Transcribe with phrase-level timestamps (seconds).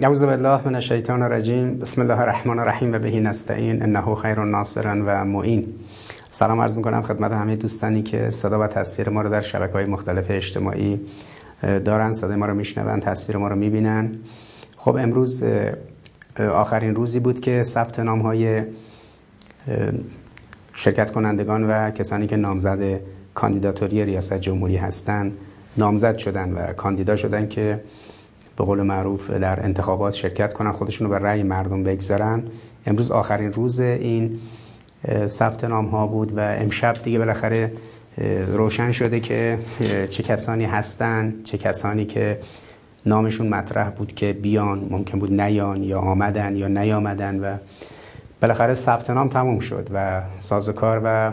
[0.00, 1.78] اعوذ بالله من الشیطان الرجیم.
[1.78, 3.82] بسم الله الرحمن الرحیم و بهی نستعین.
[3.82, 5.66] انه خیر ناصرا و معین.
[6.30, 9.84] سلام عرض می‌کنم خدمت همه دوستانی که صدا و تصویر ما رو در شبکه های
[9.84, 11.00] مختلف اجتماعی
[11.62, 12.12] دارن.
[12.12, 14.10] صدای ما رو میشنون تصویر ما رو می‌بینن.
[14.76, 15.44] خب امروز
[16.38, 18.62] آخرین روزی بود که ثبت نام های
[20.74, 23.00] شرکت کنندگان و کسانی که نامزد
[23.34, 25.32] کاندیداتوری ریاست جمهوری هستند
[25.76, 27.80] نامزد شدن و کاندیدا شدن که
[28.56, 32.42] به قول معروف در انتخابات شرکت کنن خودشون رو به رأی مردم بگذارن.
[32.86, 34.38] امروز آخرین روز این
[35.26, 37.72] ثبت نام ها بود و امشب دیگه بالاخره
[38.52, 39.58] روشن شده که
[40.10, 42.38] چه کسانی هستن چه کسانی که
[43.06, 47.56] نامشون مطرح بود که بیان ممکن بود نیان یا آمدن یا نیامدن و
[48.40, 51.32] بالاخره ثبت نام تموم شد و سازوکار و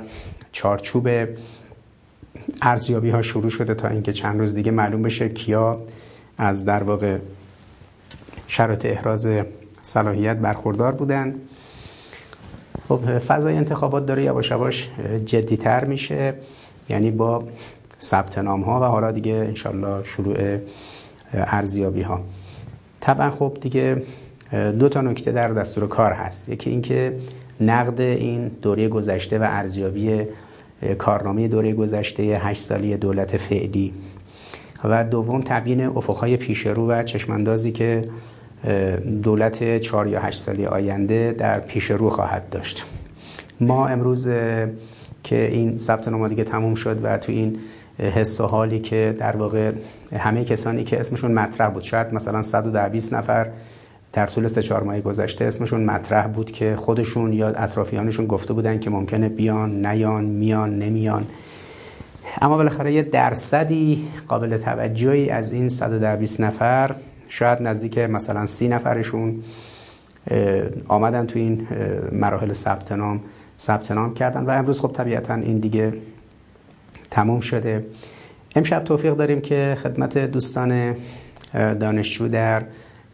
[0.52, 1.10] چارچوب
[2.62, 5.80] ارزیابی ها شروع شده تا اینکه چند روز دیگه معلوم بشه کیا
[6.40, 7.18] از در واقع
[8.48, 9.28] شرط احراز
[9.82, 11.36] صلاحیت برخوردار بودن.
[12.90, 14.90] خب فضای انتخابات داره یواش یواش
[15.26, 16.34] جدیتر میشه
[16.90, 17.44] یعنی با
[18.02, 20.58] ثبت نام ها و حالا دیگه انشالله شروع
[21.34, 22.22] ارزیابی ها
[23.00, 24.04] طبعا خب دیگه
[24.80, 26.50] دو تا نکته در دستور کار هست.
[26.50, 27.16] یکی اینکه
[27.62, 30.22] نقد این دوره گذشته و ارزیابی
[30.98, 33.94] کارنامه دوره گذشته 8 سالی دولت فعلی
[34.84, 38.10] و دوم تبیین افقهای پیش رو و چشماندازی که
[39.24, 42.86] دولت 4 یا 8 سالی آینده در پیش رو خواهد داشت.
[43.62, 44.28] ما امروز
[45.24, 47.58] که این ثبت نام دیگه تموم شد و تو این
[48.00, 49.72] حس و حالی که در واقع
[50.18, 53.48] همه کسانی که اسمشون مطرح بود شاید مثلا 120 نفر
[54.14, 58.80] در طول سه چهار ماه گذشته اسمشون مطرح بود که خودشون یا اطرافیانشون گفته بودن
[58.80, 61.26] که ممکنه بیان نیان میان نمیان.
[62.42, 66.96] اما بالاخره یه درصدی قابل توجهی از این 120 نفر
[67.30, 69.44] شاید نزدیک مثلا سی نفرشون
[70.88, 71.68] آمدن تو این
[72.12, 73.22] مراحل ثبت نام
[73.60, 75.94] ثبت نام کردن و امروز خب طبیعتا این دیگه
[77.12, 77.86] تموم شده.
[78.56, 80.96] امشب توفیق داریم که خدمت دوستان
[81.54, 82.64] دانشجو در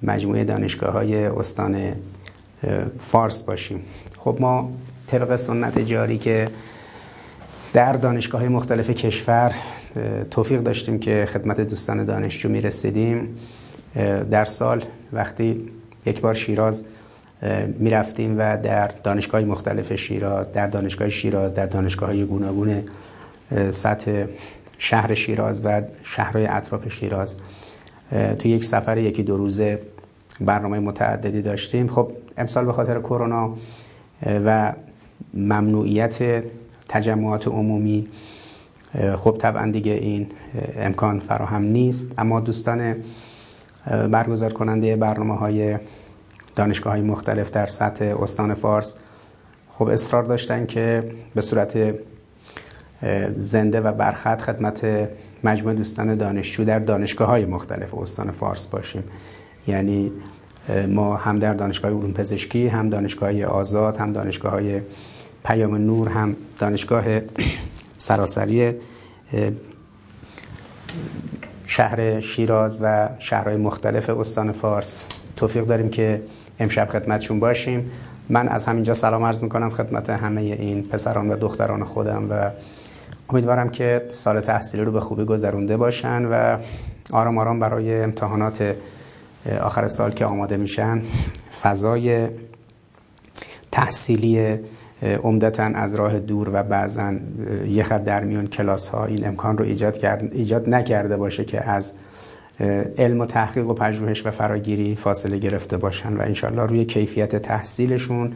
[0.04, 1.78] مجموعه دانشگاه های استان
[3.00, 3.84] فارس باشیم.
[4.20, 4.72] خب ما
[5.08, 6.48] طبق سنت جاری که
[7.76, 9.52] در دانشگاه مختلف کشور
[10.32, 13.38] توفیق داشتیم که خدمت دوستان دانشجو می رسیدیم
[14.32, 15.72] در سال وقتی
[16.06, 16.86] یک بار شیراز
[17.80, 22.84] می رفتیم و در دانشگاه مختلف شیراز در دانشگاه شیراز در دانشگاه های گوناگون
[23.70, 24.26] سطح
[24.78, 27.36] شهر شیراز و شهرهای اطراف شیراز.
[28.40, 29.80] تو یک سفر یکی دو روزه
[30.42, 31.88] برنامه متعددی داشتیم.
[31.88, 33.56] خب امسال به خاطر کرونا
[34.26, 34.74] و
[35.34, 36.44] ممنوعیت
[36.88, 38.08] تجمعات عمومی
[39.16, 40.28] خب طبعا دیگه این
[40.78, 42.14] امکان فراهم نیست.
[42.18, 42.96] اما دوستان
[44.12, 45.78] برگزار کننده برنامه های
[46.56, 48.98] دانشگاه های مختلف در سطح استان فارس
[49.72, 51.04] خب اصرار داشتن که
[51.36, 51.96] به صورت
[53.36, 55.10] زنده و برخط خدمت
[55.44, 59.04] مجموعه دوستان دانشجو در دانشگاه های مختلف استان فارس باشیم.
[59.68, 60.12] یعنی
[60.88, 64.82] ما هم در دانشگاه علوم پزشکی هم دانشگاه آزاد هم دانشگاه های
[65.46, 67.04] پیام نور هم دانشگاه
[67.98, 68.74] سراسری
[71.66, 75.06] شهر شیراز و شهرهای مختلف استان فارس.
[75.36, 76.22] توفیق داریم که
[76.60, 77.92] امشب خدمتشون باشیم.
[78.30, 82.52] من از همینجا سلام عرض می‌کنم خدمت همه این پسران و دختران خودم و
[83.30, 86.58] امیدوارم که سال تحصیلی رو به خوبی گذرونده باشن و
[87.14, 88.76] آرام آرام برای امتحانات
[89.62, 91.02] آخر سال که آماده میشن
[91.62, 92.28] فضای
[93.72, 94.60] تحصیلی
[95.04, 97.14] عمدتا از راه دور و بعضا
[97.68, 101.70] یه خط در میون کلاس ها این امکان رو ایجاد, کرد، ایجاد نکرده باشه که
[101.70, 101.94] از
[102.98, 108.34] علم و تحقیق و پژوهش و فراگیری فاصله گرفته باشن و انشالله روی کیفیت تحصیلشون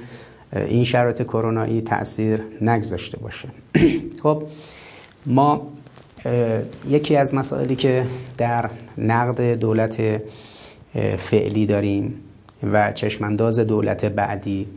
[0.53, 3.49] این شرایط کرونایی تاثیر نگذاشته باشه.
[4.23, 4.43] خب
[5.25, 5.67] ما
[6.89, 8.05] یکی از مسائلی که
[8.37, 10.21] در نقد دولت
[11.17, 12.15] فعلی داریم
[12.73, 14.67] و چشمانداز دولت بعدی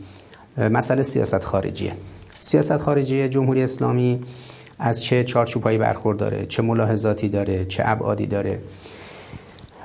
[0.57, 1.93] مسئله سیاست خارجیه.
[2.39, 4.21] سیاست خارجی جمهوری اسلامی
[4.79, 8.59] از چه چارچوبایی برخورداره چه ملاحظاتی داره چه ابعادی داره.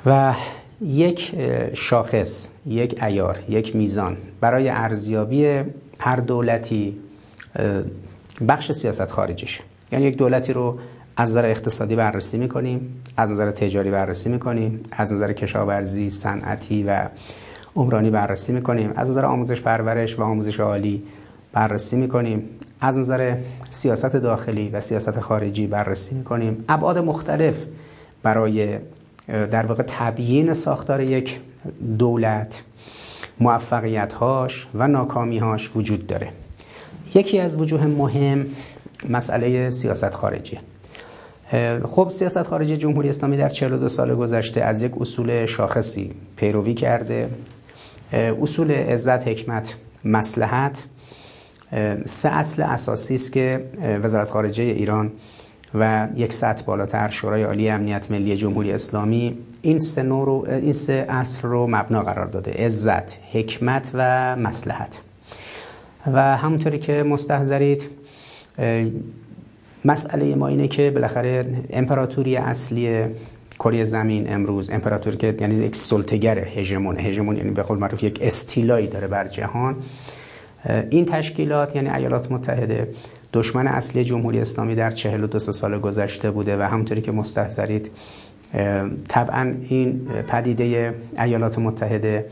[0.07, 0.35] و
[0.81, 1.35] یک
[1.75, 5.61] شاخص یک ایار یک میزان برای ارزیابی
[5.99, 6.97] هر دولتی
[8.49, 9.61] بخش سیاست خارجیشه
[9.93, 10.79] یعنی یک دولتی رو
[11.17, 17.09] از نظر اقتصادی بررسی می‌کنیم از نظر تجاری بررسی می‌کنیم از نظر کشاورزی صنعتی و
[17.79, 18.93] عمرانی بررسی می‌کنیم.
[18.97, 21.03] از نظر آموزش پرورش و آموزش عالی
[21.53, 22.43] بررسی می‌کنیم.
[22.81, 23.37] از نظر
[23.71, 26.65] سیاست داخلی و سیاست خارجی بررسی می‌کنیم.
[26.69, 27.55] ابعاد مختلف
[28.23, 28.79] برای
[29.29, 31.41] در واقع تبیین ساختار یک
[31.99, 32.63] دولت
[33.41, 36.29] موفقیتهاش و ناکامیهاش وجود داره.
[37.15, 38.47] یکی از وجوه مهم
[39.09, 40.59] مسئله سیاست خارجی.
[41.85, 47.29] خب سیاست خارجی جمهوری اسلامی در 42 سال گذشته از یک اصول شاخصی پیروی کرده.
[48.13, 49.75] اصول عزت حکمت
[50.05, 50.85] مسلحت
[52.05, 53.65] سه اصل اساسی است که
[54.03, 55.13] وزارت خارجه ایران
[55.75, 61.07] و یک سطح بالاتر شورای عالی امنیت ملی جمهوری اسلامی این سه رو این سه
[61.09, 65.01] اصل رو مبنا قرار داده عزت حکمت و مسلحت.
[66.07, 67.89] و همونطوری که مستحضرید
[69.85, 73.05] مسئله ما اینه که بالاخره امپراتوری اصلی
[73.59, 78.19] کره زمین امروز امپراتوری که یعنی یک سلطگر هژمون هژمون یعنی به قول معروف یک
[78.23, 79.77] استیلایی داره بر جهان.
[80.91, 82.89] این تشکیلات یعنی ایالات متحده
[83.33, 87.91] دشمن اصلی جمهوری اسلامی در 42 سال گذشته بوده و همونطوری که مستحضرید
[89.09, 92.27] طبعا این پدیده ایالات متحده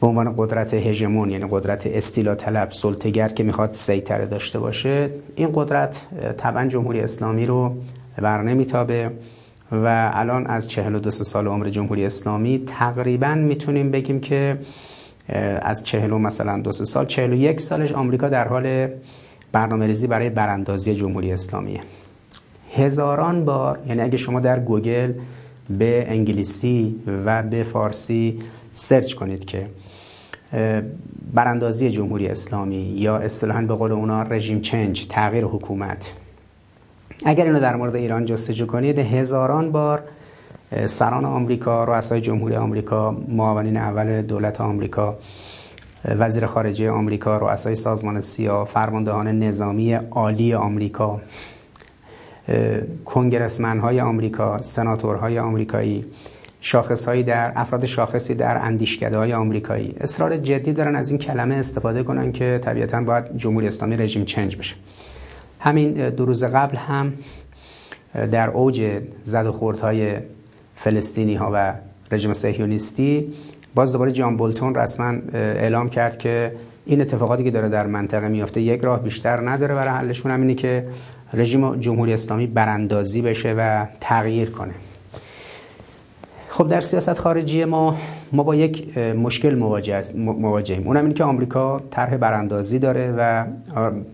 [0.00, 5.50] به عنوان قدرت هژمون یعنی قدرت استیلا طلب سلطگر که می‌خواد سیطره داشته باشه این
[5.54, 6.06] قدرت
[6.36, 7.76] طبعا جمهوری اسلامی رو
[8.16, 9.10] بر نمیتابه.
[9.72, 14.58] و الان از 42 سال عمر جمهوری اسلامی تقریبا می‌تونیم بگیم که
[15.62, 18.88] از 40 مثلا دو سال 41 سالش آمریکا در حال
[19.52, 21.80] برنامه ریزی برای براندازی جمهوری اسلامیه
[22.74, 25.12] هزاران بار یعنی اگه شما در گوگل
[25.78, 28.38] به انگلیسی و به فارسی
[28.72, 29.66] search کنید که
[31.34, 36.14] براندازی جمهوری اسلامی یا اصطلاحا به قول اونا regime change تغییر حکومت
[37.24, 40.02] اگر اینو در مورد ایران جستجو کنید هزاران بار
[40.86, 45.18] سران آمریکا رؤسای جمهوری آمریکا معاونین اول دولت آمریکا
[46.04, 51.20] وزیر خارجه آمریکا رؤسای سازمان سیا فرماندهان نظامی عالی آمریکا
[53.04, 56.04] کنگرسمن های آمریکا سناتورهای آمریکایی
[56.60, 59.94] شاخص در افراد شاخصی در اندیشکده های آمریکایی.
[60.00, 64.56] اصرار جدی دارن از این کلمه استفاده کنن که طبیعتا باید جمهوری اسلامی رژیم چنج
[64.56, 64.74] بشه.
[65.60, 67.12] همین دو روز قبل هم
[68.30, 70.16] در اوج زد و خوردهای
[70.74, 71.74] فلسطینی ها و
[72.12, 73.34] رژیم صهیونیستی
[73.74, 76.52] باز دوباره جان بولتون رسما اعلام کرد که
[76.86, 80.86] این اتفاقاتی که داره در منطقه میافته یک راه بیشتر نداره برای حلشون همینه که
[81.34, 84.74] رژیم جمهوری اسلامی براندازی بشه و تغییر کنه.
[86.58, 87.96] خب در سیاست خارجی ما
[88.32, 89.54] ما با یک مشکل
[90.14, 90.86] مواجهیم.
[90.86, 93.44] اونم اینه که آمریکا طرح براندازی داره و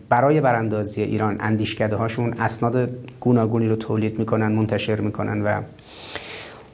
[0.09, 5.61] برای براندازی ایران اندیشکده هاشون اسناد گوناگونی رو تولید می‌کنن منتشر می‌کنن و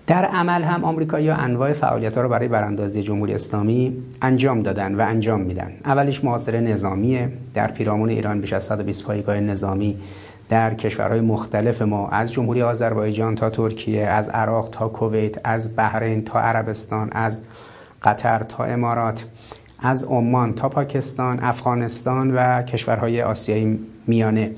[0.07, 5.01] در عمل هم آمریکایی‌ها انواع فعالیت ها رو برای براندازی جمهوری اسلامی انجام دادن و
[5.01, 5.73] انجام میدن.
[5.85, 7.29] اولیش محاصره نظامیه.
[7.55, 9.97] در پیرامون ایران بیش از 120 پایگاه نظامی
[10.51, 16.25] در کشورهای مختلف ما از جمهوری آذربایجان تا ترکیه از عراق تا کویت از بحرین
[16.25, 17.41] تا عربستان از
[18.03, 19.25] قطر تا امارات
[19.79, 24.51] از عمان تا پاکستان افغانستان و کشورهای آسیایی میانه.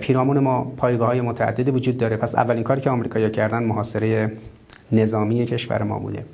[0.00, 2.16] پیرامون ما پایگاه های متعددی وجود داره.
[2.16, 4.32] پس اولین کاری که آمریکایی‌ها کردن محاصره
[4.92, 6.24] نظامی کشور ما بوده.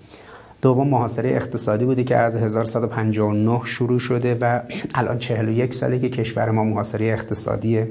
[0.62, 4.60] دوم محاصره اقتصادی بوده که از 1159 شروع شده و
[4.94, 7.88] الان 41 ساله که کشور ما محاصره اقتصادیه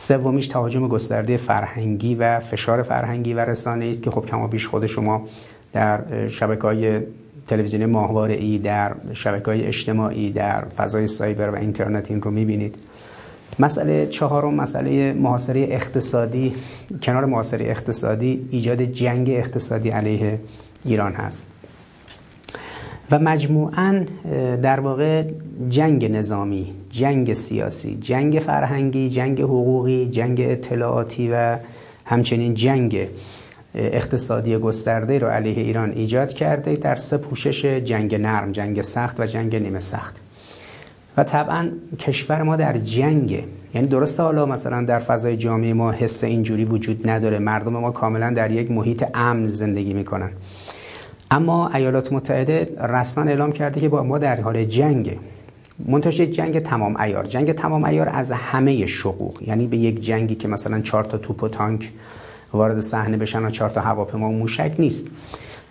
[0.00, 4.86] سومیش تهاجم گسترده فرهنگی و فشار فرهنگی و رسانه است که خب کما بیش خود
[4.86, 5.28] شما
[5.72, 7.00] در شبکه های
[7.46, 12.74] تلویزیونی ماهواره ای در شبکه های اجتماعی در فضای سایبر و اینترنت این رو می‌بینید.
[13.58, 16.54] مسئله چهارم مسئله محاصره اقتصادی.
[17.02, 20.40] کنار محاصره اقتصادی ایجاد جنگ اقتصادی علیه
[20.84, 21.49] ایران هست.
[23.10, 24.04] و مجموعا
[24.62, 25.24] در واقع
[25.68, 31.56] جنگ نظامی جنگ سیاسی جنگ فرهنگی جنگ حقوقی جنگ اطلاعاتی و
[32.04, 33.08] همچنین جنگ
[33.74, 39.26] اقتصادی گسترده رو علیه ایران ایجاد کرده در سه پوشش جنگ نرم جنگ سخت و
[39.26, 40.20] جنگ نیمه سخت.
[41.16, 46.24] و طبعا کشور ما در جنگه یعنی درسته حالا مثلا در فضای جامعه ما حس
[46.24, 50.30] اینجوری وجود نداره مردم ما کاملا در یک محیط امن زندگی می‌کنن.
[51.30, 55.18] اما ایالات متحده رسما اعلام کرده که با ما در حال جنگه
[55.86, 57.26] منتش جنگ تمام ایار.
[57.26, 59.42] جنگ تمام ایار از همه شقوق.
[59.42, 61.92] یعنی به یک جنگی که مثلا چهار تا توپ و تانک
[62.52, 65.08] وارد صحنه بشن و چهار تا هواپیما و موشک نیست.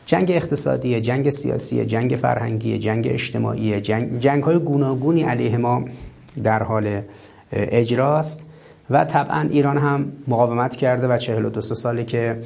[0.06, 5.86] جنگ اقتصادی جنگ سیاسی جنگ فرهنگی جنگ اجتماعی جنگ, جنگ های گوناگونی علیه ما
[6.44, 7.01] در حال
[7.51, 8.46] اجراست.
[8.89, 12.38] و طبعا ایران هم مقاومت کرده و 42 ساله که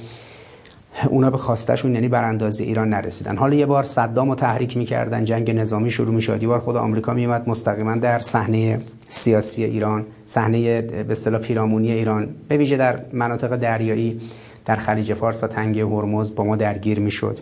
[1.09, 3.37] اونا به خواستشون یعنی براندازی ایران نرسیدن.
[3.37, 6.41] حالا یه بار صدام رو تحریک می‌کردن جنگ نظامی شروع می‌شد.
[6.43, 12.27] یه بار خود آمریکا میومد مستقیما در صحنه سیاسی ایران صحنه به اصطلاح پیرامونی ایران
[12.47, 14.21] به ویژه در مناطق دریایی
[14.65, 17.39] در خلیج فارس و تنگه هرمز با ما درگیر می‌شد.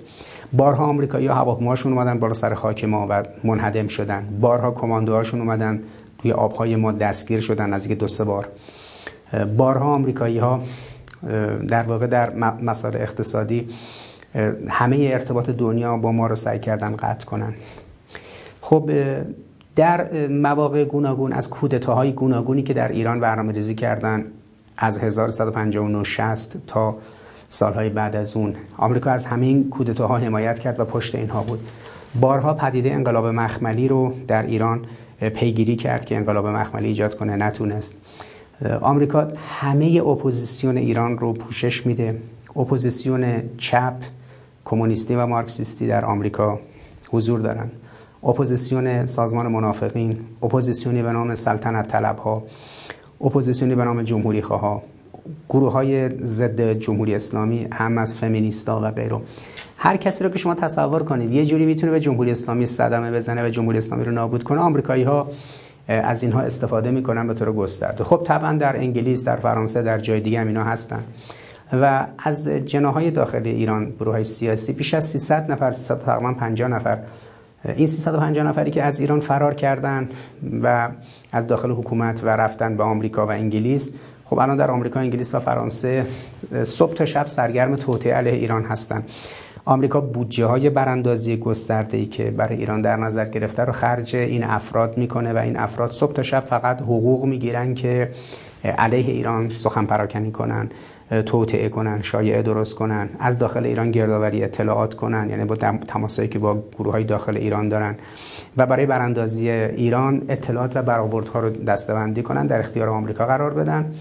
[0.53, 4.24] بارها آمریکایی ها هواپیماشون اومدن بالا سر خاک ما و منهدم شدن.
[4.41, 5.81] بارها کماندوهاشون اومدن
[6.17, 8.48] توی آبهای ما دستگیر شدن از دو سه بار.
[9.58, 10.62] بارها آمریکایی ها
[11.68, 13.70] در واقع در مسائل اقتصادی
[14.70, 17.54] همه ارتباط دنیا با ما رو سعی کردن قطع کنن.
[18.62, 18.92] خب
[19.75, 24.25] در مواقع گوناگون از کودتاهای گوناگونی که در ایران برنامه ریزی کردن
[24.78, 26.98] از 1159 60 تا
[27.50, 31.60] سالهای بعد از اون آمریکا از همین کودتاها حمایت کرد و پشت اینها بود.
[32.20, 34.86] بارها پدیده انقلاب مخملی رو در ایران
[35.20, 37.98] پیگیری کرد که انقلاب مخملی ایجاد کنه نتونست.
[38.82, 39.27] آمریکا
[39.60, 42.22] همه اپوزیسیون ایران رو پوشش میده.
[42.56, 43.94] اپوزیسیون چپ
[44.65, 46.60] کمونیستی و مارکسیستی در آمریکا
[47.12, 47.70] حضور دارن.
[48.24, 52.44] اپوزیسیون سازمان منافقین اپوزیسیونی به نام سلطنت طلب ها
[53.22, 54.84] اپوزیسیونی به نام جمهوری خواه
[55.50, 59.22] گروه های ضد جمهوری اسلامی هم از فمینیستا و غیره.
[59.77, 63.46] هر کسی رو که شما تصور کنید یه جوری می‌تونه به جمهوری اسلامی صدمه بزنه
[63.46, 65.27] و جمهوری اسلامی رو نابود کنه آمریکایی ها
[65.91, 68.03] از اینها استفاده می‌کنن به طور گسترده.
[68.03, 71.03] خب طبعا در انگلیس در فرانسه در جای دیگه هم اینا هستن.
[71.74, 76.98] و از جناح‌های داخل ایران گروه سیاسی بیش از 300 نفر 300 تقریبا 50 نفر
[77.65, 80.10] این 350 نفری که از ایران فرار کردن
[80.63, 80.89] و
[81.31, 83.93] از داخل حکومت و رفتن به آمریکا و انگلیس.
[84.25, 86.05] خب الان در آمریکا انگلیس و فرانسه
[86.63, 89.10] صبح تا شب سرگرم توطئه علیه ایران هستند
[89.65, 94.44] آمریکا بودجه های براندازی گسترده ای که برای ایران در نظر گرفته رو خرج این
[94.44, 98.12] افراد می‌کنه و این افراد صبح تا شب فقط حقوق می‌گیرن که
[98.63, 100.70] علیه ایران سخن پراکنی کنن
[101.25, 105.56] توطعه کنن شایعه درست کنن از داخل ایران گردآوری اطلاعات کنن یعنی با
[105.88, 107.96] تماسایی که با گروه های داخل ایران دارن
[108.58, 113.94] و برای براندازی ایران اطلاعات و برآوردها رو دستبندی کنن در اختیار آمریکا قرار بدن.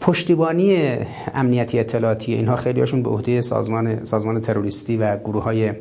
[0.00, 0.98] پشتیبانی
[1.34, 5.72] امنیتی اطلاعاتی اینها خیلی هاشون به عهده سازمان سازمان تروریستی و گروه های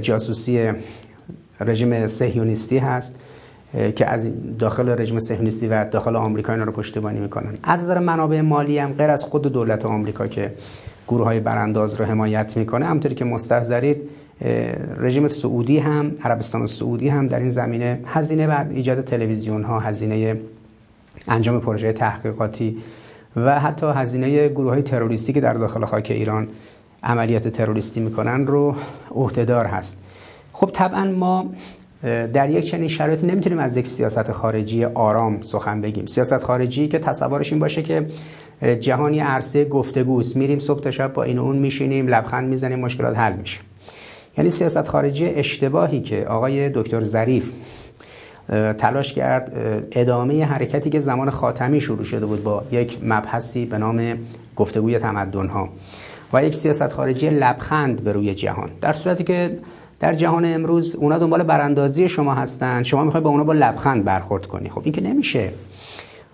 [0.00, 0.72] جاسوسی
[1.60, 3.20] رژیم صهیونیستی هست
[3.96, 7.54] که از داخل رژیم صهیونیستی و داخل آمریکا اینا رو پشتیبانی می‌کنن.
[7.62, 10.52] از نظر منابع مالی هم غیر از خود دولت آمریکا که
[11.08, 14.02] گروه های برانداز رو حمایت می‌کنه همطوری که مستحضرید
[14.96, 20.36] رژیم سعودی هم عربستان سعودی هم در این زمینه هزینه بر ایجاد تلویزیون ها هزینه
[21.28, 22.76] انجام پروژه تحقیقاتی
[23.36, 26.48] و حتی هزینه گروه های تروریستی که در داخل خاک ایران
[27.02, 28.74] عملیات تروریستی می‌کنن رو
[29.10, 30.02] عهدهدار هست.
[30.52, 31.46] خب طبعا ما
[32.32, 36.06] در یک چنین شرایطی نمی‌تونیم از یک سیاست خارجی آرام سخن بگیم.
[36.06, 38.06] سیاست خارجی که تصورش این باشه که
[38.80, 43.32] جهانی عرصه گفتگوست میریم صبح تا شب با این اون میشینیم لبخند می‌زنیم مشکلات حل
[43.32, 43.60] میشه.
[44.38, 47.52] یعنی سیاست خارجی اشتباهی که آقای دکتر ظریف
[48.78, 49.52] تلاش کرد
[49.92, 54.18] ادامه حرکتی که زمان خاتمی شروع شده بود با یک مبحثی به نام
[54.56, 55.68] گفتگوی تمدن ها
[56.32, 58.70] و یک سیاست خارجی لبخند به روی جهان.
[58.80, 59.56] در صورتی که
[60.00, 64.46] در جهان امروز اونا دنبال براندازی شما هستن شما می‌خواید با اونا با لبخند برخورد
[64.46, 64.68] کنی.
[64.68, 65.50] خب این که نمیشه.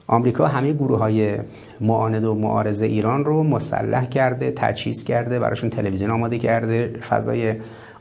[0.06, 1.38] آمریکا همه گروه های
[1.80, 7.54] معاند و معارضه ایران رو مسلح کرده تجهیز کرده براشون تلویزیون آماده کرده فضای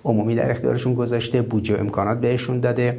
[0.05, 2.97] عمومی در اختیارشون گذاشته بودجه امکانات بهشون داده.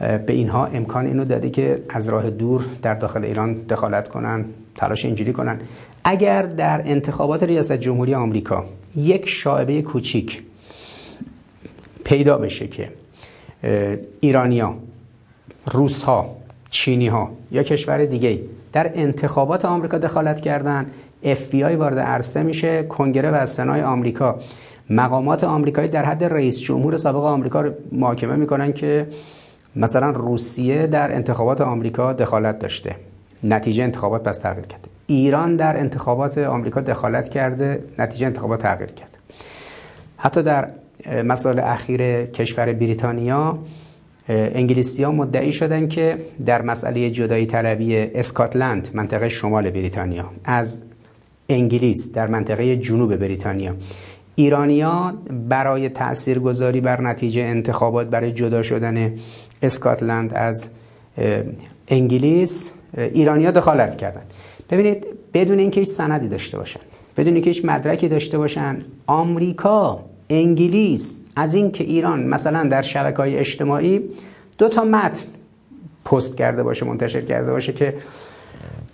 [0.00, 4.44] به اینها امکان اینو داده که از راه دور در داخل ایران دخالت کنن
[4.76, 5.60] تلاش اینجوری کنن.
[6.04, 8.64] اگر در انتخابات ریاست جمهوری آمریکا
[8.96, 10.42] یک شاعبه کوچیک
[12.04, 12.88] پیدا بشه که
[14.20, 14.74] ایرانیا
[15.72, 16.36] روس ها
[16.70, 18.38] چینی ها یا کشور دیگه
[18.72, 20.86] در انتخابات آمریکا دخالت کردن
[21.22, 24.38] اف بی آی وارد عرصه میشه کنگره و سنای آمریکا
[24.90, 29.06] مقامات آمریکایی در حد رئیس جمهور سابق آمریکا رو محاکمه می‌کنن که
[29.76, 32.96] مثلا روسیه در انتخابات آمریکا دخالت داشته.
[33.44, 34.88] نتیجه انتخابات پس تغییر کرده.
[35.06, 39.18] ایران در انتخابات آمریکا دخالت کرده نتیجه انتخابات تغییر کرده.
[40.16, 40.70] حتی در
[41.24, 43.58] مسائل اخیر کشور بریتانیا
[44.28, 50.82] انگلیسی ها مدعی شدن که در مسئله جدایی طلبی اسکاتلند منطقه شمال بریتانیا از
[51.48, 53.74] انگلیس در منطقه جنوب بریتانیا.
[54.34, 55.14] ایرانیا
[55.48, 59.14] برای تاثیرگذاری بر نتیجه انتخابات برای جدا شدن
[59.62, 60.68] اسکاتلند از
[61.88, 64.22] انگلیس ایرانیا دخالت کردن.
[64.70, 66.80] ببینید بدون اینکه هیچ سندی داشته باشن
[67.16, 73.36] بدون اینکه هیچ مدرکی داشته باشن آمریکا انگلیس از اینکه ایران مثلا در شبکه های
[73.36, 74.00] اجتماعی
[74.58, 75.26] دو تا متن
[76.04, 77.94] پست کرده باشه منتشر کرده باشه که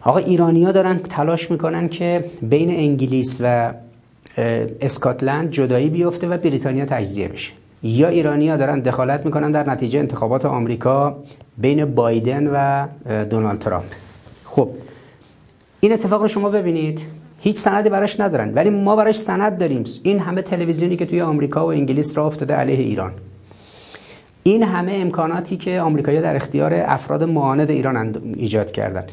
[0.02, 3.72] آقا ایرانیا دارن تلاش می‌کنن که بین انگلیس و
[4.80, 7.52] اسکاتلند جدایی بیفته و بریتانیا تجزیه بشه.
[7.82, 11.16] یا ایرانیا دارن دخالت می‌کنن در نتیجه انتخابات آمریکا
[11.58, 12.86] بین بایدن و
[13.24, 13.92] دونالد ترامپ.
[14.44, 14.68] خب
[15.80, 17.00] این اتفاق رو شما ببینید.
[17.40, 19.84] هیچ سندی براش ندارن ولی ما براش سند داریم.
[20.02, 23.12] این همه تلویزیونی که توی آمریکا و انگلیس را افتاده علیه ایران.
[24.42, 29.04] این همه امکاناتی که آمریکایی‌ها در اختیار افراد معاند ایران ایجاد کردن.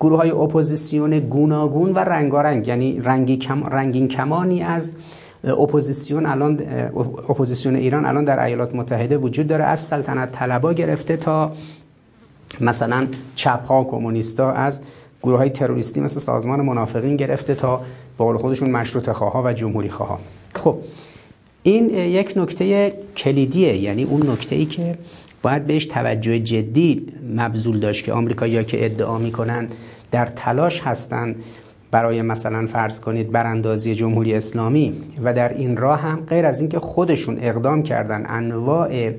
[0.00, 4.92] گروه های اپوزیسیون گوناگون و رنگارنگ یعنی رنگی کم، رنگین کمانی از
[5.46, 6.60] اپوزیسیون الان
[7.28, 9.64] اپوزیسیون ایران الان در ایالات متحده وجود داره.
[9.64, 11.52] از سلطنت طلبا گرفته تا
[12.60, 14.80] مثلا چپ ها کمونیستا از
[15.22, 17.80] گروه های تروریستی مثل سازمان منافقین گرفته تا
[18.18, 20.20] به خودشون مشروط خواه و جمهوری خواه
[20.54, 20.76] خب
[21.62, 23.76] این یک نکته کلیدیه.
[23.76, 24.98] یعنی اون نکته ای که
[25.42, 29.68] باید بهش توجه جدی مبذول داشت که آمریکایی‌ها که ادعا می‌کنن
[30.10, 31.36] در تلاش هستند
[31.94, 36.78] برای مثلا فرض کنید براندازی جمهوری اسلامی و در این راه هم غیر از اینکه
[36.78, 39.12] خودشون اقدام کردن انواع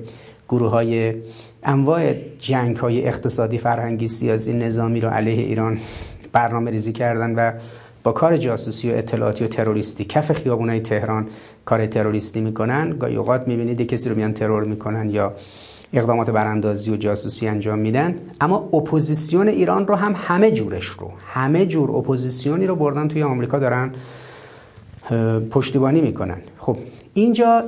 [0.48, 1.14] گروه های
[1.62, 5.78] انواع جنگ های اقتصادی فرهنگی سیاسی نظامی رو علیه ایران
[6.32, 7.52] برنامه ریزی کردن و
[8.02, 11.26] با کار جاسوسی و اطلاعاتی و تروریستی کف خیابونای تهران
[11.64, 12.90] کار تروریستی می‌کنن.
[12.90, 15.32] گاهی اوقات می‌بینید کسی رو میان ترور می‌کنن یا
[15.92, 18.14] اقدامات براندازی و جاسوسی انجام میدن.
[18.40, 23.58] اما اپوزیسیون ایران رو هم همه جورش رو همه جور اپوزیسیونی رو بردن توی آمریکا
[23.58, 23.94] دارن
[25.50, 26.38] پشتیبانی می‌کنن.
[26.58, 26.76] خب
[27.14, 27.64] اینجا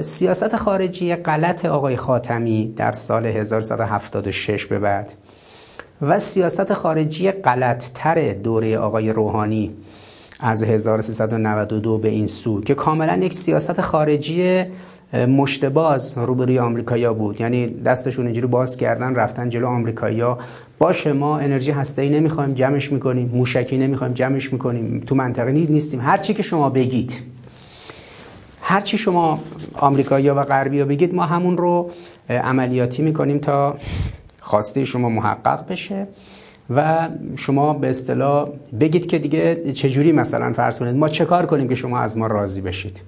[0.00, 5.12] سیاست خارجی غلط آقای خاتمی در سال 1176 به بعد
[6.02, 9.74] و سیاست خارجی غلط تر دوره آقای روحانی
[10.40, 14.64] از 1392 به این سو که کاملا یک سیاست خارجی
[15.12, 17.40] مشتباز روبروی آمریکایا بود.
[17.40, 20.38] یعنی دستشون اینجوری باز کردن رفتن جلو آمریکایا
[20.78, 26.00] باشه ما انرژی هسته‌ای نمی‌خوایم جمعش می‌کنیم موشکی نمی‌خوایم جمعش می‌کنیم تو منطقه نیستیم.
[26.00, 27.20] هر چی که شما بگید
[28.62, 29.40] هر چی شما
[29.74, 31.90] آمریکایی‌ها و غربی‌ها بگید ما همون رو
[32.28, 33.76] عملیاتی می‌کنیم تا
[34.40, 36.06] خواسته شما محقق بشه
[36.70, 38.48] و شما به اصطلاح
[38.80, 42.26] بگید که دیگه چجوری مثلا فرض کنید ما چه کار کنیم که شما از ما
[42.26, 43.00] راضی بشید؟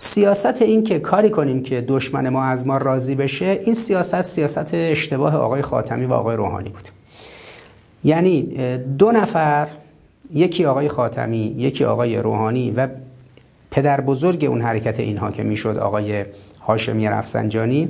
[0.00, 4.74] سیاست این که کاری کنیم که دشمن ما از ما راضی بشه این سیاست سیاست
[4.74, 6.88] اشتباه آقای خاتمی و آقای روحانی بود.
[8.04, 8.42] یعنی
[8.98, 9.68] دو نفر
[10.34, 12.88] یکی آقای خاتمی یکی آقای روحانی و
[13.70, 16.24] پدر بزرگ اون حرکت اینها که می‌شد آقای
[16.66, 17.88] هاشمی رفسنجانی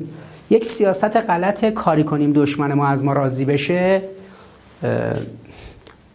[0.51, 4.03] یک سیاست غلط کاری کنیم دشمن ما از ما راضی بشه.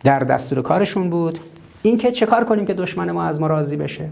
[0.03, 1.39] در دستور کارشون بود.
[1.81, 4.09] اینکه چه کار کنیم که دشمن ما از ما راضی بشه؟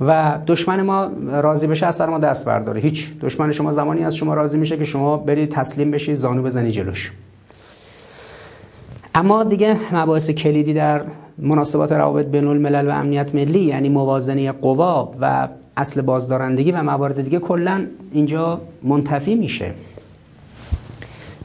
[0.00, 2.80] و دشمن ما راضی بشه از سر ما دست برداره.
[2.80, 3.18] هیچ.
[3.20, 7.12] دشمن شما زمانی از شما راضی میشه که شما برید تسلیم بشید زانو بزنی جلوش.
[9.14, 11.02] اما دیگه مباحث کلیدی در
[11.38, 17.22] مناسبات روابط بین الملل و امنیت ملی یعنی موازنه قوا و اصل بازدارندگی و موارد
[17.22, 19.74] دیگه کلا اینجا منتفی میشه.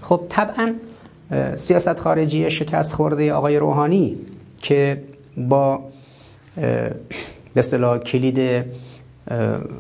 [0.02, 0.74] خب طبعا
[1.54, 4.18] سیاست خارجی شکست خورده آقای روحانی
[4.62, 5.02] که
[5.38, 5.80] با
[7.56, 8.66] به اصطلاح کلید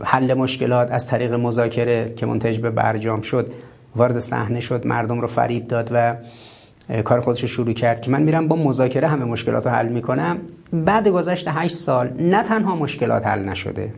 [0.03, 3.53] حل مشکلات از طریق مذاکره که منتج به برجام شد
[3.95, 6.15] وارد صحنه شد مردم رو فریب داد و
[7.03, 10.38] کار خودش رو شروع کرد که من میرم با مذاکره همه مشکلات رو حل می‌کنم.
[10.73, 13.93] بعد گذشت 8 سال نه تنها مشکلات حل نشده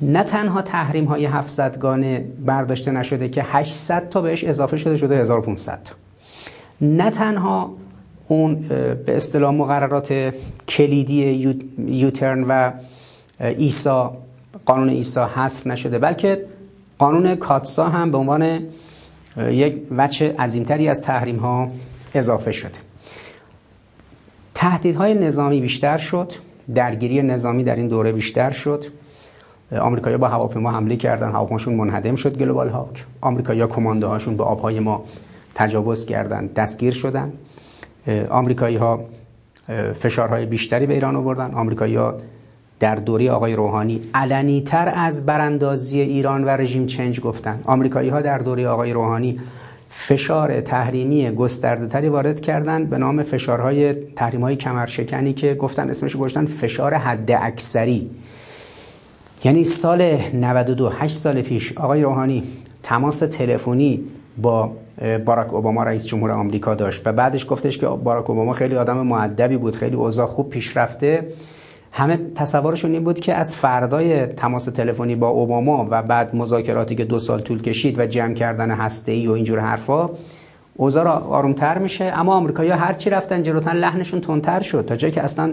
[0.00, 5.16] نه تنها تحریم های 700 گانه برداشته نشده که 800 تا بهش اضافه شده شده
[5.16, 5.78] 1500
[6.80, 7.74] نه تنها
[8.28, 8.54] اون
[9.06, 10.32] به اصطلاح مقررات
[10.68, 12.72] کلیدی یوترن و
[13.40, 14.16] ایسا
[14.66, 15.98] قانون ایسا حذف نشده.
[15.98, 16.44] بلکه
[16.98, 18.60] قانون کاتسا هم به عنوان
[19.38, 21.70] یک وجه عظیمتری از تحریم ها
[22.14, 22.78] اضافه شده.
[24.54, 26.32] تهدیدهای نظامی بیشتر شد
[26.74, 28.84] درگیری نظامی در این دوره بیشتر شد.
[29.80, 33.04] آمریکایی‌ها با هواپیما حمله کردن هواپیماشون منهدم شد گلوبال هاک.
[33.20, 35.04] آمریکایی‌ها کماندوهاشون به آبهای ما
[35.54, 37.32] تجاوز کردند دستگیر شدند
[38.30, 39.04] آمریکایی ها
[40.00, 41.54] فشارهای بیشتری به ایران آوردن.
[41.54, 42.14] آمریکایی ها
[42.80, 47.60] در دوره آقای روحانی علنی تر از براندازی ایران و رژیم چنج گفتن.
[47.64, 49.40] آمریکایی ها در دوره آقای روحانی
[49.90, 56.16] فشار تحریمی گسترده تری وارد کردند به نام فشارهای تحریم های کمرشکنی که گفتن اسمش
[56.16, 58.10] گذاشتن فشار حد اکثری.
[59.44, 62.42] یعنی سال 92 8 سال پیش آقای روحانی
[62.82, 64.00] تماس تلفنی
[64.42, 64.72] با
[65.24, 67.06] باراک اوباما رئیس جمهور آمریکا داشت.
[67.06, 71.26] و بعدش گفتش که باراک اوباما خیلی آدم معدبی بود خیلی اوضاع خوب پیش رفته.
[71.92, 77.04] همه تصورشون این بود که از فردای تماس تلفنی با اوباما و بعد مذاکراتی که
[77.04, 80.10] دو سال طول کشید و جمع کردن هسته و اینجور حرفا
[80.74, 82.04] اوضاع آرومتر میشه.
[82.04, 84.84] اما آمریکایی‌ها هر چی رفتن جلوتر لحنشون تندتر شد.
[84.84, 85.52] تا جایی که اصلا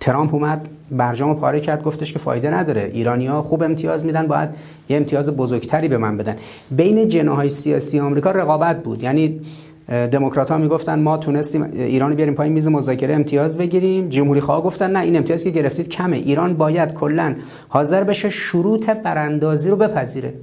[0.00, 2.90] ترامپ اومد برجام پاره کرد گفتش که فایده نداره.
[2.94, 4.48] ایرانیا خوب امتیاز میدن باید
[4.88, 6.36] یه امتیاز بزرگتری به من بدن.
[6.70, 9.02] بین جناهای سیاسی آمریکا رقابت بود.
[9.02, 9.40] یعنی
[9.88, 14.08] دموکرات ها می‌گفتن ما تونستیم ایران بیاریم پای میز مذاکره امتیاز بگیریم.
[14.08, 16.16] جمهوری خواه گفتن نه این امتیاز که گرفتید کمه.
[16.16, 17.34] ایران باید کلا
[17.68, 20.34] حاضر بشه شروط براندازی رو بپذیره.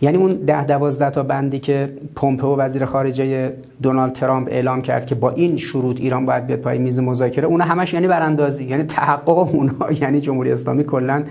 [0.00, 5.14] یعنی اون ده دوازده تا بندی که پومپئو وزیر خارجه دونالد ترامپ اعلام کرد که
[5.14, 9.38] با این شروط ایران باید بیاد پای میز مذاکره اون همش یعنی براندازی یعنی تحقق
[9.38, 11.24] اونها یعنی جمهوری اسلامی کلا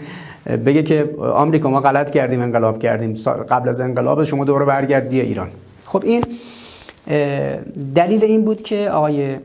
[0.65, 3.13] بگه که آمریکا ما غلط کردیم انقلاب کردیم
[3.49, 5.49] قبل از انقلاب شما دوره برگردی ایران.
[5.85, 6.23] خب این
[7.95, 9.35] دلیل این بود که آقای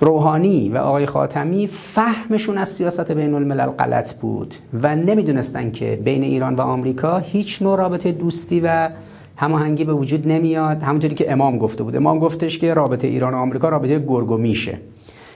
[0.00, 6.22] روحانی و آقای خاتمی فهمشون از سیاست بین الملل غلط بود و نمی‌دونستن که بین
[6.22, 8.90] ایران و آمریکا هیچ نوع رابطه دوستی و
[9.36, 10.82] هماهنگی به وجود نمیاد.
[10.82, 11.96] همونطوری که امام گفته بود.
[11.96, 14.78] امام گفتش که رابطه ایران و آمریکا رابطه گرگ و میشه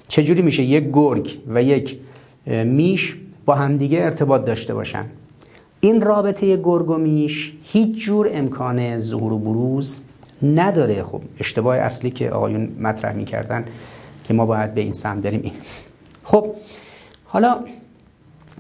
[0.09, 1.99] چجوری میشه یک گرگ و یک
[2.47, 5.05] میش با همدیگه ارتباط داشته باشن؟
[5.81, 10.01] این رابطه گرگ و میش هیچ جور امکان ظهور و بروز
[10.43, 11.03] نداره.
[11.03, 13.65] خب اشتباه اصلی که آقایون مطرح می‌کردن
[14.25, 15.41] که ما باید به این سمت بریم.
[15.43, 15.53] این.
[16.25, 16.55] خب
[17.25, 17.65] حالا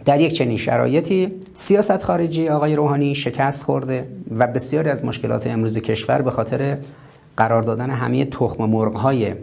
[0.05, 5.79] در یک چنین شرایطی سیاست خارجی آقای روحانی شکست خورده و بسیاری از مشکلات امروز
[5.79, 6.79] کشور به خاطر
[7.37, 9.35] قرار دادن همه تخم مرغ های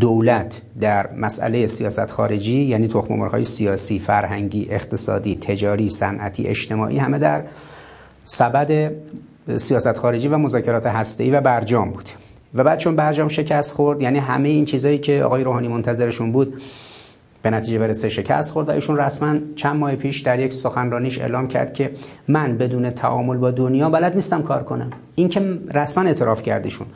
[0.00, 6.98] دولت در مسئله سیاست خارجی یعنی تخم مرغ های سیاسی، فرهنگی، اقتصادی، تجاری، صنعتی، اجتماعی
[6.98, 7.42] همه در
[8.24, 8.92] سبد
[9.56, 12.10] سیاست خارجی و مذاکرات هسته‌ای و برجام بود.
[12.56, 16.62] و بعد چون برجام شکست خورد یعنی همه این چیزایی که آقای روحانی منتظرشون بود
[17.42, 21.48] به نتیجه برسه شکست خورد و ایشون رسما چند ماه پیش در یک سخنرانیش اعلام
[21.48, 21.90] کرد که
[22.28, 24.90] من بدون تعامل با دنیا بلد نیستم کار کنم.
[25.14, 26.86] این که رسما اعتراف کردیشون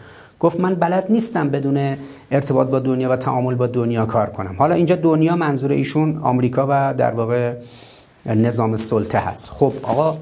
[0.40, 1.96] گفت من بلد نیستم بدون
[2.30, 4.54] ارتباط با دنیا و تعامل با دنیا کار کنم.
[4.58, 7.54] حالا اینجا دنیا منظور ایشون آمریکا و در واقع
[8.26, 9.48] نظام سلطه هست.
[9.50, 10.16] خب آقا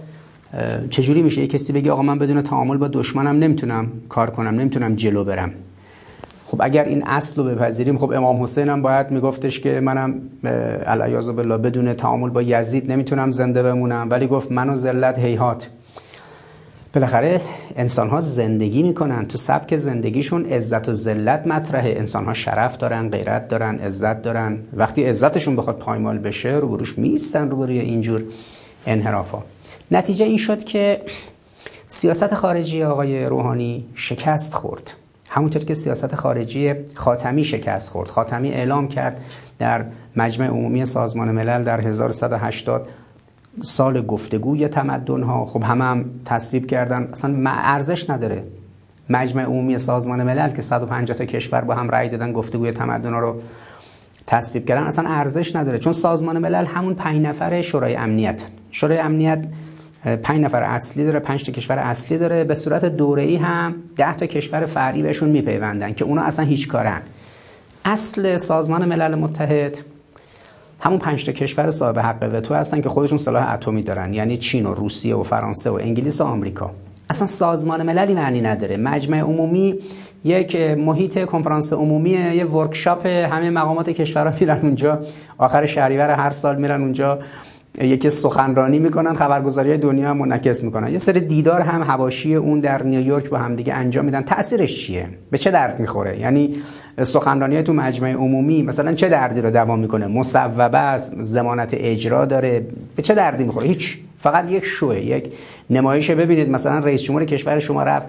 [0.90, 4.94] چجوری میشه؟ یه کسی بگه آقا من بدون تعامل با دشمنم نمی‌تونم کار کنم نمی‌تونم
[4.94, 5.52] جلو برم.
[6.46, 10.14] خب اگر این اصل رو بپذیریم خب امام حسین هم باید میگفتش که منم
[10.86, 15.70] علیاذ بالله بدون تعامل با یزید نمی‌تونم زنده بمونم ولی گفت منو ذلت هیهات.
[16.94, 17.40] بالاخره
[17.76, 19.26] انسان ها زندگی می‌کنن.
[19.26, 21.94] تو سبک زندگیشون عزت و ذلت مطرحه.
[21.96, 24.58] انسان ها شرف دارن غیرت دارن عزت دارن.
[24.76, 28.22] وقتی عزتشون بخواد پایمال بشه روبروش میستن روبروی اینجور
[28.86, 29.38] انحرافا.
[29.90, 31.00] نتیجه این شد که
[31.86, 34.92] سیاست خارجی آقای روحانی شکست خورد.
[35.30, 38.08] همونطور که سیاست خارجی خاتمی شکست خورد.
[38.08, 39.20] خاتمی اعلام کرد
[39.58, 39.84] در
[40.16, 42.88] مجمع عمومی سازمان ملل در 1180
[43.62, 47.08] سال گفتگوی تمدن ها خب همه هم تصویب کردن.
[47.12, 48.44] اصلا ارزش نداره
[49.10, 53.18] مجمع عمومی سازمان ملل که 150 تا کشور با هم رأی دادن گفتگوی تمدن ها
[53.18, 53.42] رو
[54.26, 54.82] تصویب کردن.
[54.82, 55.78] اصلا ارزش نداره.
[55.78, 58.42] چون سازمان ملل همون پنج نفر شورای امنیت.
[58.70, 59.44] شورای امنیت
[60.04, 62.44] پنج نفر اصلی داره پنج تا کشور اصلی داره.
[62.44, 66.68] به صورت دوره ای هم ده تا کشور فرعی بهشون میپیوندن که اونا اصلا هیچ
[66.68, 67.02] کارن.
[67.84, 69.78] اصل سازمان ملل متحد
[70.80, 74.14] همون پنج تا کشور صاحب حق وتو هستن که خودشون سلاح اتمی دارن.
[74.14, 76.70] یعنی چین و روسیه و فرانسه و انگلیس و آمریکا.
[77.10, 78.76] اصلا سازمان مللی معنی نداره.
[78.76, 79.78] مجمع عمومی
[80.24, 85.00] یک محیط کنفرانس عمومی یه ورکشاپ همه مقامات کشورها میرن اونجا.
[85.38, 87.18] آخر شهریور هر سال میرن اونجا.
[87.80, 90.92] یکی سخنرانی می‌کنن خبرگزاری دنیا هم منعکس می‌کنن.
[90.92, 94.22] یه سری دیدار هم هواشی اون در نیویورک با هم دیگه انجام میدن.
[94.22, 96.56] تاثیرش چیه؟ به چه درد می‌خوره؟ یعنی
[97.02, 102.66] سخنرانی تو مجمع عمومی مثلا چه دردی رو دوام می‌کنه؟ مصوبه است ضمانت اجرا داره.
[102.96, 103.98] به چه دردی می‌خوره؟ هیچ.
[104.16, 105.34] فقط یک شوه یک
[105.70, 106.10] نمایش.
[106.10, 108.08] ببینید مثلا رئیس جمهور کشور شما رفت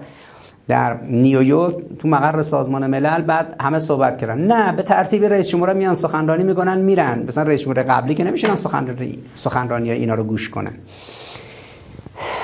[0.70, 4.38] در نیویورک تو مقر سازمان ملل بعد همه صحبت کردن.
[4.38, 7.24] نه به ترتیب رئیس جمهور میان سخنرانی می‌کنن میرن.
[7.28, 10.72] مثلا رئیس جمهور قبلی که نمیشن سخنرانی سخنرانی اینا رو گوش کنن.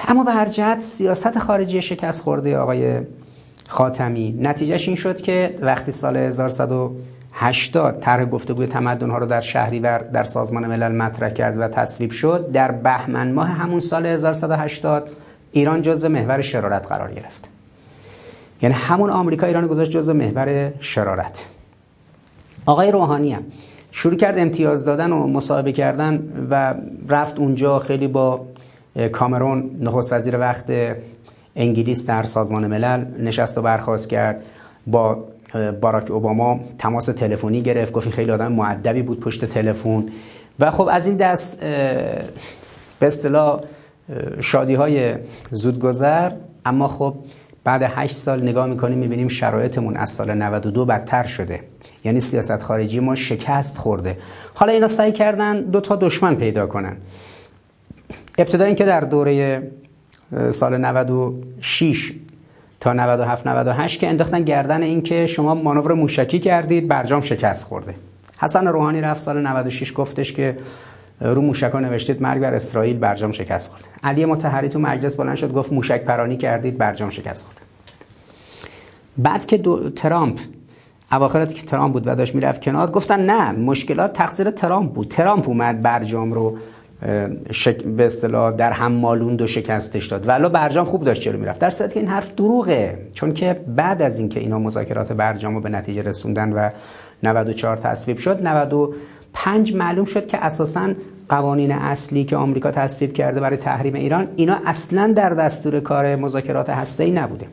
[0.09, 3.01] اما به هر جهت سیاست خارجی شکست خورده آقای
[3.69, 4.39] خاتمی.
[4.41, 10.25] نتیجهش این شد که وقتی سال 1180 طرح گفتگوی تمدن ها رو در شهریور در
[10.25, 15.11] سازمان ملل مطرح کرد و تصویب شد در بهمن ماه همون سال 1180
[15.53, 17.46] ایران جزو محور شرارت قرار گرفت.
[18.63, 21.47] یعنی همون آمریکا ایران گذاشت جزو محور شرارت.
[22.67, 23.43] آقای روحانی هم
[23.91, 26.75] شروع کرد امتیاز دادن و مصاحبه کردن و
[27.09, 28.47] رفت اونجا خیلی با
[29.13, 30.73] کامرون نخست وزیر وقت
[31.57, 34.43] انگلیس در سازمان ملل نشست و برخواست کرد.
[34.87, 35.25] با
[35.81, 40.05] باراک اوباما تماس تلفنی گرفت گفت خیلی آدم معدبی بود پشت تلفن.
[40.61, 43.61] و خب از این دست به اصطلاح
[44.41, 45.15] شادی های
[45.51, 46.33] زودگذر
[46.65, 47.15] اما خب
[47.67, 51.61] بعد 8 سال نگاه می‌کنیم می‌بینیم شرایطمون از سال 92 بدتر شده.
[52.05, 54.19] یعنی سیاست خارجی ما شکست خورده.
[54.55, 56.97] حالا اینا سعی کردن دو تا دشمن پیدا کنن.
[58.39, 59.63] ابتدا اینکه در دوره
[60.51, 62.13] سال 96
[62.81, 67.95] تا 97 98 که انداختن گردن این که شما مانور موشکی کردید برجام شکست خورده.
[68.39, 70.57] حسن روحانی رفت سال 96 گفتش که
[71.21, 73.85] رو موشکا نوشتید مرگ بر اسرائیل برجام شکست خورد.
[74.05, 77.61] علی مطهری تو مجلس بلند شد گفت موشک پرانی کردید برجام شکست خورد.
[79.19, 79.91] بعد که دو...
[79.91, 80.41] ترامپ
[81.13, 85.09] اواخر که ترامپ بود و داشت می‌رفت کنار گفتن نه مشکلات تقصیر ترامپ بود.
[85.09, 86.59] ترامپ اومد برجام رو.
[87.97, 90.29] به اصطلاح در هم مالوند و شکستش داد.
[90.29, 91.61] ولی برجام خوب داشت جلو می‌رفت.
[91.61, 95.61] در صورتی که این حرف دروغه چون که بعد از اینکه اینا مذاکرات برجام رو
[95.61, 96.71] به نتیجه رسوندن و
[97.23, 98.43] 94 تصویب شد
[99.37, 100.91] 95 معلوم شد که اساسا
[101.29, 106.71] قوانین اصلی که آمریکا تصویب کرده برای تحریم ایران اینا اصلا در دستور کار مذاکرات
[106.71, 107.47] هسته‌ای نبوده.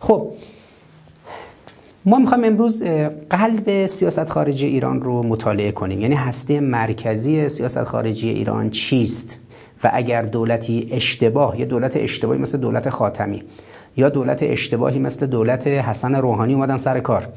[0.00, 0.32] خب
[2.04, 2.82] ما می‌خوایم امروز
[3.30, 6.00] قلب سیاست خارجی ایران رو مطالعه کنیم.
[6.00, 9.40] یعنی هسته مرکزی سیاست خارجی ایران چیست؟
[9.84, 13.42] و اگر دولتی اشتباه یا دولت اشتباهی مثل دولت خاتمی
[13.96, 17.28] یا دولت اشتباهی مثل دولت حسن روحانی اومدن سر کار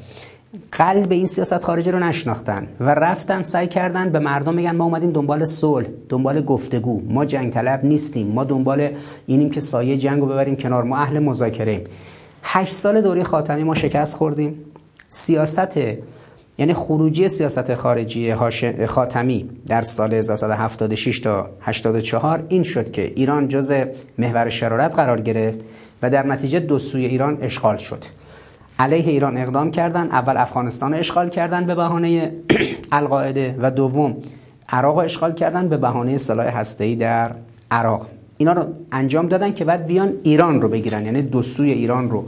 [0.72, 5.12] قلب این سیاست خارجی رو نشناختن و رفتن سعی کردن به مردم میگن ما اومدیم
[5.12, 7.02] دنبال صلح دنبال گفتگو.
[7.08, 8.26] ما جنگ طلب نیستیم.
[8.26, 8.90] ما دنبال
[9.26, 10.84] اینیم که سایه جنگ رو ببریم کنار.
[10.84, 11.84] ما اهل مذاکره ایم
[12.42, 14.64] هشت سال دوره خاتمی ما شکست خوردیم.
[15.08, 15.78] سیاست
[16.58, 18.34] یعنی خروجی سیاست خارجی
[18.86, 23.84] خاتمی در سال 1976 تا 84 این شد که ایران جزو
[24.18, 25.60] محور شرارت قرار گرفت
[26.02, 28.04] و در نتیجه دو سوی ایران اشغال شد.
[28.80, 32.32] علیه ایران اقدام کردن اول افغانستان اشغال کردن به بهانه
[32.92, 34.16] القاعده و دوم
[34.68, 37.30] عراق اشغال کردن به بهانه سلاح هسته‌ای در
[37.70, 38.06] عراق.
[38.38, 41.04] اینا رو انجام دادن که بعد بیان ایران رو بگیرن.
[41.04, 42.24] یعنی دو سوی ایران رو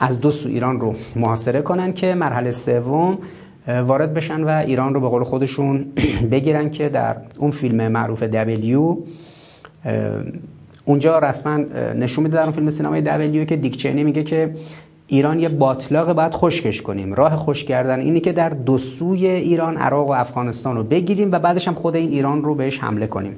[0.00, 3.18] از دو سو ایران رو محاصره کنن که مرحله سوم
[3.68, 5.86] وارد بشن و ایران رو به قول خودشون
[6.32, 8.96] بگیرن که در اون فیلم معروف دبلیو
[10.84, 11.56] اونجا رسما
[11.94, 14.54] نشون میده در اون فیلم سینمای دبلیو که دیکچینی میگه که
[15.12, 17.14] ایران یه باطلاق باید خشکش کنیم.
[17.14, 21.38] راه خوش کردن اینه که در دو سوی ایران عراق و افغانستان رو بگیریم و
[21.38, 23.34] بعدش هم خود این ایران رو بهش حمله کنیم.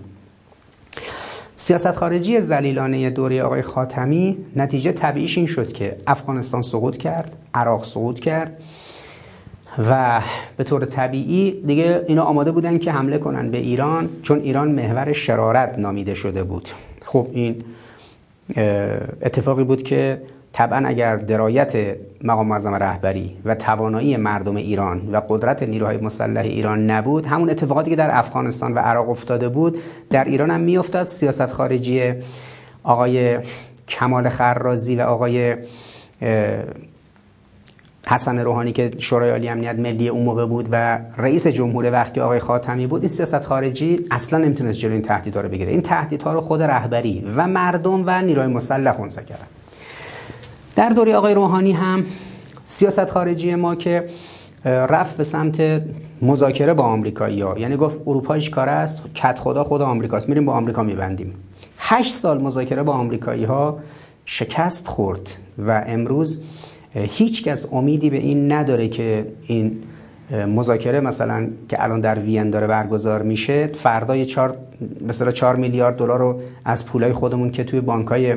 [1.57, 7.85] سیاست خارجی زلیلانه دوره آقای خاتمی نتیجه طبیعیش این شد که افغانستان سقوط کرد عراق
[7.85, 8.59] سقوط کرد
[9.91, 10.21] و
[10.57, 15.13] به طور طبیعی دیگه اینا آماده بودن که حمله کنن به ایران چون ایران محور
[15.13, 16.69] شرارت نامیده شده بود.
[17.03, 17.65] خب این
[19.23, 20.21] اتفاقی بود که
[20.55, 26.91] طبعا اگر درایت مقام معظم رهبری و توانایی مردم ایران و قدرت نیروهای مسلح ایران
[26.91, 29.79] نبود همون اتفاقاتی که در افغانستان و عراق افتاده بود
[30.11, 31.07] در ایران هم میافتاد.
[31.07, 32.13] سیاست خارجی
[32.83, 33.39] آقای
[33.89, 35.57] کمال خرازی و آقای
[38.07, 42.39] حسن روحانی که شورای عالی امنیت ملی اون موقع بود و رئیس جمهور وقتی آقای
[42.39, 45.73] خاتمی بود این سیاست خارجی اصلا نمی‌تونست جلوی این تهدیدها رو بگیره.
[45.73, 49.47] این تهدیدها رو خود رهبری و مردم و نیروهای مسلح خونسا کردن.
[50.77, 52.05] در دوره آقای روحانی هم
[52.65, 54.07] سیاست خارجی ما که
[54.65, 55.83] رفت به سمت
[56.23, 57.59] مذاکره با آمریکایی ها.
[57.59, 61.33] یعنی گفت اروپا کار است کت خدا خود آمریکاست میریم با آمریکا میبندیم.
[61.79, 63.79] هشت سال مذاکره با آمریکایی ها
[64.27, 66.43] شکست خورد و امروز
[66.95, 69.83] هیچ کس امیدی به این نداره که این
[70.31, 74.57] مذاکره مثلا که الان در وین داره برگزار میشه فردای 4
[75.09, 78.37] مثلا 4 میلیارد دلار رو از پولای خودمون که توی بانکای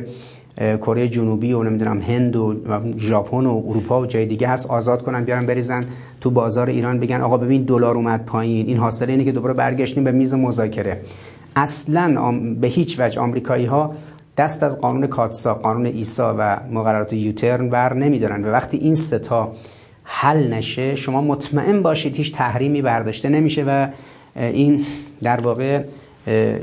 [0.58, 2.56] کره جنوبی و نمی‌دونم هند و
[2.98, 5.86] ژاپن و اروپا و جای دیگه هست آزاد کنن بیارن بریزن
[6.22, 8.68] تو بازار ایران بگن آقا ببین دلار اومد پایین.
[8.68, 11.02] این حاصل اینه که دوباره برگشتیم به میز مذاکره.
[11.56, 13.96] اصلا به هیچ وجه آمریکایی ها
[14.38, 19.52] دست از قانون کاتسا قانون ایسا و مقررات یوترن بر نمیدارن و وقتی این ستا
[20.04, 23.88] حل نشه شما مطمئن باشید هیچ تحریمی برداشته نمیشه و
[24.36, 24.86] این
[25.24, 25.84] در واقع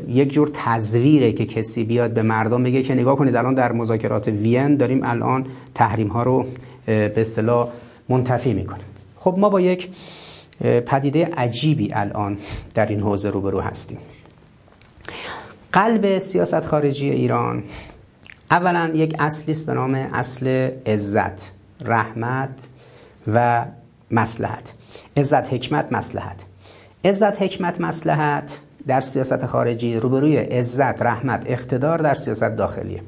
[0.08, 4.28] یک جور تزویره که کسی بیاد به مردم بگه که نگاه کنید الان در مذاکرات
[4.28, 6.46] وین داریم الان تحریم ها رو
[6.86, 7.68] به اصطلاح
[8.08, 8.84] منتفی می‌کنیم.
[9.16, 9.88] خب ما با یک
[10.86, 12.38] پدیده عجیبی الان
[12.74, 13.98] در این حوزه روبرو هستیم.
[15.72, 17.62] قلب سیاست خارجی ایران
[18.50, 21.52] اولا یک اصلی است به نام اصل عزت
[21.84, 22.66] رحمت
[23.26, 23.64] و
[24.10, 24.72] مسلحت
[25.16, 26.44] عزت حکمت مسلحت
[27.04, 33.02] عزت حکمت مسلحت در سیاست خارجی روبروی عزت رحمت اقتدار در سیاست داخلیه.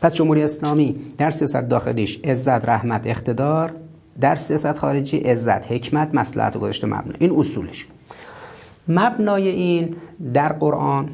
[0.00, 3.72] پس جمهوری اسلامی در سیاست داخلیش عزت رحمت اقتدار
[4.20, 7.14] در سیاست خارجی عزت حکمت مصلحت و گذاشته مبنا.
[7.18, 7.86] این اصولش.
[8.88, 9.96] مبنای این
[10.34, 11.10] در قرآن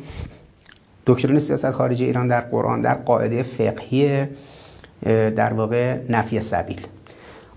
[1.07, 4.27] دکترین سیاست خارجی ایران در قرآن در قاعده فقهی
[5.37, 6.87] در واقع نفی سبیل.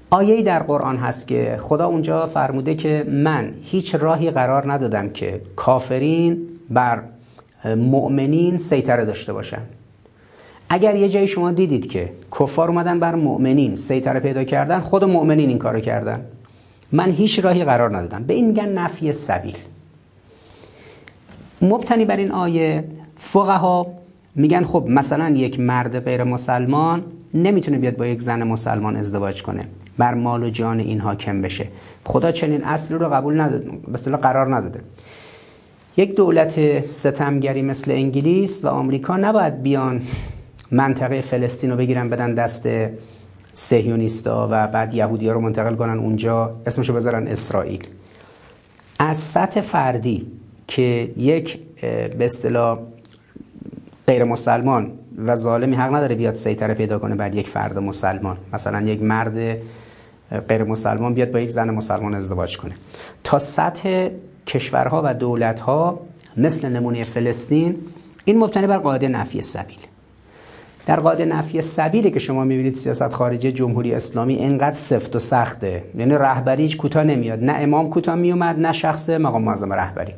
[0.10, 5.42] آیه در قرآن هست که خدا اونجا فرموده که من هیچ راهی قرار ندادم که
[5.56, 6.38] کافرین
[6.70, 7.00] بر
[7.66, 9.62] مؤمنین سیطره داشته باشن.
[10.70, 15.50] اگر یه جایی شما دیدید که کفار اومدن بر مؤمنین سیطره پیدا کردن خود مؤمنین
[15.50, 16.22] این کارو کردن.
[16.92, 18.24] من هیچ راهی قرار ندادم.
[18.24, 19.58] به این میگن نفی سبیل.
[21.62, 22.84] مبتنی بر این آیه
[23.16, 23.88] فقها
[24.36, 29.68] میگن خب مثلا یک مرد غیر مسلمان نمی‌تونه بیاد با یک زن مسلمان ازدواج کنه.
[29.98, 31.68] بر مال و جان این حاکم بشه.
[32.06, 34.80] خدا چنین اصلی رو قبول نداده مثلا قرار نداده.
[35.98, 40.02] یک دولت ستمگری مثل انگلیس و آمریکا نباید بیان
[40.72, 42.68] منطقه فلسطین رو بگیرن بدن دست
[43.54, 47.88] سهیونیستا و بعد یهودی ها رو منتقل کنن اونجا اسمشو بذارن اسرائیل.
[49.00, 50.32] از سطح فردی
[50.68, 51.60] که یک
[52.18, 52.80] به اصطلاح
[54.08, 54.92] غیر مسلمان
[55.26, 58.38] و ظالمی حق نداره بیاد سیطره پیدا کنه بر یک فرد مسلمان.
[58.54, 59.58] مثلا یک مرد
[60.50, 62.76] غیر مسلمان بیاد با یک زن مسلمان ازدواج کنه.
[63.24, 64.10] تا سطح
[64.48, 66.00] کشورها و دولتها
[66.38, 67.76] مثل نمونه فلسطین
[68.26, 69.80] این مبتنی بر قاعده نفی سبیل.
[70.86, 75.84] در قاعده نفی سبیلی که شما می‌بینید سیاست خارجی جمهوری اسلامی انقدر سفت و سخته.
[75.98, 77.44] یعنی رهبری هیچ کوتاه نمیاد.
[77.44, 80.14] نه امام کوتاه میومد نه شخص مقام معظم رهبری.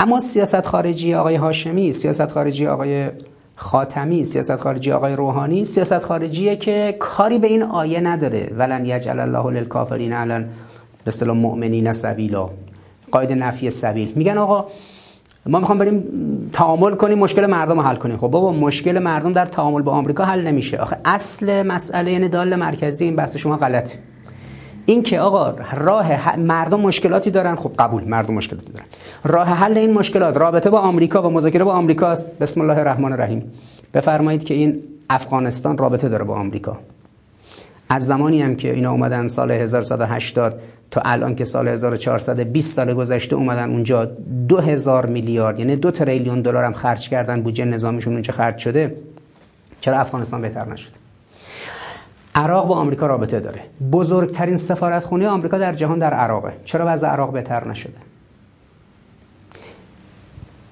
[0.00, 3.08] اما سیاست خارجی آقای هاشمی سیاست خارجی آقای
[3.56, 5.64] خاتمی سیاست خارجی آقای روحانی.
[5.64, 8.50] سیاست خارجیه که کاری به این آیه نداره.
[8.58, 10.42] ولن یجعل الله للکافرین علن
[11.04, 12.50] به اصطلاح مؤمنین سبیلا.
[13.10, 14.12] قاعده نفی سبیل.
[14.16, 14.66] میگن آقا
[15.46, 16.04] ما می‌خوام بریم
[16.52, 18.16] تعامل کنیم مشکل مردم رو حل کنیم.
[18.16, 20.78] خب بابا مشکل مردم در تعامل با آمریکا حل نمیشه.
[20.78, 23.98] آخه اصل مسئله یعنی دال مرکزی این بحث شما غلطه.
[24.86, 28.86] این که آقا راه مردم مشکلاتی دارن خب قبول مردم مشکلاتی دارن.
[29.24, 33.12] راه حل این مشکلات رابطه با آمریکا و مذاکره با آمریکا است بسم الله الرحمن
[33.12, 33.52] الرحیم.
[33.94, 36.78] بفرمایید که این افغانستان رابطه داره با آمریکا.
[37.88, 43.36] از زمانی هم که اینا اومدن سال 1180 تا الان که سال 1420 سال گذشته
[43.36, 44.04] اومدن اونجا
[44.48, 48.96] 2000 میلیارد یعنی دو تریلیون دلار هم خرج کردن بودجه نظامیشون اونجا خرج شده.
[49.80, 51.01] چرا افغانستان بهتر نشده؟
[52.34, 53.62] عراق با آمریکا رابطه داره.
[53.92, 56.52] بزرگترین سفارتخونه آمریکا در جهان در عراقه.
[56.64, 57.98] چرا وضع عراق بهتر نشده؟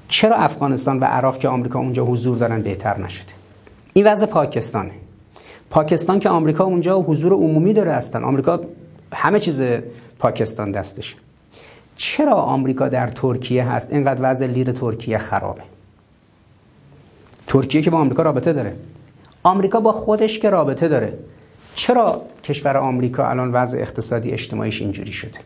[0.09, 3.33] چرا افغانستان و عراق که آمریکا اونجا حضور دارن بهتر نشده؟
[3.93, 4.91] این وضع پاکستانه.
[5.71, 8.61] پاکستان که آمریکا اونجا حضور عمومی داره هستن آمریکا
[9.13, 9.63] همه چیز
[10.19, 11.17] پاکستان دستشه
[11.97, 15.63] چرا آمریکا در ترکیه هست؟ اینقدر وضع لیر ترکیه خرابه.
[17.47, 18.77] ترکیه که با آمریکا رابطه داره.
[19.43, 21.19] آمریکا با خودش که رابطه داره.
[21.75, 25.39] چرا کشور آمریکا الان وضع اقتصادی اجتماعیش اینجوری شده؟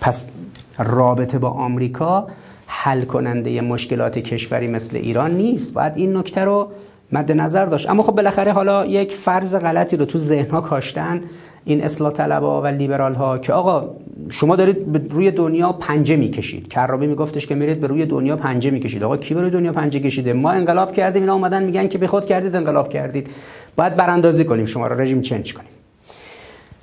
[0.00, 0.30] پس
[0.78, 2.26] رابطه با آمریکا
[2.66, 5.74] حل کننده مشکلات کشوری مثل ایران نیست.
[5.74, 6.68] باید این نکته رو
[7.12, 7.90] مد نظر داشت.
[7.90, 11.22] اما خب بالاخره حالا یک فرض غلطی رو تو ذهن ها کاشتن
[11.64, 13.90] این اصلاح طلبا و لیبرال ها که آقا
[14.30, 16.68] شما دارید به روی دنیا پنجه می‌کشید.
[16.68, 19.02] کرابی میگفتش که میرید به روی دنیا پنجه می‌کشید.
[19.02, 22.06] آقا کی به روی دنیا پنجه کشیده؟ ما انقلاب کردیم اینا اومدن میگن که به
[22.06, 23.30] خود کردید انقلاب کردید.
[23.78, 25.68] باید براندازی کنیم شما رو رژیم چنج کنیم.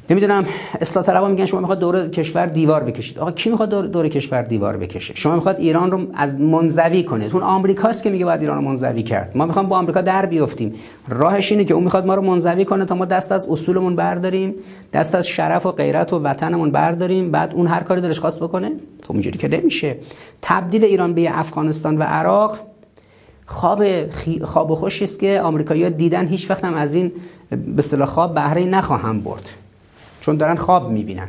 [0.10, 0.45] نمی‌دونم
[0.81, 3.19] اصلاح طلبا میگن شما می‌خواد دور کشور دیوار بکشید.
[3.19, 7.34] آقا کی می‌خواد دور, دور کشور دیوار بکشه؟ شما می‌خواد ایران رو از منزوی کنید.
[7.34, 9.38] اون آمریکاست که میگه باید ایران رو منزوی کرد.
[9.38, 10.73] ما می‌خوام با آمریکا در بیافتیم.
[11.10, 14.55] راهش اینه که اون می‌خواد ما رو منزوی کنه تا ما دست از اصولمون برداریم
[14.93, 18.71] دست از شرف و غیرت و وطنمون برداریم بعد اون هر کاری دلش خواست بکنه.
[19.03, 19.95] خب اینجوری که نمیشه.
[20.41, 22.60] تبدیل ایران به افغانستان و عراق
[23.45, 23.84] خواب.
[24.43, 27.12] خواب خوشی است که آمریکایی‌ها دیدن هیچ وقت هم از این
[27.49, 29.49] به اصطلاح خواب بهره نخواهم برد.
[30.21, 31.27] چون دارن خواب می‌بینن.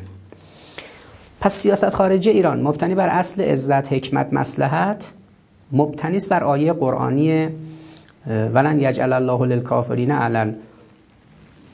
[1.40, 5.12] پس سیاست خارجی ایران مبتنی بر اصل عزت حکمت مسلحت
[5.72, 7.48] مبتنی است بر آیه قرآنی
[8.26, 10.54] ولن یجعل الله للکافرین علی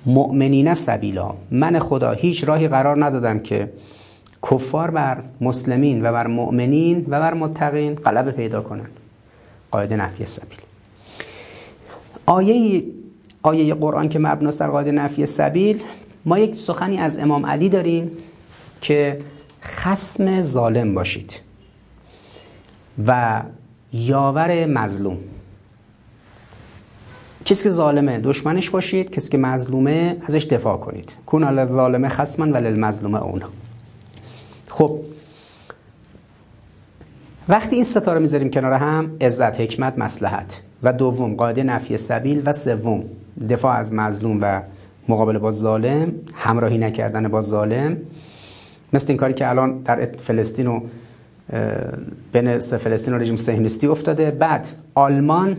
[0.07, 1.35] مؤمنین سبیلا.
[1.51, 3.73] من خدا هیچ راهی قرار ندادم که
[4.51, 8.87] کفار بر مسلمین و بر مؤمنین و بر متقین غلبه پیدا کنن
[9.73, 10.59] قاعده نفی سبیل.
[12.27, 12.85] آیه
[13.43, 15.83] آیه قرآن که مبناست در قاعده نفی سبیل
[16.25, 18.11] ما یک سخنی از امام علی داریم
[18.81, 19.19] که
[19.63, 21.41] خسم ظالم باشید
[23.07, 23.43] و
[23.93, 25.19] یاور مظلوم.
[27.45, 31.17] کسی که ظالمه دشمنش باشید کسی که مظلومه ازش دفاع کنید.
[31.27, 33.49] کون علی ظالمه خسما ولی المظلومه اونا.
[34.69, 35.01] خب
[37.49, 42.43] وقتی این ستاره می‌ذاریم کنار هم عزت حکمت مسلحت و دوم قاعده نفی سبیل.
[42.47, 43.05] و سوم
[43.51, 44.63] دفاع از مظلوم و
[45.09, 47.97] مقابله با ظالم همراهی نکردن با ظالم.
[48.93, 50.81] مثل این کاری که الان در فلسطین و
[52.33, 54.31] بین فلسطین و رژیم صهیونیستی افتاده.
[54.31, 55.57] بعد آلمان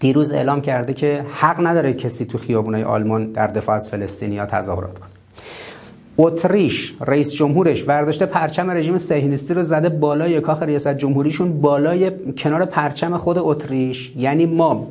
[0.00, 4.98] دیروز اعلام کرده که حق نداره کسی تو خیابونای آلمان در دفاع از فلسطینیا تظاهرات
[4.98, 5.13] کنه.
[6.18, 12.64] اتریش رئیس جمهورش ورداشته پرچم رژیم صهیونیستی رو زده بالای کاخ ریاست جمهوریشون بالای کنار
[12.64, 14.12] پرچم خود اتریش.
[14.16, 14.86] یعنی ما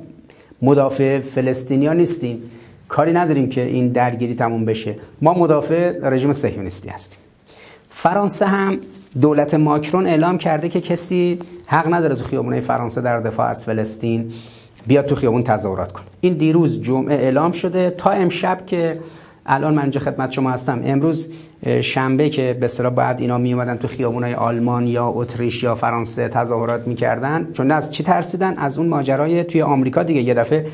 [0.62, 2.44] مدافع فلسطینیا نیستیم.
[2.88, 4.96] کاری نداریم که این درگیری تموم بشه.
[5.22, 7.20] ما مدافع رژیم صهیونیستی هستیم.
[7.90, 8.78] فرانسه هم
[9.22, 14.32] دولت ماکرون اعلام کرده که کسی حق نداره تو خیابونای فرانسه در دفاع از فلسطین
[14.88, 16.06] بیاد تو خیابون تظاهرات کنه.
[16.22, 17.90] این دیروز جمعه اعلام شده.
[17.90, 19.00] تا امشب که
[19.46, 20.82] الان من اینجا خدمت شما هستم.
[20.84, 21.32] امروز
[21.82, 26.28] شنبه که به اصطلاح بعد اینا می اومدن تو خیابونای آلمان یا اتریش یا فرانسه
[26.28, 30.22] تظاهرات می‌کردن چون از چی ترسیدن؟ از اون ماجرای توی آمریکا دیگه.
[30.22, 30.66] یه دفعه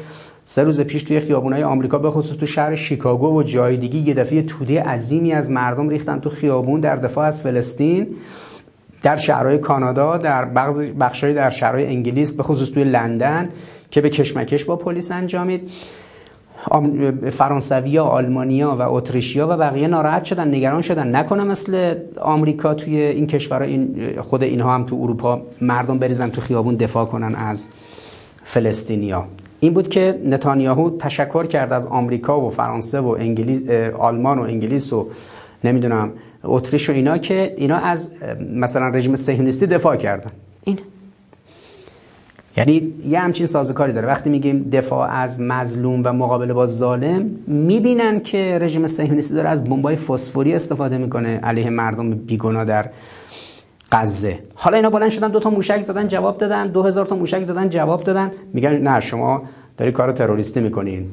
[0.46, 4.14] سه روز پیش توی خیابونای آمریکا به خصوص تو شهر شیکاگو و جای دیگه یه
[4.14, 8.08] دفعه توده عظیمی از مردم ریختن تو خیابون در دفاع از فلسطین
[9.02, 10.46] در شهرهای کانادا در
[11.00, 13.50] بخشای در شهرهای انگلیس به خصوص توی لندن
[13.92, 15.72] که به کشمکش با پلیس انجامید.
[17.32, 21.16] فرانسویا، آلمانیا و اتریشیا و بقیه ناراحت شدن نگران شدن.
[21.16, 26.42] نکنه مثل آمریکا توی این کشورها این خود اینها هم تو اروپا مردم بریزن تو
[26.42, 27.68] خیابون دفاع کنن از
[28.44, 29.26] فلسطینیا.
[29.60, 34.94] این بود که نتانیاهو تشکر کرد از آمریکا و فرانسه و انگلیس آلمان و انگلیس
[34.94, 35.08] و
[35.64, 36.12] نمی‌دونم
[36.44, 38.12] اتریش و اینا که اینا از
[38.54, 40.32] مثلا رژیم صهیونیستی دفاع کردن.
[42.58, 44.08] یعنی یه همچین سازوکاری داره.
[44.08, 49.64] وقتی میگیم دفاع از مظلوم و مقابله با ظالم می‌بینن که رژیم صهیونیستی داره از
[49.64, 52.90] بمبای فسفوری استفاده می‌کنه علیه مردم بیگناه در
[53.92, 54.40] غزه.
[54.56, 56.68] حالا اینا بلند شدن دو تا موشک زدن جواب دادن.
[56.68, 58.32] دو هزار تا موشک زدن جواب دادن.
[58.54, 59.44] میگن نه شما
[59.78, 61.10] داری کار تروریستی می‌کنین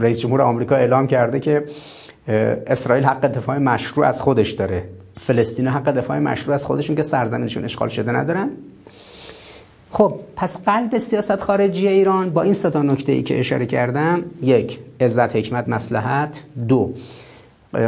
[0.00, 1.64] رئیس جمهور آمریکا اعلام کرده که
[2.66, 4.84] اسرائیل حق دفاع مشروع از خودش داره.
[5.16, 8.50] فلسطین حق دفاع مشروع از خودشون که سرزمینشون اشغال شده ندارن.
[9.90, 14.22] خب پس قلب سیاست خارجی ایران با این سه تا نکته ای که اشاره کردم
[14.42, 16.94] یک عزت حکمت مسلحت دو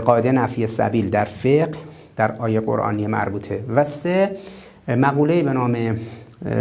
[0.04, 1.72] قاعده نفی سبیل در فقه
[2.16, 3.64] در آیه قرآنی مربوطه.
[3.74, 4.36] و سه
[4.88, 5.96] مقوله به نام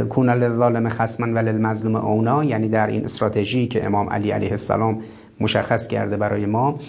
[0.09, 5.01] کون للظالم خصما و للمظلوم اونا یعنی در این استراتژی که امام علی علیه السلام
[5.39, 6.79] مشخص کرده برای ما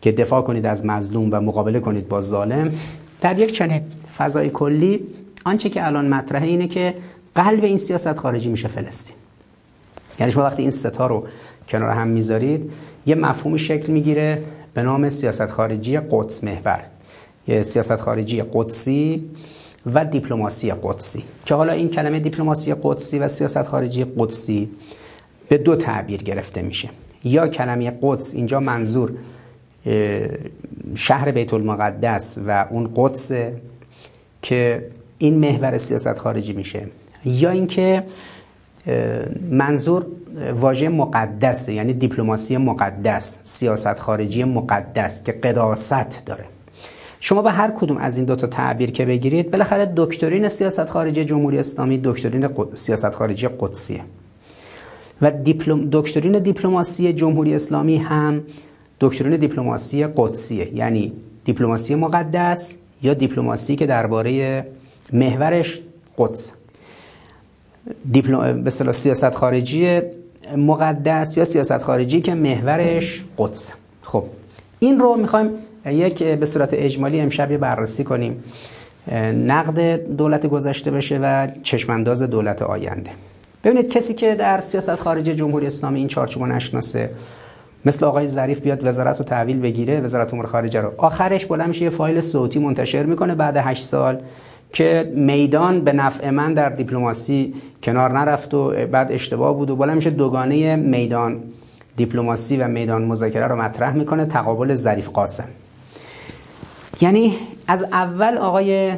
[0.00, 2.72] که دفاع کنید از مظلوم و مقابله کنید با ظالم.
[3.20, 3.82] در یک چنین
[4.16, 5.00] فضای کلی
[5.44, 6.94] آنچه که الان مطرحه اینه که
[7.34, 9.16] قلب این سیاست خارجی میشه فلسطین.
[10.20, 11.26] یعنی شما وقتی این ستا رو
[11.68, 12.72] کنار هم می‌ذارید
[13.06, 14.42] یه مفهومی شکل می‌گیره
[14.74, 16.84] به نام سیاست خارجی قدس محور.
[17.48, 19.30] یه سیاست خارجی قدسی
[19.94, 21.24] و دیپلماسی قدسی.
[21.46, 24.70] که حالا این کلمه دیپلماسی قدسی و سیاست خارجی قدسی
[25.48, 26.90] به دو تعبیر گرفته میشه.
[27.24, 29.12] یا کلمه قدس اینجا منظور
[30.94, 33.32] شهر بیت المقدس و اون قدس
[34.42, 36.86] که این محور سیاست خارجی میشه.
[37.24, 38.04] یا اینکه
[39.50, 40.06] منظور
[40.54, 46.44] واژه مقدس یعنی دیپلماسی مقدس سیاست خارجی مقدس که قداست داره.
[47.20, 51.58] شما به هر کدوم از این دوتا تعبیر که بگیرید بالاخره دکترین سیاست خارجی جمهوری
[51.58, 54.00] اسلامی دکترین سیاست خارجی قدسیه.
[55.22, 55.88] و دیپلم...
[55.92, 58.42] دکترین دیپلماسی جمهوری اسلامی هم
[59.00, 60.74] دکترین دیپلماسی قدسیه.
[60.74, 61.12] یعنی
[61.44, 64.66] دیپلماسی مقدس یا دیپلماسی که درباره
[65.12, 65.80] محورش
[66.18, 66.54] قدس.
[68.12, 68.62] دیپلم...
[68.62, 70.00] به سیاست خارجی
[70.56, 73.74] مقدس یا سیاست خارجی که محورش قدس.
[74.02, 74.24] خب
[74.78, 75.50] این رو می‌خوایم
[75.86, 78.44] یک به صورت اجمالی امشب بررسی کنیم.
[79.46, 83.10] نقد دولت گذشته بشه و چشمانداز دولت آینده.
[83.64, 87.10] ببینید کسی که در سیاست خارجی جمهوری اسلامی این چارچوب نشناسه
[87.84, 90.92] مثل آقای ظریف بیاد وزارت رو تحویل بگیره وزارت امور خارجه رو.
[90.98, 94.20] آخرش بلند میشه یه فایل صوتی منتشر می‌کنه بعد 8 سال
[94.74, 99.94] که میدان به نفع من در دیپلماسی کنار نرفت و بعد اشتباه بود و بالا
[99.94, 101.42] میشه دوگانه میدان
[101.96, 105.48] دیپلماسی و میدان مذاکره رو مطرح می‌کنه تقابل ظریف قاسم.
[107.00, 107.34] یعنی
[107.68, 108.92] از اول آقای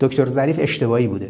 [0.00, 1.28] دکتر ظریف اشتباهی بوده.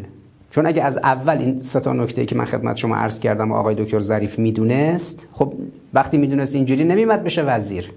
[0.51, 3.55] چون اگه از اول این سه تا نکته که من خدمت شما عرض کردم و
[3.55, 5.53] آقای دکتر ظریف می‌دونست خب
[5.93, 7.91] وقتی می‌دونست اینجوری نمیمد بشه وزیر.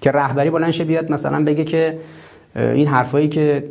[0.00, 1.98] که رهبری بلند بیاد مثلا بگه که
[2.56, 3.64] این حرفایی که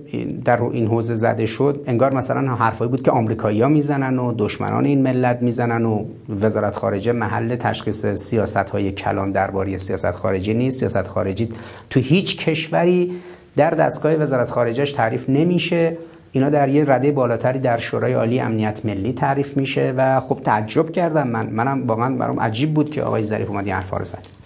[0.46, 5.02] در این حوزه زده شد انگار مثلا حرفایی بود که آمریکایی‌ها می‌زنن و دشمنان این
[5.02, 6.06] ملت می‌زنن و
[6.42, 10.80] وزارت خارجه محل تشخیص سیاست‌های کلان درباره سیاست خارجی نیست.
[10.80, 11.50] سیاست خارجی
[11.90, 13.12] تو هیچ کشوری
[13.56, 15.98] در دستگاه وزارت خارجهش تعریف نمیشه.
[16.32, 20.92] اینا در یه رده بالاتری در شورای عالی امنیت ملی تعریف میشه و خب تعجب
[20.92, 21.46] کردم من.
[21.46, 24.41] منم واقعا برام عجیب بود که آقای ظریف اومد این حرفا رو زد.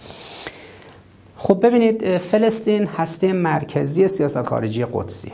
[1.36, 5.32] خب ببینید فلسطین هسته مرکزی سیاست خارجی قدسی.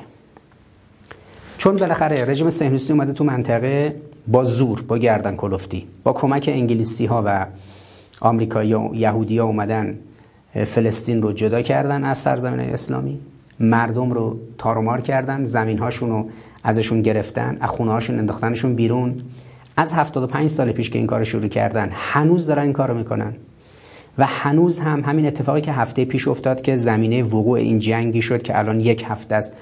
[1.59, 3.97] چون بالاخره رژیم صهیونیستی اومده تو منطقه
[4.29, 7.47] با زور با گردن کلفتی با کمک انگلیسی ها و
[8.21, 9.99] آمریکایی و یهودی ها اومدن
[10.67, 13.21] فلسطین رو جدا کردن از سرزمین اسلامی.
[13.61, 16.29] مردم رو تارومار کردن زمین هاشون رو
[16.65, 19.23] ازشون گرفتن از خونه هاشون انداختنشون بیرون.
[19.77, 23.35] از 75 سال پیش که این کار شروع کردن هنوز دارن این کارو می‌کنن.
[24.19, 28.43] و هنوز هم همین اتفاقی که هفته پیش افتاد که زمینه وقوع این جنگی شد
[28.43, 29.57] که الان یک هفته است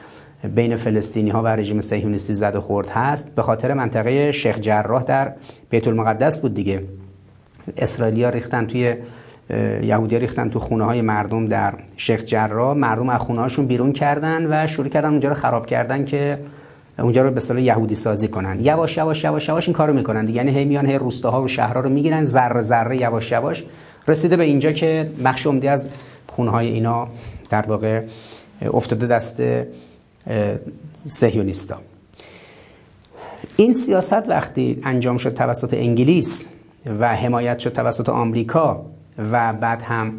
[0.55, 3.34] بین فلسطینی ها و رژیم صهیونیستی زد و خورد هست.
[3.34, 5.32] به خاطر منطقه شیخ جراح در
[5.70, 6.82] بیت المقدس بود دیگه.
[7.76, 8.94] اسرائیلیا ریختن توی
[9.82, 12.76] یهودی ریختن تو خونه های مردم در شیخ جراح.
[12.76, 16.38] مردم از خونه هاشون بیرون کردن و شروع کردن اونجا رو خراب کردن که
[16.98, 18.61] اونجا رو به اصطلاح یهودی سازی کنن.
[18.61, 21.88] یواش یواش یواش یواش این کارو می‌کنن یعنی هی میان هی روستاها و شهرها رو
[21.88, 23.64] می‌گیرن ذره ذره یواش یواش.
[24.09, 25.88] رسیده به اینجا که بخش عمده از
[26.26, 27.09] خونه های اینا
[27.51, 28.03] در واقع
[28.62, 29.42] افتاده دست
[31.07, 31.78] سهیونیستا
[33.57, 36.48] این سیاست وقتی انجام شد توسط انگلیس
[37.01, 38.86] و حمایت شد توسط آمریکا
[39.32, 40.12] و بعد هم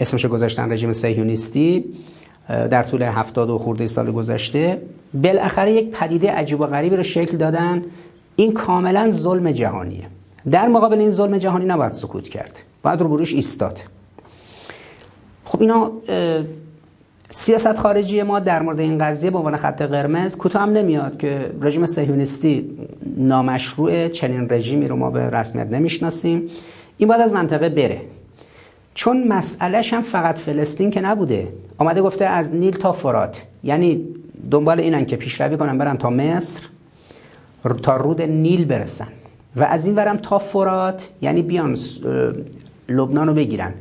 [0.00, 1.84] اسمش گذاشتن رژیم سهیونیستی
[2.48, 4.82] در طول هفتاد و خورده سال گذشته
[5.14, 7.82] بالاخره یک پدیده عجیب و غریبی رو شکل دادن.
[8.36, 10.06] این کاملا ظلم جهانیه.
[10.50, 12.62] در مقابل این ظلم جهانی نباید سکوت کرد.
[12.84, 13.80] باید رو بروش ایستاد.
[15.44, 15.92] خب اینا
[17.30, 21.50] سیاست خارجی ما در مورد این قضیه به عنوان خط قرمز کوتاه هم نمیاد که
[21.60, 22.70] رژیم صهیونیستی
[23.16, 26.50] نامشروع چنین رژیمی رو ما به رسمیت نمی‌شناسیم.
[26.98, 28.00] این باید از منطقه بره.
[28.94, 31.48] چون مسئلهش هم فقط فلسطین که نبوده.
[31.78, 33.42] آمده گفته از نیل تا فرات.
[33.64, 34.04] یعنی
[34.50, 36.62] دنبال اینن که پیشروی کنن برن تا مصر
[37.82, 39.08] تا رود نیل برسن.
[39.56, 41.76] و از این ورم تا فرات یعنی بیان
[42.88, 43.72] لبنان رو بگیرن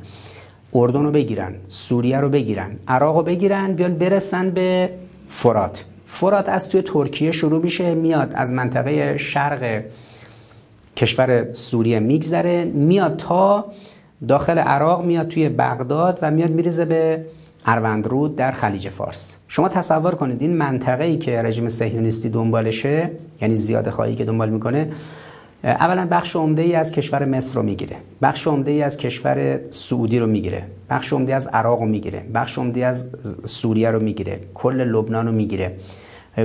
[0.73, 4.89] اردن رو بگیرن سوریه رو بگیرن عراق رو بگیرن بیان برسن به
[5.29, 5.85] فرات.
[6.07, 9.83] فرات از توی ترکیه شروع میشه میاد از منطقه شرق
[10.97, 13.65] کشور سوریه میگذره میاد تا
[14.27, 17.25] داخل عراق میاد توی بغداد و میاد میریزه به
[17.65, 19.37] اروندرود در خلیج فارس.
[19.47, 24.49] شما تصور کنید این منطقه ای که رژیم صهیونیستی دنبالشه یعنی زیاده خواهی که دنبال
[24.49, 24.89] می‌کنه
[25.63, 27.95] اولا بخش عمده ای از کشور مصر رو می‌گیره.
[28.21, 30.63] بخش عمده ای از کشور سعودی رو می‌گیره.
[30.89, 32.23] بخش عمده از عراق رو می‌گیره.
[32.33, 33.09] بخش عمده از
[33.45, 34.39] سوریه رو می‌گیره.
[34.53, 35.75] کل لبنان رو می‌گیره.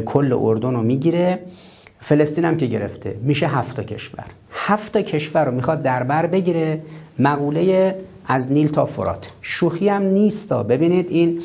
[0.05, 1.39] کل اردن رو می‌گیره.
[2.01, 3.15] فلسطین هم که گرفته.
[3.23, 4.25] میشه هفت کشور.
[4.53, 6.83] هفت کشور رو می‌خواد در بر بگیره.
[7.19, 7.95] مقوله
[8.27, 9.31] از نیل تا فرات.
[9.43, 11.41] شوخی هم نیستا ببینید این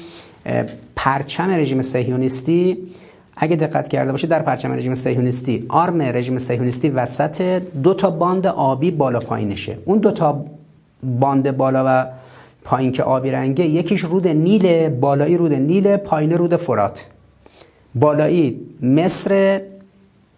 [0.95, 2.77] پرچم رژیم صهیونیستی
[3.37, 7.41] اگه دقت کرده باشید در پرچم رژیم صهیونیستی آرم رژیم صهیونیستی وسط
[7.83, 9.77] دو تا باند آبی بالا پایینشه.
[9.85, 10.45] اون دو تا
[11.19, 12.11] باند بالا و
[12.63, 17.05] پایین که آبی رنگه یکیش رود نیل بالایی رود نیل پایین رود فرات.
[17.95, 19.61] بالایی مصر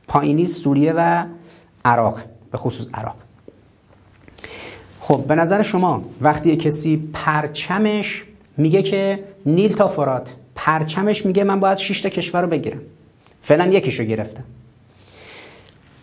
[0.08, 1.26] پایینی سوریه و
[1.86, 2.20] عراق
[2.52, 3.16] به خصوص عراق.
[5.00, 8.24] خب به نظر شما وقتی کسی پرچمش
[8.58, 12.82] میگه که نیل تا فرات پرچمش میگه من باید 6 تا کشور رو بگیرم.
[13.42, 14.44] فعلا یکیشو گرفتم.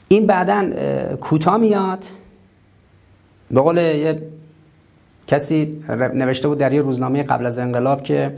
[0.09, 0.64] این بعدا
[1.20, 2.05] کوتاه میاد.
[3.50, 4.22] به قول یه
[5.26, 5.84] کسی
[6.14, 8.34] نوشته بود در یه روزنامه قبل از انقلاب که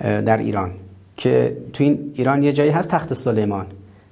[0.00, 0.70] در ایران
[1.16, 3.66] که تو این ایران یه جایی هست تخت سلیمان.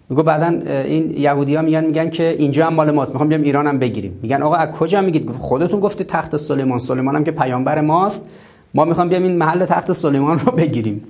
[0.08, 3.66] میگه بعدا این یهودی ها میگن میگن که اینجا هم مال ماست می‌خوام بیام ایران
[3.66, 4.18] هم بگیریم.
[4.22, 6.78] میگن آقا از کجا میگید؟ خودتون گفتید تخت سلیمان.
[6.78, 8.30] سلیمان هم که پیامبر ماست.
[8.74, 11.02] ما می‌خوام بیام این محل تخت سلیمان رو بگیریم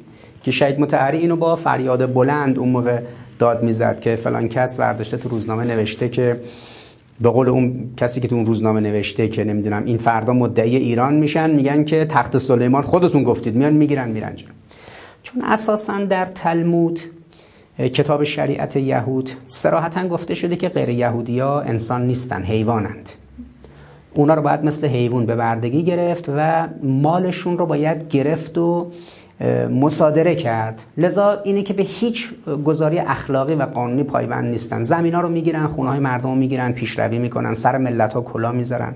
[0.43, 3.01] که شهید متحری اینو با فریاد بلند اون موقع
[3.39, 6.41] داد می‌زد که فلان کس ورداشته تو روزنامه نوشته که
[7.21, 11.15] به قول اون کسی که تو اون روزنامه نوشته که نمی‌دونم این فردا مدعی ایران
[11.15, 13.55] میشن میگن که تخت سلیمان خودتون گفتید.
[13.55, 14.33] میان می‌گیرن میرن
[15.23, 17.01] چون اساسا در تلمود
[17.79, 23.11] کتاب شریعت یهود سراحتا گفته شده که غیر یهودی انسان نیستن حیوانند.
[24.15, 28.91] اونا رو باید مثل حیوان به بردگی گرفت و مالشون رو باید گرفت و
[29.71, 30.83] مصادره کرد.
[30.97, 32.31] لذا اینه که به هیچ
[32.65, 34.83] گذاری اخلاقی و قانونی پایبند نیستن.
[34.83, 38.53] زمین ها رو می‌گیرن خونه های مردم رو می‌گیرن پیشروی می‌کنن سر ملت ها کلا
[38.53, 38.95] می‌ذارن.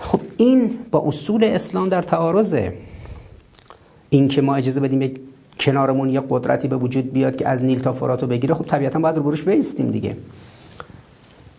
[0.00, 2.72] خب این با اصول اسلام در تعارضه.
[4.10, 5.20] این که ما اجازه بدیم یک
[5.60, 8.98] کنارمون یه قدرتی به وجود بیاد که از نیل تا فرات رو بگیره خب طبیعتا
[8.98, 10.16] باید رو بروش بیستیم دیگه.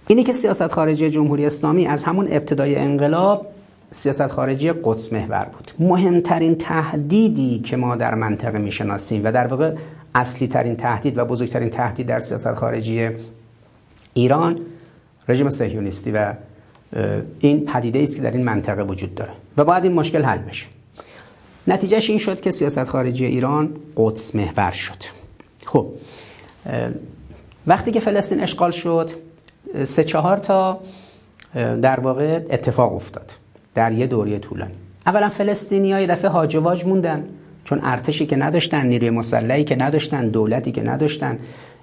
[0.07, 3.47] اینی که سیاست خارجی جمهوری اسلامی از همون ابتدای انقلاب
[3.91, 5.71] سیاست خارجی قدس محور بود.
[5.79, 9.75] مهمترین تهدیدی که ما در منطقه می‌شناسیم و در واقع
[10.15, 13.09] اصلی ترین تهدید و بزرگترین تهدید در سیاست خارجی
[14.13, 14.59] ایران
[15.27, 16.33] رژیم صهیونیستی و
[17.39, 20.65] این پدیده است که در این منطقه وجود داره و باید این مشکل حل بشه.
[21.67, 25.03] نتیجهش این شد که سیاست خارجی ایران قدس محور شد.
[25.65, 25.87] خب
[27.67, 29.09] وقتی که فلسطین اشغال شد
[29.83, 30.79] سه چهار تا
[31.55, 33.31] در واقع اتفاق افتاد
[33.75, 34.73] در یه دوره طولانی.
[35.05, 37.23] اولا فلسطینی ها یه دفعه هاج و واج موندن
[37.63, 41.39] چون ارتشی که نداشتن نیروی مسلحی که نداشتن دولتی که نداشتن.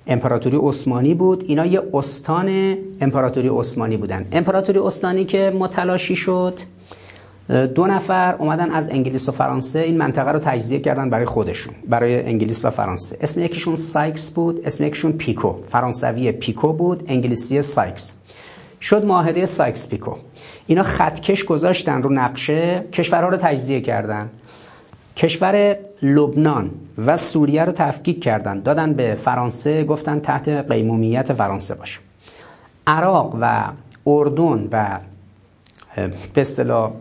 [0.06, 1.44] امپراتوری عثمانی بود.
[1.46, 4.26] اینا یه استان امپراتوری عثمانی بودن.
[4.32, 6.60] امپراتوری عثمانی که متلاشی شد.
[7.52, 12.22] دو نفر اومدن از انگلیس و فرانسه این منطقه رو تجزیه کردن برای خودشون برای
[12.22, 13.18] انگلیس و فرانسه.
[13.20, 15.54] اسم یکیشون سایکس بود اسم یکیشون پیکو.
[15.70, 18.14] فرانسوی پیکو بود انگلیسی سایکس.
[18.80, 20.14] شد معاهده سایکس پیکو.
[20.66, 24.30] اینا خطکش گذاشتن رو نقشه کشورها رو تجزیه کردن.
[25.16, 26.70] کشور لبنان
[27.06, 28.60] و سوریه رو تفکیک کردن.
[28.60, 32.00] دادن به فرانسه گفتن تحت قیمومیت فرانسه باشه.
[32.86, 33.64] عراق و
[34.06, 34.98] اردن و
[36.34, 36.92] به اصطلاح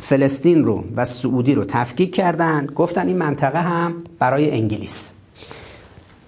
[0.00, 2.66] فلسطین رو و سعودی رو تفکیک کردن.
[2.66, 5.12] گفتن این منطقه هم برای انگلیس.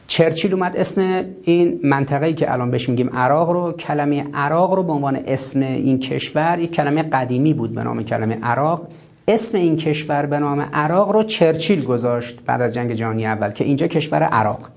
[0.06, 3.72] چرچیل اومد اسم این منطقه‌ای که الان بهش میگیم عراق رو.
[3.72, 8.38] کلمه عراق رو به عنوان اسم این کشور یک کلمه قدیمی بود به نام کلمه
[8.42, 8.88] عراق.
[9.28, 13.64] اسم این کشور به نام عراق رو چرچیل گذاشت بعد از جنگ جهانی اول که
[13.64, 14.68] اینجا کشور عراق.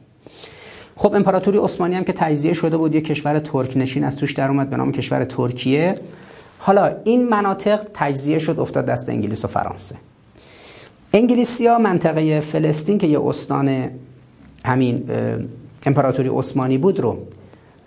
[0.96, 4.48] خب امپراتوری عثمانی هم که تجزیه شده بود یک کشور ترک نشین از توش در
[4.48, 5.96] اومد به نام کشور ترکیه.
[6.66, 9.96] حالا این مناطق تجزیه شد افتاد دست انگلیس و فرانسه.
[11.14, 13.90] انگلیسی ها منطقه فلسطین که یه استان
[14.66, 15.04] همین
[15.86, 17.18] امپراتوری عثمانی بود رو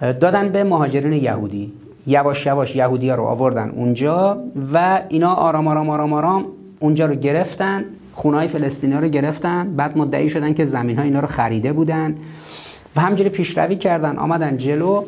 [0.00, 1.72] دادن به مهاجرین یهودی.
[2.06, 6.44] یواش یواش یهودی ها رو آوردن اونجا و اینا آرام آرام آرام آرام
[6.80, 9.76] اونجا رو گرفتن خونهای فلسطینی رو گرفتن.
[9.76, 12.16] بعد مدعی شدن که زمین ها اینا رو خریده بودن
[12.96, 14.18] و همجوری پیشروی کردن.
[14.18, 15.04] آمدن جلو.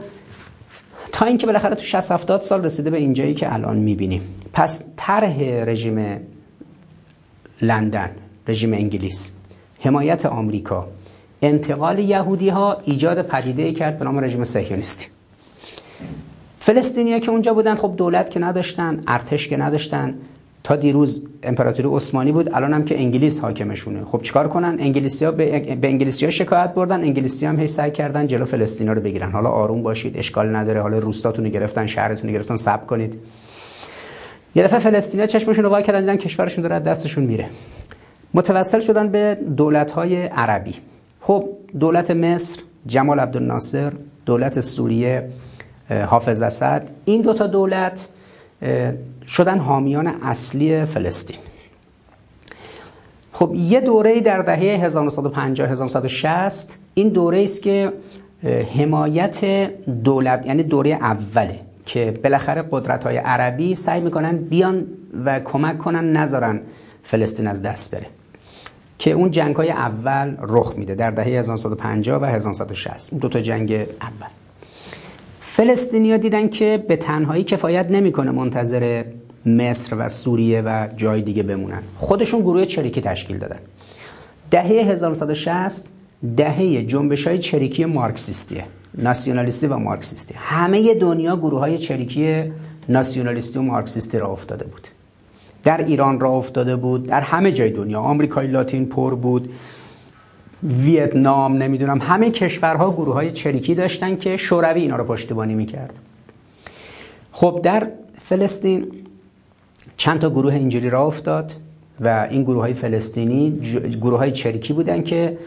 [1.13, 4.23] تا اینکه بالاخره تو 60 70 سال رسیده به اینجایی که الان می‌بینیم.
[4.53, 6.21] پس طرح رژیم
[7.63, 8.11] لندن
[8.49, 9.33] رژیم انگلیس
[9.81, 10.89] حمایت آمریکا
[11.43, 15.07] انتقال یهودی ها ایجاد پدیده کرد به نام رژیم صهیونیستی.
[16.61, 20.15] فلسطینیا که اونجا بودن خب دولت که نداشتن ارتش که نداشتن
[20.65, 24.05] تا دیروز امپراتوری عثمانی بود الان هم که انگلیس حاکمشونه.
[24.05, 27.91] خب چیکار کنن؟ انگلیسی ها به, به انگلیسی ها شکایت بردن انگلیسی هم هی سعی
[27.91, 29.31] کردن جلو فلسطینا رو بگیرن.
[29.31, 30.81] حالا آروم باشید اشکال نداره.
[30.81, 33.19] حالا روستاتون رو گرفتن شهرتون رو گرفتن صبر کنید.
[34.55, 37.47] یه دفعه فلسطینیا چشمشون رو وا کردن دیدن کشورشون داره دستشون میره.
[38.35, 40.75] متوسل شدن به دولت های عربی.
[41.21, 41.49] خب
[41.81, 43.93] دولت مصر جمال عبدالناصر
[44.27, 45.29] دولت سوریه
[46.07, 48.09] حافظ اسد این دوتا دولت
[49.31, 51.37] شدن حامیان اصلی فلسطین.
[53.33, 57.93] خب یه دوره در دهه 1950 1960 این دوره است که
[58.77, 59.45] حمایت
[60.05, 64.87] دولت یعنی دوره اوله که بالاخره قدرت های عربی سعی می‌کنن بیان
[65.25, 66.61] و کمک کنن نذارن
[67.03, 68.07] فلسطین از دست بره.
[68.99, 73.73] که اون جنگ های اول رخ میده در دهه 1950 و 1960 دو تا جنگ
[73.73, 74.31] اول.
[75.41, 79.05] فلسطینیا دیدن که به تنهایی کفایت نمی‌کنه منتظر
[79.47, 81.83] مصر و سوریه و جای دیگه بمونن.
[81.97, 83.59] خودشون گروه چریکی تشکیل دادن.
[84.51, 85.89] دهه 1960
[86.37, 88.65] دهه جنبش های چریکی مارکسیستیه
[88.95, 90.35] ناسیونالیستی و مارکسیستی.
[90.39, 92.53] همه دنیا گروه های چریکی
[92.89, 94.89] ناسیونالیستی و مارکسیستی را افتاده بود.
[95.65, 98.01] در ایران را افتاده بود در همه جای دنیا.
[98.01, 99.53] آمریکای لاتین پر بود
[100.63, 105.99] ویتنام نمی‌دونم همه کشورها گروه های چریکی داشتن که شوروی اینا رو پشتیبانی می‌کرد.
[107.33, 107.87] خب در
[108.19, 108.87] فلسطین
[110.01, 111.53] چند تا گروه اینجوری را افتاد
[112.01, 113.61] و این گروه های فلسطینی
[114.01, 115.39] گروه های چریکی بودن که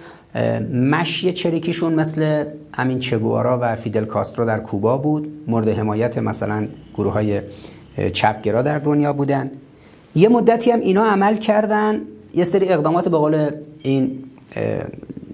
[0.73, 5.31] مشی چریکیشون مثل همین چگوارا و فیدل کاسترو در کوبا بود.
[5.47, 7.41] مورد حمایت مثلا گروه های
[8.13, 9.51] چپگرا در دنیا بودن.
[10.15, 12.01] یه مدتی هم اینا عمل کردن.
[12.33, 13.51] یه سری اقدامات به قول
[13.83, 14.23] این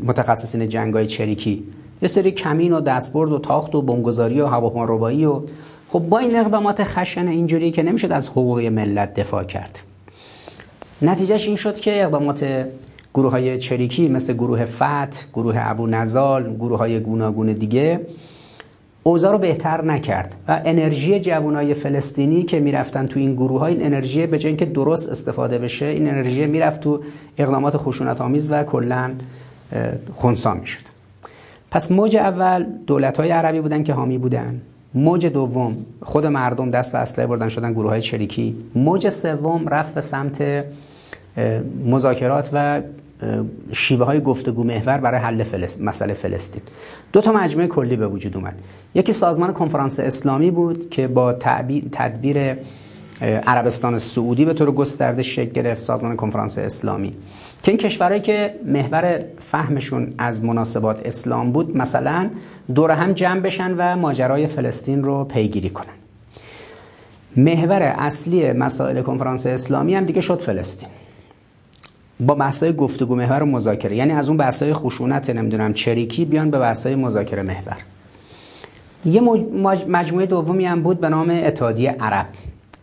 [0.03, 1.63] متخصصین جنگای چریکی.
[2.01, 5.41] یه سری کمین و دستبرد و تاخت و بمبگذاری و هواپیماربایی و
[5.89, 9.79] خب با این اقدامات خشن اینجوری که نمی‌شد از حقوق ملت دفاع کرد.
[11.01, 12.65] نتیجهش این شد که اقدامات
[13.13, 17.99] گروه های چریکی مثل گروه فت، گروه ابو نزال، گروه های گوناگون دیگه
[19.03, 23.85] اوضاع رو بهتر نکرد و انرژی جوانای فلسطینی که می‌رفتن تو این گروه ها این
[23.85, 26.99] انرژی به جای اینکه درست استفاده بشه این انرژی می‌رفت تو
[27.37, 29.11] اقدامات خشونت آمیز و کلا
[30.13, 30.83] خونسا می‌شد.
[31.71, 34.61] پس موج اول دولت های عربی بودن که حامی بودن.
[34.93, 38.55] موج دوم خود مردم دست به اسلحه بردن شدن گروه های چریکی.
[38.75, 40.65] موج سوم رفت به سمت
[41.85, 42.81] مذاکرات و
[43.71, 45.81] شیوه های گفتگو محور برای حل فلس...
[45.81, 46.61] مسئله فلسطین.
[47.13, 48.61] دو تا مجموعه کلی به وجود اومد.
[48.93, 51.33] یکی سازمان کنفرانس اسلامی بود که با
[51.91, 52.57] تدبیر
[53.21, 57.11] عربستان سعودی به طور گسترده شکل گرفت سازمان کنفرانس اسلامی.
[57.63, 62.29] که این کشورهایی که محور فهمشون از مناسبات اسلام بود مثلا
[62.75, 65.93] دور هم جمع بشن و ماجرای فلسطین رو پیگیری کنن.
[67.35, 70.89] محور اصلی مسائل کنفرانس اسلامی هم دیگه شد فلسطین.
[72.19, 73.95] با بحث‌های گفتگو محور و مذاکره.
[73.95, 77.77] یعنی از اون بحث‌های خشونت نمی‌دونم چریکی بیان به بحث‌های مذاکره محور.
[79.05, 79.21] یه
[79.87, 82.25] مجموعه دومی هم بود به نام اتحادیه عرب.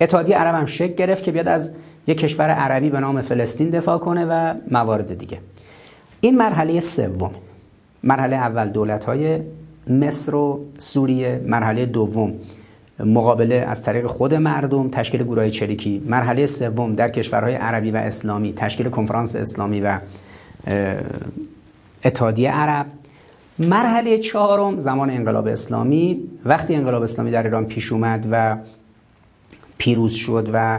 [0.01, 1.71] اتحادیه عرب هم شکل گرفت که بیاد از
[2.07, 5.39] یک کشور عربی به نام فلسطین دفاع کنه و موارد دیگه.
[6.21, 7.31] این مرحله سوم
[8.03, 9.41] مرحله اول دولت های
[9.89, 12.33] مصر و سوریه مرحله دوم
[13.01, 18.53] مقابله از طریق خود مردم تشکیل گروه چریکی مرحله سوم در کشورهای عربی و اسلامی
[18.53, 19.99] تشکیل کنفرانس اسلامی و
[22.05, 22.87] اتحادیه عرب.
[23.59, 26.21] مرحله چهارم زمان انقلاب اسلامی.
[26.45, 28.57] وقتی انقلاب اسلامی در ایران پیش اومد و
[29.79, 30.79] پیروز شد و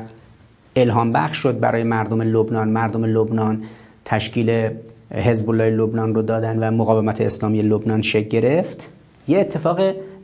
[0.76, 2.70] الهام بخش شد برای مردم لبنان.
[2.70, 3.64] مردم لبنان
[4.06, 4.70] تشکیل
[5.12, 8.89] حزب الله لبنان رو دادن و مقاومت اسلامی لبنان شکل گرفت.
[9.28, 9.80] یه اتفاق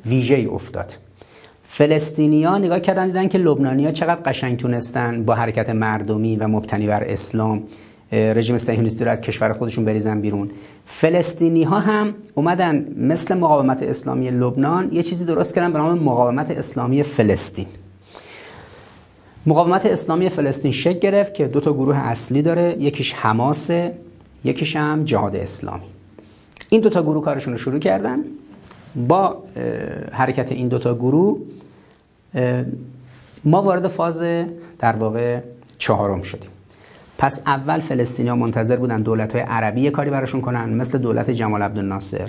[0.06, 0.98] ویژه افتاد.
[1.64, 7.04] فلسطینیا نگاه کردن دیدن که لبنانیا چقدر قشنگ تونستن با حرکت مردمی و مبتنی بر
[7.04, 7.64] اسلام
[8.12, 10.52] رژیم صهیونیستی رو از کشور خودشون بریزن بیرون.
[10.86, 16.52] فلسطینی ها هم اومدن مثل مقاومت اسلامی لبنان یه چیزی درست کردن به نام مقاومت
[16.52, 17.68] اسلامی فلسطین.
[19.46, 22.76] مقاومت اسلامی فلسطین شکل گرفت که دو تا گروه اصلی داره.
[22.80, 23.94] یکیش حماسه
[24.44, 25.86] یکیش هم جهاد اسلامی.
[26.70, 28.20] این دو تا گروه کارشون رو شروع کردن.
[28.96, 29.44] با
[30.12, 31.38] حرکت این دو تا گروه
[33.44, 34.24] ما وارد فاز
[34.80, 35.40] در واقع
[35.78, 36.50] چهارم شدیم.
[37.18, 37.82] پس اول
[38.28, 42.28] ها منتظر بودن دولت های عربی کاری براشون کنن مثل دولت جمال عبدالناصر.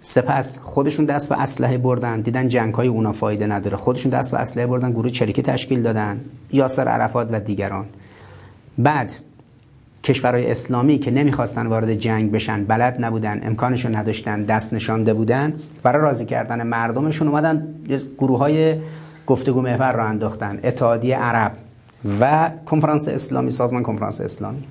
[0.00, 2.20] سپس خودشون دست به اسلحه بردن.
[2.20, 3.76] دیدن جنگ های اونا فایده نداره.
[3.76, 6.20] خودشون دست به اسلحه بردن گروه چریکی تشکیل دادن.
[6.52, 7.86] یاسر عرفات و دیگران.
[8.78, 9.12] بعد
[10.04, 16.02] کشورهای اسلامی که نمی‌خواستن وارد جنگ بشن بلد نبودن امکانشون نداشتن دست نشانده بودن برای
[16.02, 17.74] راضی کردن مردمشون اومدن
[18.18, 18.76] گروه های
[19.26, 20.60] گفتگو محور را انداختن.
[20.64, 21.52] اتحادیه عرب
[22.20, 24.64] و کنفرانس اسلامی سازمان کنفرانس اسلامی.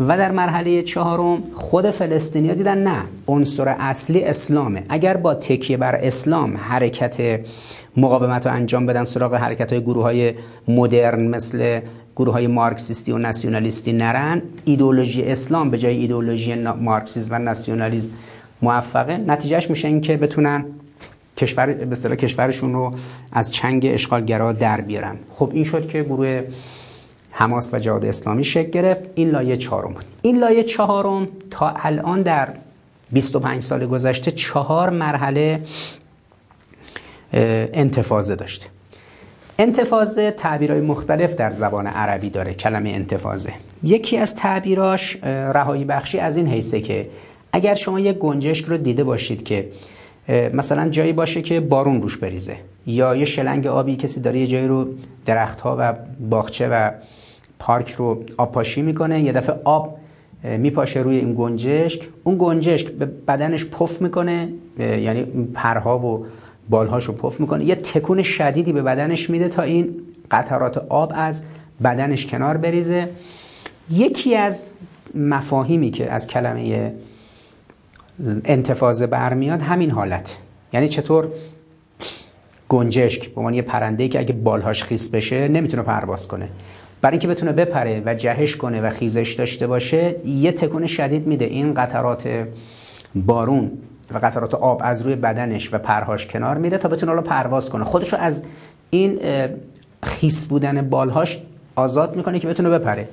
[0.00, 4.82] و در مرحله چهارم خود فلسطینیا دیدن نه عنصر اصلی اسلامه.
[4.88, 7.40] اگر با تکیه بر اسلام حرکت
[7.96, 10.34] مقاومت رو انجام بدن سراغ حرکت های گروه های
[10.68, 11.80] مدرن مثل
[12.16, 18.08] گروه های مارکسیستی و ناسیونالیستی نرن ایدولوژی اسلام به جای ایدولوژی مارکسیسم و ناسیونالیسم
[18.62, 19.16] موفقه.
[19.16, 20.64] نتیجهش میشه این که بتونن
[21.36, 22.94] کشور به کشورشون رو
[23.32, 25.16] از چنگ اشغالگرا در بیارن.
[25.34, 26.42] خب این شد که گروه
[27.30, 29.02] حماس و جهاد اسلامی شکل گرفت.
[29.14, 30.04] این لایه چهارم بود.
[30.22, 32.48] این لایه چهارم تا الان در
[33.12, 35.62] 25 سال گذشته چهار مرحله
[37.32, 38.66] انتفاضه داشته.
[39.58, 42.54] انتفاضه تعبیرهای مختلف در زبان عربی داره.
[42.54, 43.52] کلمه انتفاضه.
[43.82, 47.10] یکی از تعبیراش رهایی بخشی از این حیثه که
[47.52, 49.68] اگر شما یک گنجشک رو دیده باشید که
[50.28, 52.56] مثلا جایی باشه که بارون روش بریزه
[52.86, 54.88] یا یه شلنگ آبی کسی داره یه جایی رو
[55.26, 55.94] درختها و
[56.30, 56.90] باغچه و
[57.60, 59.98] پارک رو آب پاشی می‌کنه یه دفعه آب
[60.44, 62.08] میپاشه روی این گنجشک.
[62.24, 64.48] اون گنجشک به بدنش پف می‌کنه
[64.78, 66.26] یعنی پرها و
[66.70, 67.64] بالهاش رو پف می‌کنه.
[67.64, 69.94] یه تکون شدیدی به بدنش میده تا این
[70.30, 71.44] قطرات آب از
[71.84, 73.08] بدنش کنار بریزه.
[73.90, 74.70] یکی از
[75.14, 76.94] مفاهیمی که از کلمه
[78.44, 80.38] انتفاضه برمیاد همین حالت.
[80.72, 81.28] یعنی چطور
[82.68, 86.48] گنجشک به عنوان یه پرنده که اگه بالهاش خیس بشه نمی‌تونه پرواز کنه.
[87.02, 91.44] برای اینکه بتونه بپره و جهش کنه و خیزش داشته باشه یه تکون شدید میده.
[91.44, 92.46] این قطرات
[93.14, 93.70] بارون
[94.14, 97.84] و قطرات آب از روی بدنش و پرهاش کنار میره تا بتونه حالا پرواز کنه.
[97.84, 98.44] خودشو از
[98.90, 99.18] این
[100.02, 101.42] خیس بودن بالهاش
[101.76, 103.08] آزاد می‌کنه که بتونه بپره.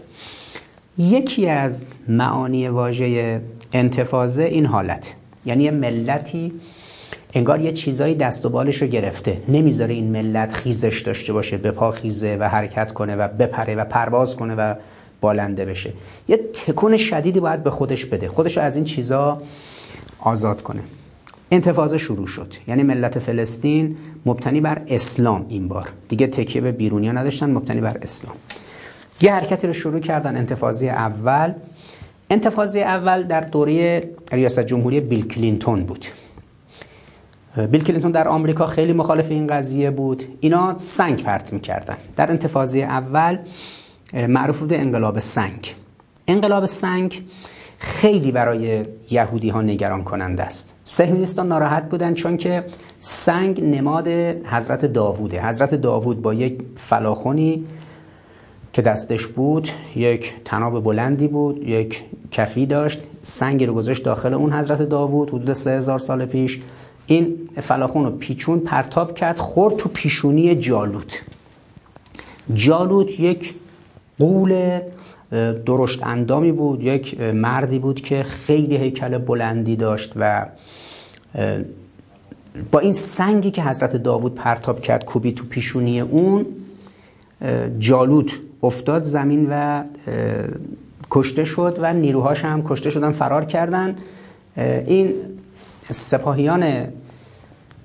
[0.97, 3.41] یکی از معانی واژه
[3.73, 5.15] انتفاضه این حالت.
[5.45, 6.53] یعنی یه ملتی
[7.38, 9.41] انگار یه چیزایی دست و بالش رو گرفته.
[9.47, 13.85] نمی‌ذاره این ملت خیزش داشته باشه به پا خیزه و حرکت کنه و بپره و
[13.85, 14.73] پرواز کنه و
[15.21, 15.93] بالنده بشه.
[16.27, 18.27] یه تکون شدیدی باید به خودش بده.
[18.27, 19.41] خودش رو از این چیزا
[20.19, 20.79] آزاد کنه.
[21.51, 22.53] انتفاضه شروع شد.
[22.67, 25.89] یعنی ملت فلسطین مبتنی بر اسلام این بار.
[26.09, 28.35] دیگه تکیه به بیرونیا نداشتن مبتنی بر اسلام.
[29.21, 31.53] یه حرکتی رو شروع کردن انتفاضه اول.
[32.29, 36.05] انتفاضه اول در دوره ریاست جمهوری بیل کلینتون بود.
[37.66, 40.24] بیل کلینتون در آمریکا خیلی مخالف این قضیه بود.
[40.39, 41.97] اینا سنگ پرت می‌کردن.
[42.16, 43.38] در انتفاضه اول
[44.14, 45.76] معروف بود انقلاب سنگ.
[46.28, 47.24] انقلاب سنگ
[47.80, 50.74] خیلی برای یهودی ها نگران کننده است.
[50.84, 52.64] سهیونیستان ناراحت بودن چون که
[52.99, 54.08] سنگ نماد
[54.45, 55.47] حضرت داووده.
[55.47, 57.66] حضرت داوود با یک فلاخونی
[58.74, 63.03] که دستش بود یک تناب بلندی بود یک کفی داشت.
[63.24, 65.30] سنگی رو گذاشت داخل اون حضرت داوود.
[65.30, 66.60] حدود سه هزار سال پیش
[67.08, 71.24] این فلاخون رو پیچون پرتاب کرد خورد تو پیشونی جالوت.
[72.53, 73.55] جالوت یک
[74.20, 74.80] قول
[75.66, 80.45] درشت اندامی بود یک مردی بود که خیلی هیکل بلندی داشت و
[82.72, 86.45] با این سنگی که حضرت داوود پرتاب کرد کوبی تو پیشونی اون
[87.80, 88.32] جالوت
[88.64, 89.84] افتاد زمین و
[91.12, 93.95] کشته شد و نیروهاش هم کشته شدن فرار کردن.
[94.58, 95.14] این
[95.89, 96.88] سپاهیان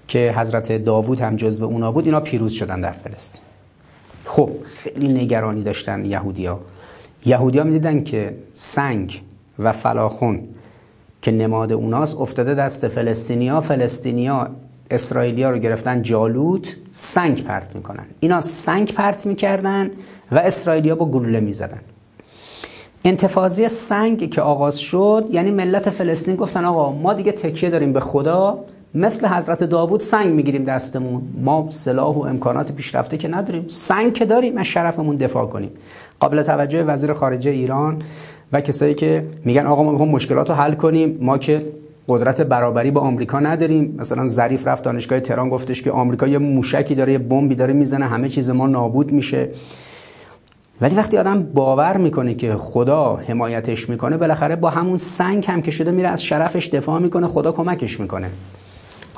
[0.09, 3.43] که حضرت داوود هم جزو اونا بود اینا پیروز شدن در فلسطین.
[4.25, 6.61] خب خیلی نگرانی داشتن یهودیا
[7.27, 9.23] یهودیا می‌دیدن که سنگ
[9.59, 10.41] و فلاخون
[11.23, 14.51] که نماد اوناست افتاده دست فلسطینیا فلسطینیا
[14.91, 18.07] اسرائیلیا رو گرفتن جالوت سنگ پرت می‌کنن.
[18.21, 19.91] اینا سنگ پرت می‌کردن
[20.33, 21.81] و اسرائیلیا با گلوله می‌زدن.
[23.05, 28.01] انتفاضی سنگ که آغاز شد یعنی ملت فلسطین گفتن آقا ما دیگه تکیه داریم به
[28.01, 28.65] خدا
[28.95, 31.23] مثل حضرت داوود سنگ می‌گیریم دستمون.
[31.41, 33.65] ما سلاح و امکانات پیشرفته که نداریم.
[33.67, 35.71] سنگ که داریم از شرفمون دفاع کنیم.
[36.21, 38.03] قابل توجه وزیر خارجه ایران
[38.53, 41.67] و کسایی که میگن آقا ما می‌خوام مشکلات رو حل کنیم ما که
[42.09, 43.95] قدرت برابری با آمریکا نداریم.
[43.99, 48.07] مثلا ظریف رفت دانشگاه تهران گفتش که آمریکا یه موشکی داره یه بمبی داره می‌زنه
[48.07, 49.49] همه چیز ما نابود میشه.
[50.81, 55.71] ولی وقتی آدم باور می‌کنه که خدا حمایتش می‌کنه بالاخره با همون سنگ هم که
[55.71, 58.31] شده میره از شرفش دفاع می‌کنه خدا کمکش می‌کنه.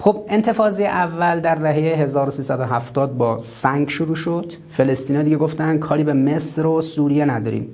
[0.05, 4.53] خب انتفاضه اول در دهه 1370 با سنگ شروع شد.
[4.69, 7.69] فلسطینا دیگه گفتن کاری به مصر و سوریه نداریم.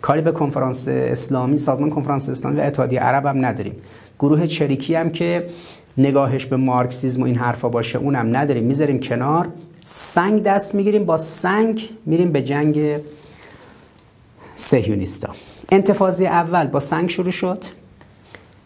[0.00, 3.76] کاری به کنفرانس اسلامی سازمان کنفرانس اسلامی و اتحادیه عرب هم نداریم.
[4.18, 5.48] گروه چریکی هم که
[5.98, 8.64] نگاهش به مارکسیزم و این حرفا باشه اونم نداریم.
[8.64, 9.48] می‌ذاریم کنار.
[9.84, 12.96] سنگ دست می‌گیریم با سنگ میریم به جنگ
[14.56, 15.28] سهیونیستا
[15.72, 17.64] انتفاضه اول با سنگ شروع شد.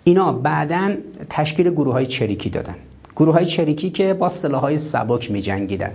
[0.04, 0.94] اینا بعدا
[1.30, 2.76] تشکیل گروه های چریکی دادن.
[3.16, 5.92] گروه های چریکی که با سلاح های سبک می جنگیدن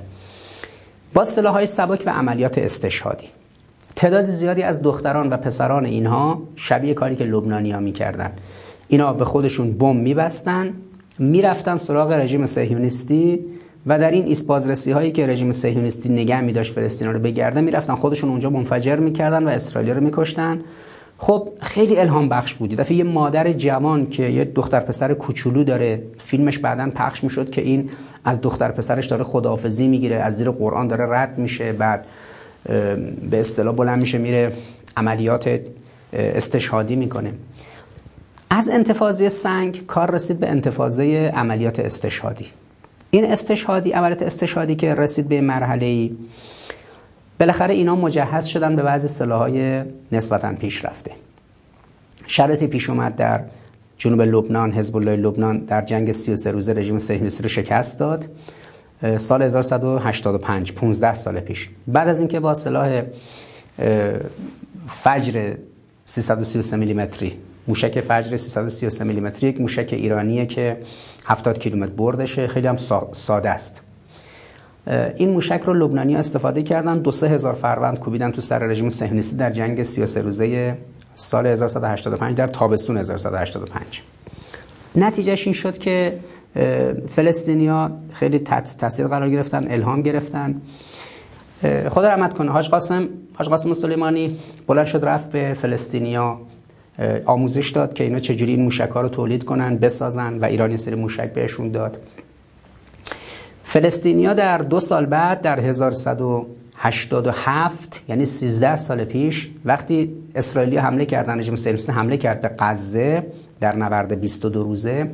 [1.13, 3.28] با سلاح های سبک و عملیات استشهادی.
[3.95, 8.32] تعداد زیادی از دختران و پسران اینها شبیه کاری که لبنانی ها می کردن.
[8.88, 10.74] اینا به خودشون بم میبستن
[11.19, 13.39] می‌رفتن سراغ رژیم سهیونیستی
[13.88, 14.49] و در این ایست
[14.89, 19.43] هایی که رژیم صهیونیستی نگه می داشت فلسطین رو بگرده می‌رفتن خودشون اونجا منفجر می‌کردن
[19.43, 20.59] و اسرائیل رو میکشتن.
[21.24, 26.03] خب خیلی الهام بخش بود دفعه یه مادر جوان که یه دختر پسر کوچولو داره
[26.17, 27.89] فیلمش بعدا پخش می‌شد که این
[28.26, 32.05] از دختر پسرش داره خداحافظی می‌گیره از زیر قرآن داره رد میشه بعد
[33.30, 34.53] به اصطلاح بلند میشه میره
[34.97, 35.59] عملیات
[36.13, 37.34] استشهادی می‌کنه.
[38.49, 42.45] از انتفاضه سنگ کار رسید به انتفاضه عملیات استشهادی.
[43.11, 46.11] این استشهادی عملیات استشهادی که رسید به مرحله ای
[47.42, 51.12] بالاخره اینا مجهز شدن به بعضی سلاحهای نسبتا پیشرفته
[52.28, 53.42] شرطی پیش اومد در
[53.98, 58.28] جنوب لبنان حزب الله لبنان در جنگ 33 روزه رژیم صهیونیستی رو شکست داد.
[59.18, 61.70] سال 1185 15 سال پیش.
[61.88, 63.04] بعد از اینکه با سلاح
[64.88, 65.54] فجر
[66.06, 67.34] 333 میلیمتری
[67.68, 70.78] موشک فجر 333 میلیمتری یک موشک ایرانیه که
[71.26, 72.78] 70 کیلومتر بردشه خیلی هم
[73.12, 73.82] ساده است.
[75.17, 76.97] این موشک رو لبنانی استفاده کردن.
[76.97, 80.77] دو سه هزار فروند کوبیدن تو سر رژیم صهیونیستی در جنگ 33 روزه
[81.15, 84.01] سال 1185 در تابستون 1185
[84.95, 86.17] نتیجهش این شد که
[87.09, 90.61] فلسطینیا خیلی تاثیر قرار گرفتن الهام گرفتن.
[91.89, 96.39] خدا رحمت کنه حاج قاسم حاج قاسم سلیمانی بلند شد رفت به فلسطینیا.
[97.25, 100.95] آموزش داد که اینا چجوری این موشک ها رو تولید کنن بسازن و ایرانی سری
[100.95, 101.97] موشک بهشون داد.
[103.72, 111.39] فلسطینیا در دو سال بعد در 1187 یعنی 13 سال پیش وقتی اسرائیلی حمله کردن
[111.39, 113.26] رژیم صهیونیستی حمله کرد به غزه
[113.59, 115.11] در نبرد 22 روزه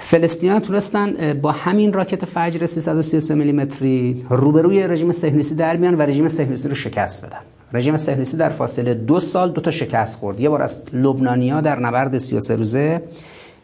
[0.00, 6.28] فلسطینیان تونستن با همین راکت فجر 333 میلیمتری روبروی رژیم صهیونیستی در بیان و رژیم
[6.28, 7.40] صهیونیستی رو شکست بدن.
[7.72, 10.40] رژیم صهیونیستی در فاصله دو سال دو تا شکست خورد.
[10.40, 13.02] یه بار از لبنانیا در نبرد 33 روزه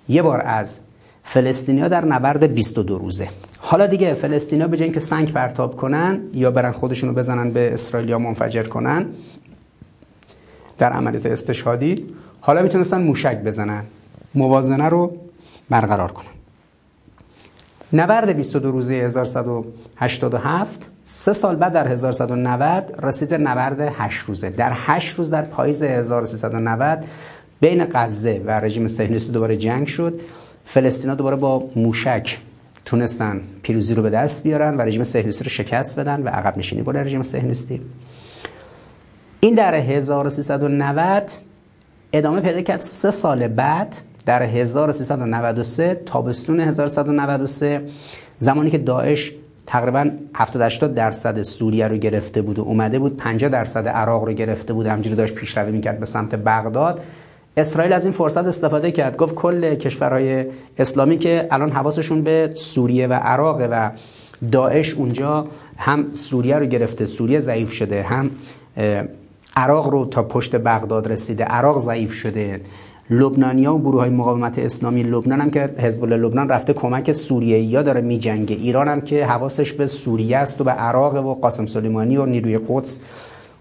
[0.08, 0.80] یه بار از
[1.24, 3.28] فلسطینیا در نبرد 22 روزه.
[3.58, 8.62] حالا دیگه فلسطینیا به که سنگ پرتاب کنن یا برن خودشونو بزنن به اسرائیلیا منفجر
[8.62, 9.06] کنن
[10.78, 12.06] در عملیات استشهادی
[12.40, 13.84] حالا می‌تونستن موشک بزنن
[14.34, 15.16] موازنه رو
[15.70, 16.26] برقرار کنن.
[17.92, 24.50] نبرد 22 روزه 1187 سه سال بعد در 1190 رسید به نبرد 8 روزه.
[24.50, 27.04] در 8 روز در پاییز 1390
[27.60, 30.20] بین غزه و رژیم صهیونیستی دوباره جنگ شد.
[30.72, 32.38] فلسطینا دوباره با موشک
[32.84, 36.84] تونستن پیروزی رو به دست بیارن و رژیم صهیونیستی رو شکست بدن و عقب نشینی
[36.84, 37.80] کنه رژیم صهیونیستی.
[39.40, 41.30] این در 1390
[42.12, 42.80] ادامه پیدا کرد.
[42.80, 43.96] سه سال بعد
[44.26, 47.88] در 1393 تابستون 1193
[48.36, 49.32] زمانی که داعش
[49.66, 54.32] تقریبا 70 80 درصد سوریه رو گرفته بود و اومده بود 50 درصد عراق رو
[54.32, 54.86] گرفته بود.
[54.86, 57.00] همجوری داشت پیشروی می‌کرد به سمت بغداد.
[57.56, 59.16] اسرائیل از این فرصت استفاده کرد.
[59.16, 60.46] گفت کل کشورهای
[60.78, 63.90] اسلامی که الان حواسشون به سوریه و عراق و
[64.52, 65.46] داعش اونجا
[65.76, 68.30] هم سوریه رو گرفته سوریه ضعیف شده هم
[69.56, 72.60] عراق رو تا پشت بغداد رسیده عراق ضعیف شده.
[73.10, 77.60] لبنانیا و گروه های مقاومت اسلامی لبنان هم که حزب الله لبنان رفته کمک سوریه
[77.60, 78.56] یا داره میجنگه.
[78.56, 82.60] ایران هم که حواسش به سوریه است و به عراق و قاسم سلیمانی و نیروی
[82.68, 83.00] قدس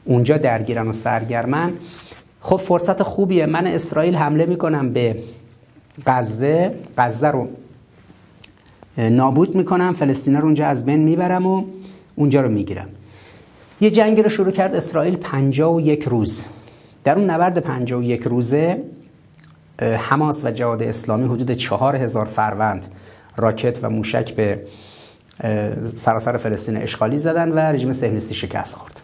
[0.06, 1.74] اونجا درگیرن و سرگرمن.
[2.42, 3.46] خب فرصت خوبیه.
[3.46, 5.18] من اسرائیل حمله می‌کنم به
[6.06, 6.76] غزه.
[6.98, 7.48] غزه رو
[8.98, 9.94] نابود می‌کنم.
[9.94, 11.64] فلسطین رو اونجا از بین می‌برم و
[12.16, 12.88] اونجا رو می‌گیرم.
[13.82, 15.16] یه جنگی رو شروع کرد اسرائیل
[15.80, 16.46] یک روز.
[17.04, 17.64] در اون نبرد
[18.02, 18.84] یک روزه
[19.80, 22.86] حماس و جهاد اسلامی حدود چهار هزار فروند
[23.38, 24.62] راکت و موشک به
[25.96, 29.02] سراسر فلسطین اشغالی زدن و رژیم صهیونیستی شکست خورد.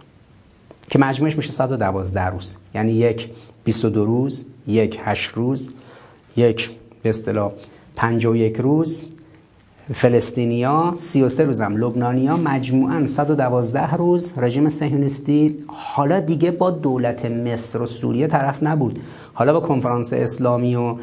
[0.88, 2.58] که مجموعش میشه 112 روز.
[2.76, 3.30] یعنی یک
[3.64, 5.74] 22 روز یک 8 روز
[6.36, 6.70] یک
[7.04, 7.52] به اصطلاح
[7.96, 9.06] 51 روز.
[9.94, 11.78] فلسطینیا 33 روزم.
[11.78, 14.34] لبنانیا مجموعا 112 روز.
[14.38, 19.00] رژیم صهیونیستی حالا دیگه با دولت مصر و سوریه طرف نبود.
[19.34, 20.96] حالا با کنفرانس اسلامی و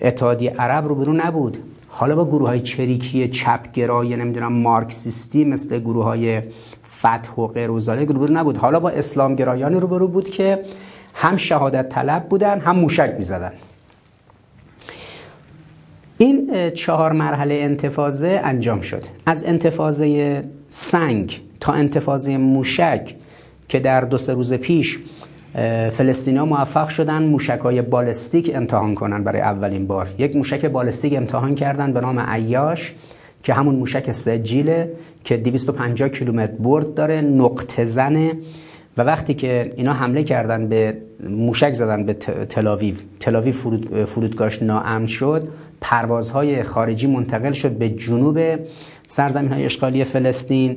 [0.00, 1.58] اتحادیه عرب رو برو نبود.
[1.88, 6.42] حالا با گروه های چریکی چپگرای نمی‌دونم مارکسیستی مثل گروه های
[7.06, 8.56] فتح و غیر رو نبود.
[8.56, 10.64] حالا با اسلام گرایانی رو برو بود که
[11.14, 13.52] هم شهادت طلب بودن هم موشک می‌زدن.
[16.18, 19.02] این چهار مرحله انتفاضه انجام شد.
[19.26, 23.14] از انتفاضه سنگ تا انتفاضه موشک
[23.68, 24.98] که در دو سه روز پیش
[25.90, 30.08] فلسطینی موفق شدن موشک های بالستیک امتحان کنن برای اولین بار.
[30.18, 32.94] یک موشک بالستیک امتحان کردن به نام عیاش.
[33.44, 34.92] که همون موشک سجیله
[35.24, 38.32] که 250 کیلومتر برد داره نقطه زنه.
[38.96, 40.96] و وقتی که اینا حمله کردن به
[41.30, 42.12] موشک زدن به
[42.48, 45.48] تلاویو تلاویو فرود، فرودگاهش ناامن شد.
[45.80, 48.38] پروازهای خارجی منتقل شد به جنوب
[49.06, 50.76] سرزمین های اشغالی فلسطین.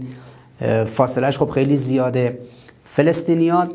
[0.85, 2.37] فاصلهش خب خیلی زیاده.
[2.85, 3.71] فلسطینیات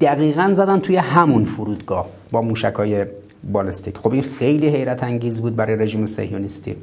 [0.00, 3.04] دقیقا زدن توی همون فرودگاه با موشک های
[3.52, 3.98] بالستیک.
[3.98, 6.76] خب این خیلی حیرت انگیز بود برای رژیم صهیونیستی.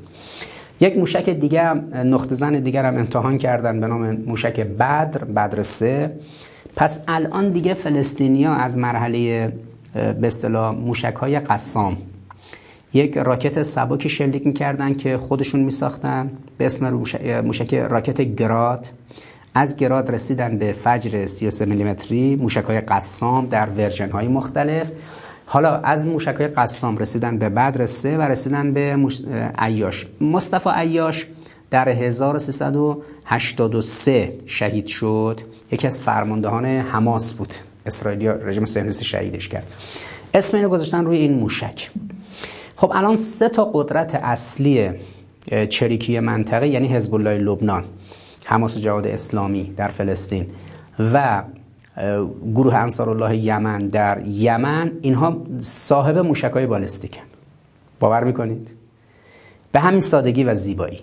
[0.81, 1.73] یک موشک دیگه
[2.03, 6.11] نقطه زن دیگر هم امتحان کردن به نام موشک بدر بدر سه.
[6.75, 9.53] پس الان دیگه فلسطینیا از مرحله
[9.93, 11.97] به اصطلاح موشک های قسام.
[12.93, 16.89] یک راکت سبکی شلیک می‌کردن که خودشون میساختن به اسم
[17.43, 18.87] موشک راکت گراد.
[19.55, 24.87] از گراد رسیدن به فجر 33 میلیمتری موشک های قسام در ورژن های مختلف.
[25.53, 28.97] حالا از موشک های قسام رسیدن به بدر سه و رسیدن به.
[29.57, 30.07] عیاش.
[30.21, 31.27] مصطفی عیاش
[31.69, 35.41] در 1383 شهید شد.
[35.71, 37.53] یکی از فرماندهان حماس بود.
[37.85, 39.67] اسرائیلی رژیم صهیونیستی شهیدش کرد.
[40.33, 41.91] اسم اینو گذاشتن روی این موشک.
[42.75, 44.91] خب الان سه تا قدرت اصلی
[45.69, 47.83] چریکی منطقه یعنی حزب الله لبنان
[48.45, 50.47] حماس جهاد اسلامی در فلسطین
[51.13, 51.43] و
[52.55, 57.23] گروه انصار الله یمن در یمن اینها صاحب موشک های بالستیکن.
[57.99, 58.75] باور می‌کنید؟
[59.71, 60.99] به همین سادگی و زیبایی.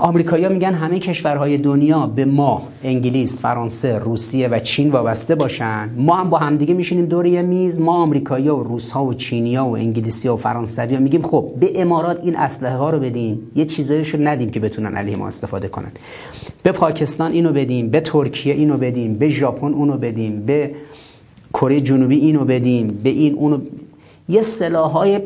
[0.00, 5.90] آمریکایی‌ها میگن همه کشورهای دنیا به ما انگلیس، فرانسه، روسیه و چین وابسته باشن.
[5.96, 7.80] ما هم با همدیگه میشینیم دور یه میز.
[7.80, 12.36] ما آمریکایی‌ها و روس‌ها و چینی‌ها و انگلیسی‌ها و فرانسوی‌ها میگیم خب به امارات این
[12.36, 13.50] اسلحه ها رو بدیم.
[13.56, 15.92] یه چیزایشو ندیم که بتونن علیه ما استفاده کنن.
[16.62, 20.74] به پاکستان اینو بدیم به ترکیه اینو بدیم به ژاپن اونو بدیم به
[21.54, 23.58] کره جنوبی اینو بدیم به این اونو.
[24.28, 25.20] یه سلاح‌های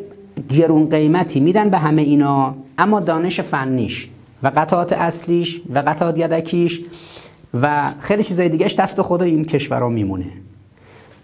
[0.48, 4.08] گرون قیمتی میدن به همه اینا اما دانش فنیش.
[4.44, 6.80] و قطعات اصلیش و قطعات یدکیش
[7.62, 10.26] و خیلی چیزای دیگهش دست خود این کشورها میمونه.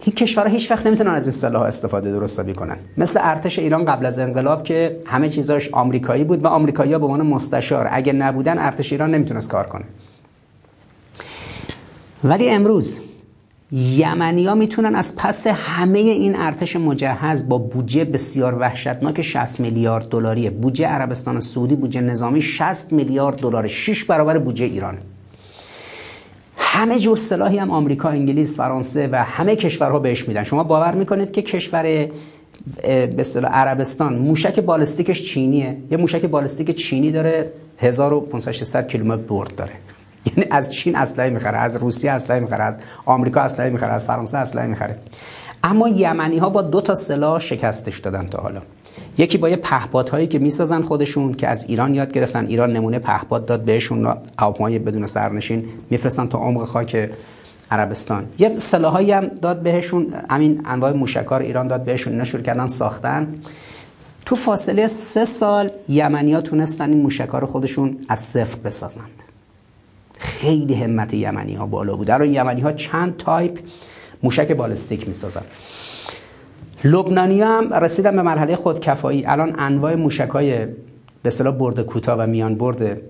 [0.04, 4.06] این کشورها هیچ وقت نمی‌تونن از این سلاح استفاده درست کنن مثل ارتش ایران قبل
[4.06, 7.88] از انقلاب که همه چیزاش آمریکایی بود و آمریکایی‌ها به عنوان مستشار.
[7.90, 9.84] اگه نبودن ارتش ایران نمی‌تونست کار کنه.
[12.24, 13.00] ولی امروز
[13.72, 20.08] یمنی ها می‌تونن از پس همه این ارتش مجهز با بودجه بسیار وحشتناک 60 میلیارد
[20.08, 24.98] دلاری بودجه عربستان سعودی بودجه نظامی 60 میلیارد دلار 6 برابر بودجه ایران.
[26.56, 30.44] همه جور سلاحی هم آمریکا، انگلیس، فرانسه و همه کشورها بهش میدن.
[30.44, 31.82] شما باور می‌کنید که کشور
[32.82, 39.72] به اصطلاح عربستان موشک بالستیکش چینیه؟ یه موشک بالستیک چینی داره 1500 کیلومتر برد داره.
[40.36, 44.38] یعنی از چین اسلحه می‌خره از روسیه اسلحه می‌خره از آمریکا اسلحه می‌خره از فرانسه
[44.38, 44.98] اسلحه می‌خره.
[45.64, 48.60] اما یمنی ها با دو تا سلاح شکستش دادن تا حالا.
[49.18, 52.46] یکی با یه پهپادهایی که می‌سازن خودشون که از ایران یاد گرفتن.
[52.46, 57.10] ایران نمونه پهپاد داد بهشون هواپیمای بدون سرنشین میفرستن تا عمق خاک
[57.70, 58.26] عربستان.
[58.38, 63.34] یه سلاحایی هم داد بهشون همین انواع موشکار ایران داد بهشون اینا شروع کردن ساختن.
[64.26, 69.19] تو فاصله سه سال یمنی ها تونستن این موشکار خودشون از صفر بسازند
[70.20, 72.06] خیلی همت یمنی ها بالا بود.
[72.06, 73.58] در یمنی ها چند تایپ
[74.22, 75.42] موشک بالستیک می‌سازن.
[76.84, 79.26] لبنانی هم رسیدن به مرحله خودکفایی.
[79.26, 80.66] الان انواع موشک های
[81.22, 83.00] به اصطلاح برد کوتاه و میان برد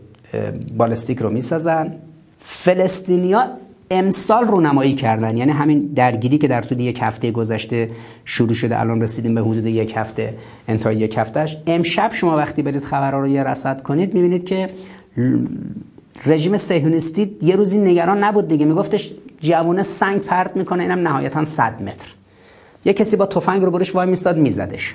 [0.77, 1.93] بالستیک رو می‌سازن.
[2.39, 3.49] فلسطینیا
[3.91, 5.37] امسال رو نمایی کردن.
[5.37, 7.89] یعنی همین درگیری که در طول یک هفته گذشته
[8.25, 10.35] شروع شده الان رسیدیم به حدود یک هفته
[10.69, 14.71] انتهای یک هفتهش امشب شما وقتی برید خبرها رو یه رصد کنید می‌بینید که
[16.27, 18.67] رژیم صهیونیستی یه روزی نگران نبود دیگه.
[18.67, 22.09] میگفتش جوونه سنگ پرت می‌کنه اینم نهایتا 100 متر.
[22.85, 24.95] یه کسی با تفنگ رو برش وای میستاد میزدش.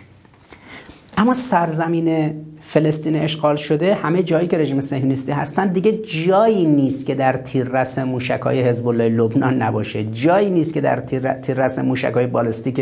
[1.18, 7.16] اما سرزمین فلسطین اشغال شده همه جایی که رژیم صهیونیستی هستن دیگه جایی نیست که
[7.16, 10.04] در تیررس موشکای حزب الله لبنان نباشه.
[10.04, 11.00] جایی نیست که در
[11.42, 12.82] تیررس موشکای بالستیک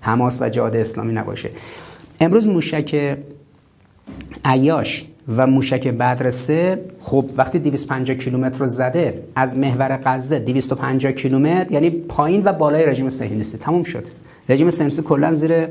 [0.00, 1.50] حماس و جهاد اسلامی نباشه.
[2.20, 3.16] امروز موشک
[4.44, 5.04] عیاش
[5.36, 11.72] و موشک بدر سه خب وقتی 250 کیلومتر رو زده از محور غزه 250 کیلومتر
[11.72, 14.04] یعنی پایین و بالای رژیم صهیونیستی تموم شد.
[14.48, 15.66] رژیم صهیونیستی کلا زیر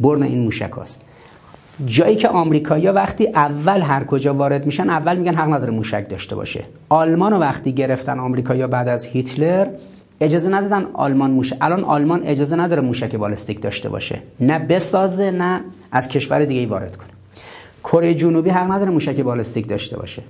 [0.00, 1.04] برن این موشک هست.
[1.86, 6.36] جایی که آمریکایی‌ها وقتی اول هر کجا وارد میشن اول میگن حق نداره موشک داشته
[6.36, 6.64] باشه.
[6.88, 9.66] آلمان رو وقتی گرفتن آمریکایی‌ها بعد از هیتلر
[10.20, 14.18] اجازه ندادن آلمان موشک الان آلمان اجازه نداره موشک بالستیک داشته باشه.
[14.40, 15.60] نه بسازه نه
[15.92, 17.15] از کشور دیگه ای وارد کنه.
[17.86, 20.22] کره جنوبی حق نداره موشک بالستیک داشته باشه.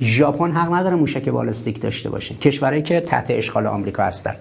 [0.00, 2.34] ژاپن حق نداره موشک بالستیک داشته باشه.
[2.34, 4.34] کشورهایی که تحت اشغال آمریکا هستن.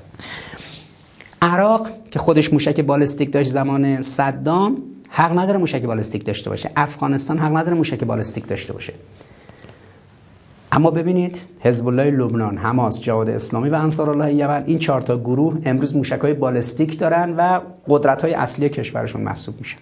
[1.41, 4.77] عراق که خودش موشک بالستیک داشت زمان صدام
[5.09, 6.71] حق نداره موشک بالستیک داشته باشه.
[6.75, 8.93] افغانستان حق نداره موشک بالستیک داشته باشه.
[10.71, 15.17] اما ببینید حزب الله لبنان، حماس، جهاد اسلامی و انصار الله یمن این چهار تا
[15.17, 17.59] گروه امروز موشک های بالستیک دارن و
[17.89, 19.77] قدرت های اصلی کشورشون محسوب میشن.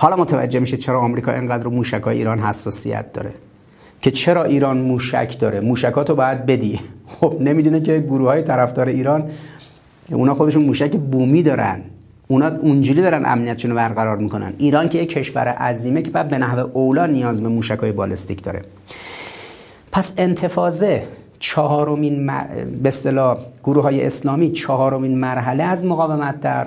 [0.00, 3.30] حالا متوجه میشه چرا آمریکا اینقدر رو موشک ایران حساسیت داره.
[4.00, 5.60] که چرا ایران موشک داره.
[5.60, 6.80] موشکاتو باید بدی.
[7.20, 9.30] خب نمی‌دونه که گروه های طرفدار ایران
[10.10, 11.80] اونا خودشون موشک بومی دارن.
[12.28, 14.52] اونا اونجوری دارن امنیتشون رو برقرار می‌کنن.
[14.58, 18.42] ایران که یک کشور عظیمه که بعد به نحو اولا نیاز به موشک های بالستیک
[18.42, 18.62] داره.
[19.92, 21.02] پس انتفاضه
[21.38, 22.44] چهارمین مر...
[22.82, 26.66] به اصطلاح گروه های اسلامی چهارمین مرحله از مقاومت در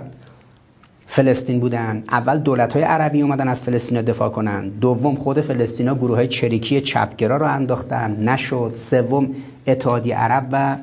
[1.08, 2.04] فلسطین بودن.
[2.10, 4.70] اول دولت های عربی اومدن از فلسطین دفاع کنن.
[4.70, 8.30] دوم خود فلسطینا گروه های چریکی چپگرا رو انداختن.
[8.30, 8.72] نشد.
[8.76, 9.30] سوم
[9.68, 10.78] اتحادیه عرب و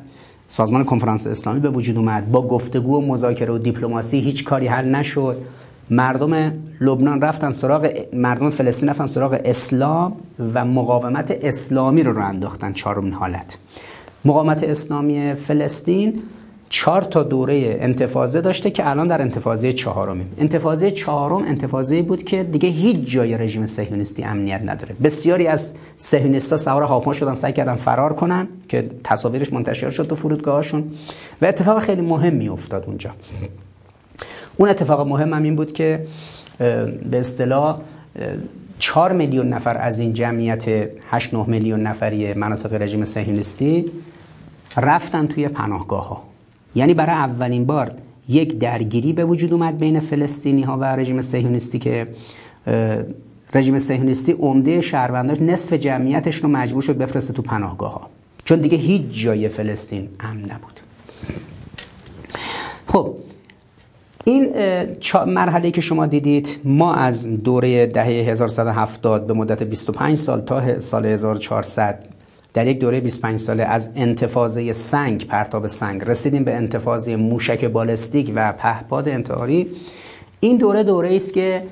[0.48, 2.30] سازمان کنفرانس اسلامی به وجود اومد.
[2.30, 5.36] با گفتگو و مذاکره و دیپلماسی هیچ کاری حل نشد.
[5.90, 10.16] مردم لبنان رفتن سراغ مردم فلسطین رفتن سراغ اسلام
[10.54, 13.58] و مقاومت اسلامی رو رو انداختن چهارمین حالت.
[14.24, 16.22] مقاومت اسلامی فلسطین
[16.72, 20.32] چهار تا دوره انتفاضه داشته که الان در انتفاضه چهارمیم.
[20.38, 24.94] انتفاضه چهارم انتفاضه بود که دیگه هیچ جای رژیم صهیونیستی امنیت نداره.
[25.02, 30.14] بسیاری از صهیونیست‌ها سوار هاپما شدن سعی کردن فرار کنن که تصاویرش منتشر شد تو
[30.14, 30.92] فرودگاهشون
[31.42, 33.10] و اتفاق خیلی مهمی افتاد اونجا.
[34.56, 36.06] اون اتفاق مهم هم این بود که
[37.10, 37.80] به اصطلاح
[38.78, 40.68] 4 میلیون نفر از این جمعیت
[41.10, 43.84] 8 9 میلیون نفری مناطق رژیم صهیونیستی
[44.76, 46.29] رفتن توی پناهگاه ها
[46.74, 47.92] یعنی برای اولین بار
[48.28, 52.06] یک درگیری به وجود اومد بین فلسطینی ها و رژیم صهیونیستی که
[53.54, 58.10] رژیم صهیونیستی عمده شهرونداش نصف جمعیتش رو مجبور شد بفرسته تو پناهگاه ها
[58.44, 60.80] چون دیگه هیچ جای فلسطین امن نبود.
[62.86, 63.14] خب
[64.24, 64.48] این
[65.26, 71.06] مرحله که شما دیدید ما از دوره دهه 1170 به مدت 25 سال تا سال
[71.06, 72.04] 1400
[72.54, 78.32] در یک دوره 25 ساله از انتفاضه سنگ پرتاب سنگ رسیدیم به انتفاضه موشک بالستیک
[78.34, 79.66] و پهپاد انتحاری.
[80.40, 81.62] این دوره دوره است که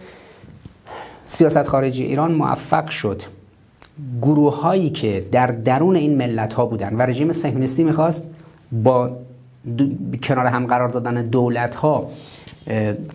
[1.24, 3.22] سیاست خارجی ایران موفق شد.
[4.22, 8.30] گروه هایی که در درون این ملت ها بودن و رژیم صهیونیستی می‌خواست
[8.72, 9.10] با
[10.22, 12.10] کنار هم قرار دادن دولت ها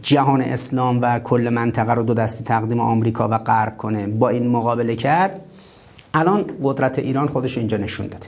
[0.02, 4.08] جهان اسلام و کل منطقه رو دو دستی تقدیم آمریکا و غرب کنه.
[4.08, 5.42] با این مقابله کرد
[6.14, 8.28] الان قدرت ایران خودش اینجا نشون داده.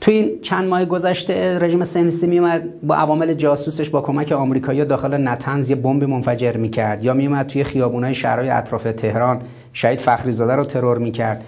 [0.00, 5.28] تو این چند ماه گذشته رژیم صهیونیستی میومد با عوامل جاسوسش با کمک آمریکایی‌ها داخل
[5.28, 7.04] نتنز یه بمب منفجر می‌کرد.
[7.04, 9.40] یا میومد توی خیابونای شهرهای اطراف تهران
[9.72, 11.44] شهید فخری زاده رو ترور می‌کرد.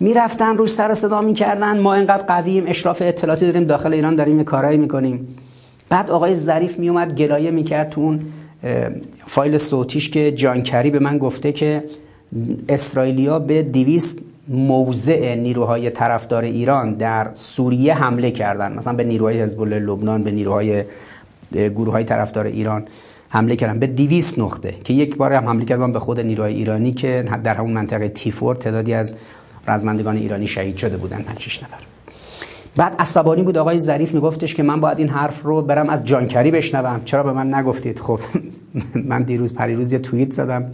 [0.00, 4.78] می‌رفتن روش سر صدا می‌کردن ما اینقدر قویم اشراف اطلاعاتی داریم داخل ایران داریم کارایی
[4.78, 5.36] می‌کنیم.
[5.88, 8.20] بعد آقای ظریف میومد گلایه می‌کرد تو اون
[9.26, 11.84] فایل صوتیش که جانکری به من گفته که
[12.68, 14.18] اسرائیلیا به دیویست
[14.48, 18.72] موضع نیروهای طرفدار ایران در سوریه حمله کردن.
[18.72, 20.84] مثلا به نیروهای حزب الله لبنان به نیروهای
[21.52, 22.84] گروه های طرفدار ایران
[23.28, 23.78] حمله کردن.
[23.78, 27.54] به 200 نقطه که یک بار هم حمله کردن به خود نیروهای ایرانی که در
[27.54, 29.14] همون منطقه تیفور تعدادی از
[29.68, 31.78] رزمندگان ایرانی شهید شده بودن 5 نفر.
[32.76, 33.58] بعد عصبانی بود.
[33.58, 37.00] آقای ظریف میگفتش که من باید این حرف رو برم از جانکری بشنوم.
[37.04, 38.20] چرا به من نگفتید؟ خب
[39.10, 40.70] من دیروز پریروز یه توییت زدم.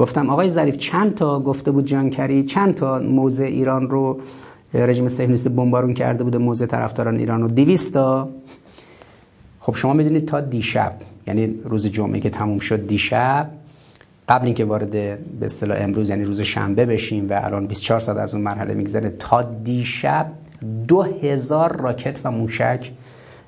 [0.00, 4.20] گفتم آقای ظریف چند تا گفته بود جانکری؟ چند تا موضع ایران رو
[4.74, 8.28] رژیم صهیونیست بمبارون کرده بود موضع طرفداران ایران رو؟ 200 تا.
[9.60, 10.92] خب شما می‌دونید تا دیشب
[11.26, 13.50] یعنی روز جمعه که تموم شد دیشب
[14.28, 18.34] قبل اینکه وارد به اصطلاح امروز یعنی روز شنبه بشیم و الان 24 ساعت از
[18.34, 20.26] اون مرحله میگذره تا دیشب
[20.88, 22.90] دو هزار راکت و موشک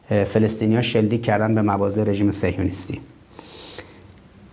[0.09, 3.01] فلسطینیا شلیک کردن به مواضع رژیم صهیونیستی.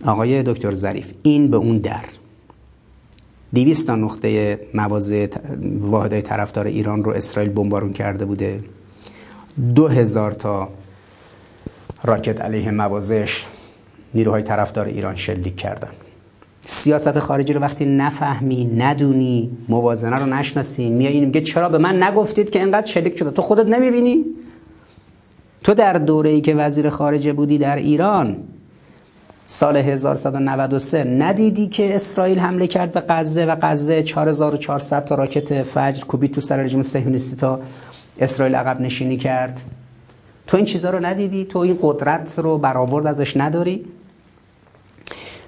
[0.04, 2.04] آقای دکتر ظریف این به اون در.
[3.54, 5.26] 200 تا نقطه مواضع
[5.80, 8.64] واحدهای طرفدار ایران رو اسرائیل بمبارون کرده بوده.
[9.74, 10.68] دو هزار تا
[12.04, 13.46] راکت علیه مواضعش
[14.14, 15.90] نیروهای طرفدار ایران شلیک کردن.
[16.66, 22.50] سیاست خارجی رو وقتی نفهمی ندونی موازنه رو نشناسی میای میگه چرا به من نگفتید
[22.50, 24.24] که اینقدر شلیک شده؟ تو خودت نمی‌بینی؟
[25.64, 28.36] تو در دوره ای که وزیر خارجه بودی در ایران
[29.52, 36.04] سال 1193 ندیدی که اسرائیل حمله کرد به غزه و غزه 4400 تا راکت فجر
[36.04, 37.60] کوبید تو سر رژیم صهیونیستی تا
[38.20, 39.62] اسرائیل عقب نشینی کرد؟
[40.46, 43.84] تو این چیزها رو ندیدی؟ تو این قدرت رو برآورد ازش نداری؟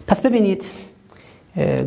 [0.07, 0.71] پس ببینید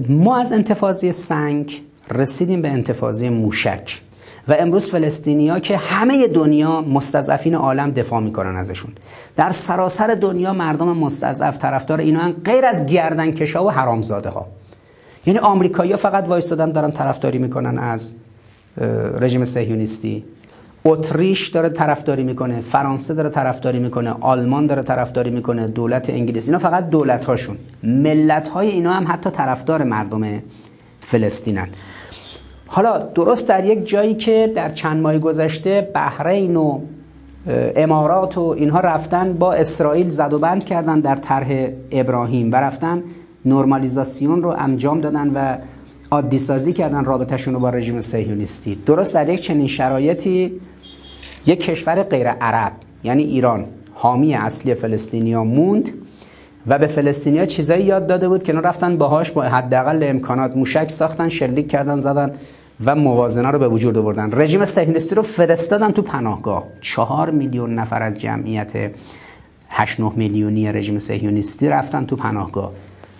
[0.10, 1.82] ما از انتفاضی سنگ
[2.12, 4.02] رسیدیم به انتفاضی موشک.
[4.48, 8.92] و امروز فلسطینیا که همه دنیا مستضعفین عالم دفاع می‌کنن ازشون.
[9.36, 14.48] در سراسر دنیا مردم مستضعف طرفدار اینا غیر از گردنکشا و حرامزاده ها
[15.26, 18.14] یعنی آمریکایی‌ها فقط وایستادن دارن طرفداری می‌کنن از
[19.20, 20.24] رژیم صهیونیستی.
[20.86, 26.48] اتریش داره طرفداری می‌کنه فرانسه داره طرفداری می‌کنه آلمان داره طرفداری می‌کنه دولت انگلیس.
[26.48, 30.42] اینا فقط دولت هاشون ملت های اینا هم حتی طرفدار مردم
[31.02, 31.68] فلسطینن.
[32.76, 36.80] حالا درست در یک جایی که در چند ماه گذشته بحرین و
[37.76, 43.04] امارات و اینها رفتن با اسرائیل زد و بند کردن در طرح ابراهیم و رفتن
[43.46, 45.58] نرمالیزاسیون رو انجام دادن و
[46.12, 48.76] عادی سازی کردن رابطهشون رو با رژیم صهیونیستی.
[48.76, 50.62] درست در یک چنین شرایطی
[51.46, 52.72] یک کشور غیر عرب
[53.04, 55.90] یعنی ایران حامی اصلی فلسطینیا موند
[56.68, 61.30] و به فلسطینیا چیزایی یاد داده بود که رفتن باهاش با حداقل امکانات موشک ساختن
[61.30, 62.32] شلیک کردن زدن.
[62.86, 64.30] و موازنه رو به وجود آوردن.
[64.34, 66.64] رژیم صهیونیستی رو فرستادن تو پناهگاه.
[66.82, 68.92] چهار میلیون نفر از جمعیت
[69.70, 72.72] 8 9 میلیونی رژیم صهیونیستی رفتن تو پناهگاه.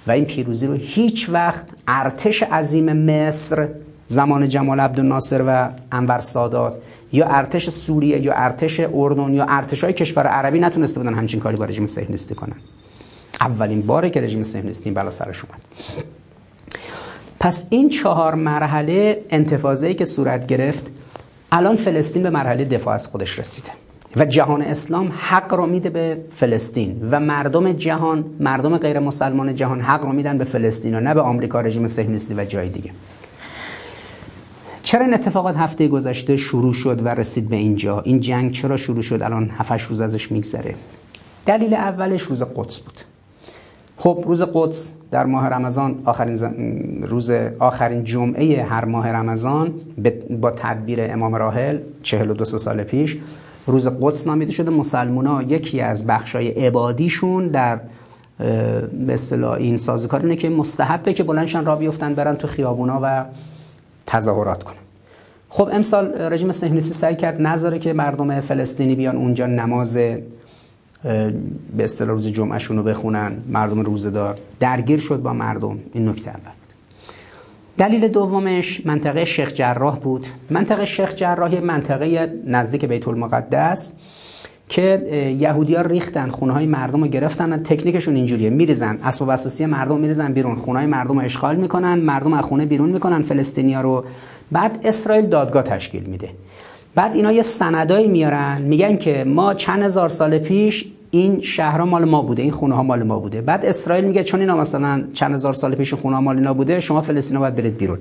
[0.08, 3.68] و این پیروزی رو هیچ وقت ارتش عظیم مصر
[4.08, 6.74] زمان جمال عبدالناصر و انور سادات
[7.12, 11.58] یا ارتش سوریه یا ارتش اردن یا ارتش های کشور عربی نتونسته بودن همچین کاری
[11.58, 12.56] با رژیم صهیونیستی کنن.
[13.42, 15.62] اولین باره که رژیم صهیونیستی بلا سرش اومد.
[17.40, 20.92] پس این چهار مرحله انتفاضه‌ای که صورت گرفت
[21.52, 23.72] الان فلسطین به مرحله دفاع از خودش رسیده
[24.16, 29.82] و جهان اسلام حق رو میده به فلسطین و مردم جهان مردم غیر مسلمان جهان
[29.82, 32.92] حق رو میدن به فلسطین و نه به آمریکا رژیم صهیونیستی و جای دیگه.
[34.84, 39.02] چرا این اتفاقات هفته گذشته شروع شد و رسید به اینجا؟ این جنگ چرا شروع
[39.02, 40.76] شد؟ الان 7 روز ازش میگذره.
[41.46, 43.02] دلیل اولش روز قدس بود.
[43.98, 49.74] خب روز قدس در ماه رمضان آخرین روز آخرین جمعه هر ماه رمضان
[50.42, 53.18] با تدبیر امام راحل 42 سال پیش
[53.68, 54.72] روز قدس نامیده شده.
[54.72, 57.80] مسلمونا یکی از بخشای عبادیشون در
[58.38, 63.26] به اصطلاح این سازوکار اینه که مستحبه که بلندشان را بیفتن برن تو خیابونا و
[64.08, 64.76] تظاهرات کنن.
[65.50, 69.98] خب امسال رژیم صهیونیستی سعی کرد نذاره که مردم فلسطینی بیان اونجا نماز
[71.78, 75.80] به اصطلاح روز جمعهشون رو بخونن مردم روزدار درگیر شد با مردم.
[75.94, 76.52] این نکته اول.
[77.78, 80.28] دلیل دومش منطقه شیخ جراح بود.
[80.50, 83.94] منطقه شیخ جراح منطقه نزدیک بیت المقدس
[84.70, 88.50] که یهودیا ریختن خونه های مردم رو گرفتن تکنیکشون اینجوریه.
[88.50, 89.00] میریزن.
[89.04, 90.56] اسباب اساسی مردم میریزن بیرون.
[90.56, 91.94] خونه های مردم رو اشغال می‌کنن.
[91.94, 93.22] مردم از خونه بیرون می‌کنن.
[93.22, 94.06] فلسطینیا رو
[94.52, 96.30] بعد اسرائیل دادگاه تشکیل میده.
[96.96, 98.62] بعد اینا یه سندایی میارن.
[98.62, 100.86] میگن که ما چند هزار سال پیش
[101.16, 103.42] این شهرها مال ما بوده این خونه ها مال ما بوده.
[103.42, 106.80] بعد اسرائیل میگه چون اینا مثلا چند هزار سال پیش خونه ها مال اینا بوده
[106.80, 108.00] شما فلسطین باید برید بیرون.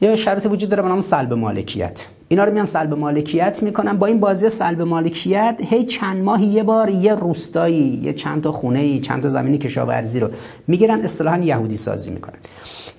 [0.00, 2.06] یه شرط وجود داره به نام سلب مالکیت.
[2.32, 3.92] اینا رو میان سلب مالکیت می‌کنن.
[3.98, 8.52] با این بازی سلب مالکیت هی چند ماهی یه بار یه روستایی یه چند تا
[8.52, 10.28] خونه چند تا زمینی کشاورزی رو
[10.66, 12.36] می‌گیرن اصطلاحا یهودی سازی می‌کنن.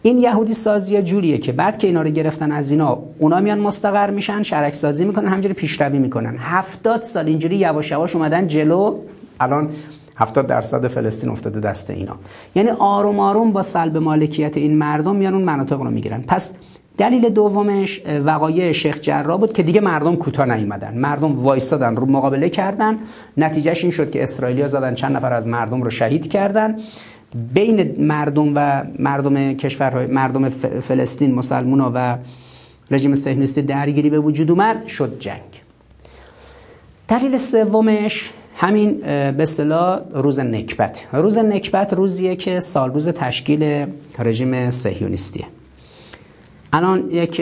[0.01, 4.09] این یهودی سازی جوریه که بعد که اینا رو گرفتن از اینا اونا میان مستقر
[4.09, 6.35] میشن شرک سازی می‌کنن همینجوری پیشروی می‌کنن.
[6.39, 8.95] هفتاد سال اینجوری یواش یواش اومدن جلو.
[9.39, 9.69] الان
[10.15, 12.15] 70 درصد فلسطین افتاده دست اینا.
[12.55, 16.23] یعنی آروم آروم با سلب مالکیت این مردم میان اون مناطق رو می‌گیرن.
[16.27, 16.53] پس
[16.97, 20.97] دلیل دومش وقایع شیخ جراح بود که دیگه مردم کوتاه نیومدن.
[20.97, 22.97] مردم وایسادن رو مقابله کردن.
[23.37, 26.79] نتیجهش این شد که اسرائیلیا زدن چند نفر از مردم رو شهید کردن.
[27.53, 30.49] بین مردم و مردم کشورهای مردم
[30.79, 32.17] فلسطین مسلمونا و
[32.91, 35.41] رژیم صهیونیستی درگیری به وجود اومد شد جنگ.
[37.07, 41.07] دلیل سومش همین به اصطلاح روز نکبت.
[41.13, 43.85] روز نکبت روزیه که سال روز تشکیل
[44.19, 45.45] رژیم صهیونیستیه.
[46.73, 47.41] الان یک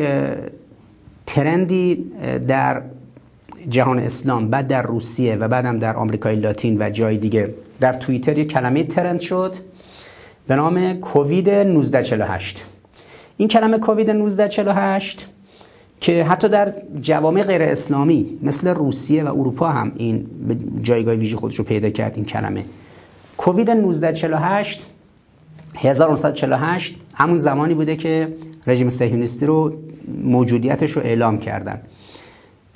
[1.25, 2.11] ترندی
[2.47, 2.81] در
[3.69, 7.53] جهان اسلام بعد در روسیه و بعدم در آمریکای لاتین و جای دیگه.
[7.79, 9.55] در توییتر یک کلمه ترند شد
[10.47, 12.65] به نام کووید 1948
[13.37, 15.27] این کلمه کووید 1948
[16.01, 20.25] که حتی در جوامع غیر اسلامی مثل روسیه و اروپا هم این
[20.81, 22.65] جایگاه ویژه خودش رو پیدا کرد این کلمه.
[23.37, 24.87] کووید 1948
[25.75, 28.27] 1948 همون زمانی بوده که
[28.67, 29.75] رژیم صهیونیستی رو
[30.23, 31.81] موجودیتش رو اعلام کردن.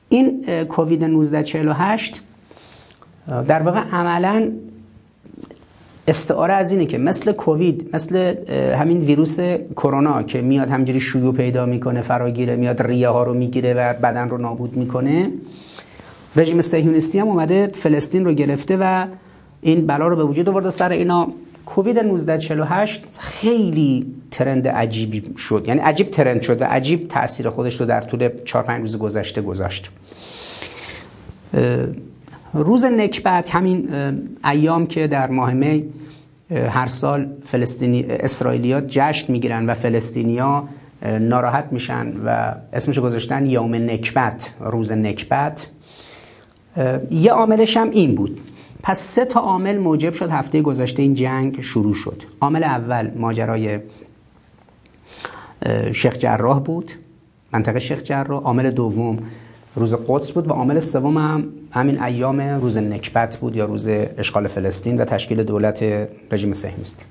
[0.10, 2.22] این کووید 1948
[3.48, 4.52] در واقع عملا
[6.08, 8.36] استعاره از اینه که مثل کووید مثل
[8.76, 9.40] همین ویروس
[9.76, 14.30] کرونا که میاد همجوری شیوع پیدا می‌کنه فراگیره میاد ریه ها رو می‌گیره و بدن
[14.30, 15.32] رو نابود می‌کنه
[16.36, 19.06] رژیم صهیونیستی هم اومده فلسطین رو گرفته و
[19.62, 20.70] این بلا رو به وجود آورده.
[20.70, 21.28] سر اینا
[21.66, 25.64] کووید 1948 خیلی ترند عجیبی شد.
[25.68, 29.42] یعنی عجیب ترند شد و عجیب تاثیر خودش رو در طول 4 5 روز گذشته
[29.42, 29.90] گذاشت.
[32.54, 33.90] روز نکبت همین
[34.46, 35.84] ایام که در ماه می
[36.52, 40.64] هر سال فلسطینی اسرائیلیات جشن می‌گیرن و فلسطینیا
[41.20, 45.68] ناراحت میشن و اسمش گذاشتن یوم نکبت روز نکبت.
[47.12, 48.40] یه عاملش هم این بود.
[48.84, 52.24] پس سه تا عامل موجب شد هفته گذشته این جنگ شروع شد.
[52.42, 53.80] عامل اول ماجرای
[55.94, 56.92] شیخ جراح بود
[57.54, 58.44] منطقه شیخ جراح.
[58.44, 59.20] عامل دوم
[59.76, 64.48] روز قدس بود و عامل سوم هم همین ایام روز نکبت بود یا روز اشغال
[64.48, 65.84] فلسطین و تشکیل دولت
[66.32, 67.06] رژیم صهیونیستی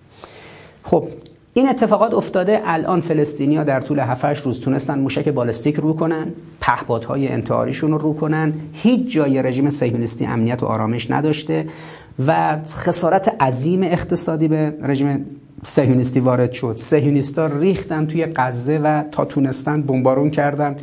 [0.84, 1.08] خب
[1.54, 6.26] این اتفاقات افتاده الان فلسطینیا در طول 7 روز تونستن موشک بالستیک رو کنن
[6.60, 8.52] پهپادهای انتحاریشون رو رو کنن.
[8.72, 11.66] هیچ جای رژیم صهیونیستی امنیت و آرامش نداشته
[12.26, 15.26] و خسارت عظیم اقتصادی به رژیم
[15.62, 16.76] صهیونیستی وارد شد.
[16.76, 20.76] صهیونیستا ریختن توی غزه و تا تونستن بمبارون کردن.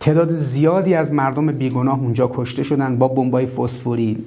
[0.00, 4.24] تعداد زیادی از مردم بیگناه اونجا کشته شدن با بمبای فسفوری.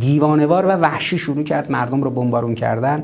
[0.00, 3.02] دیوانوار و وحشی شروع کرد مردم رو بمبارون کردن.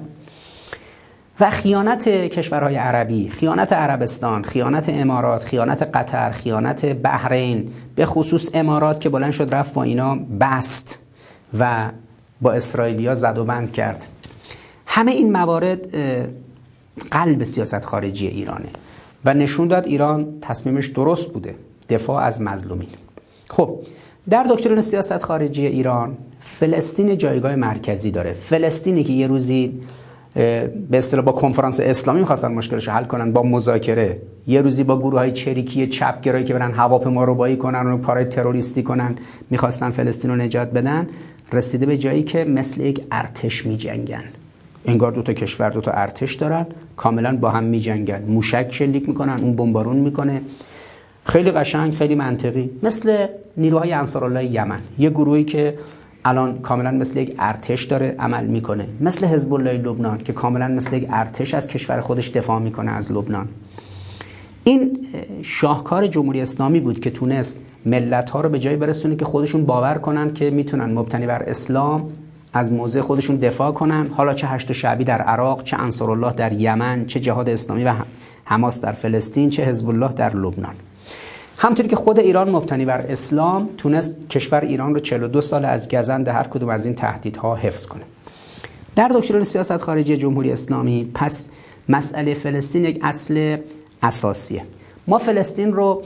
[1.42, 9.00] و خیانت کشورهای عربی خیانت عربستان خیانت امارات خیانت قطر خیانت بحرین به خصوص امارات
[9.00, 10.98] که بلند شد رفت با اینا بست
[11.58, 11.90] و
[12.40, 14.06] با اسرائیلیا زد و بند کرد.
[14.86, 15.96] همه این موارد
[17.10, 18.68] قلب سیاست خارجی ایرانه
[19.24, 21.54] و نشون داد ایران تصمیمش درست بوده
[21.88, 22.88] دفاع از مظلومین.
[23.48, 23.78] خب
[24.30, 28.32] در دکترین سیاست خارجی ایران فلسطین جایگاه مرکزی داره.
[28.32, 29.80] فلسطینی که یه روزی
[30.34, 34.20] به اصطلاح با کنفرانس اسلامی می‌خواستن مشکلش حل کنن با مذاکره.
[34.46, 38.24] یه روزی با گروه های چریکی چپگرایی که برن هواپیما رو بایی کنن و کارهای
[38.24, 39.16] تروریستی کنن
[39.50, 41.06] می‌خواستن فلسطین رو نجات بدن
[41.52, 44.24] رسیده به جایی که مثل یک ارتش میجنگن.
[44.86, 48.22] انگار دو تا کشور دو تا ارتش دارن کاملا با هم میجنگن.
[48.22, 50.40] موشک شلیک می‌کنن اون بمبارون می‌کنه.
[51.24, 52.70] خیلی قشنگ خیلی منطقی.
[52.82, 53.26] مثل
[53.56, 54.80] نیروهای انصارالله یمن.
[54.98, 55.74] یه گروهی که
[56.24, 58.86] الان کاملا مثل یک ارتش داره عمل می‌کنه.
[59.00, 63.12] مثل حزب الله لبنان که کاملا مثل یک ارتش از کشور خودش دفاع می‌کنه از
[63.12, 63.48] لبنان.
[64.64, 65.06] این
[65.42, 69.94] شاهکار جمهوری اسلامی بود که تونست ملت ها رو به جای برسونه که خودشون باور
[69.94, 72.08] کنن که می‌تونن مبتنی بر اسلام
[72.52, 74.06] از موضع خودشون دفاع کنن.
[74.06, 77.92] حالا چه هشت شعبی در عراق چه انصارالله در یمن چه جهاد اسلامی و
[78.44, 80.74] حماس در فلسطین چه حزب الله در لبنان.
[81.58, 86.28] همطوری که خود ایران مبتنی بر اسلام تونست کشور ایران رو 42 سال از گزند
[86.28, 88.02] هر کدوم از این تهدیدها حفظ کنه.
[88.96, 91.50] در دکترین سیاست خارجی جمهوری اسلامی پس
[91.88, 93.56] مسئله فلسطین یک اصل
[94.02, 94.62] اساسیه.
[95.06, 96.02] ما فلسطین رو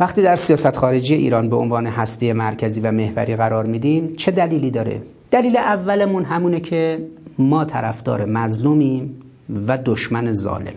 [0.00, 4.70] وقتی در سیاست خارجی ایران به عنوان هسته مرکزی و محوری قرار میدیم چه دلیلی
[4.70, 7.06] داره؟ دلیل اولمون همونه که
[7.38, 9.22] ما طرفدار مظلومیم
[9.66, 10.74] و دشمن ظالم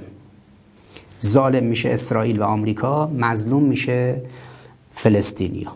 [1.26, 4.16] ظالم میشه اسرائیل و آمریکا مظلوم میشه
[4.94, 5.72] فلسطینیا.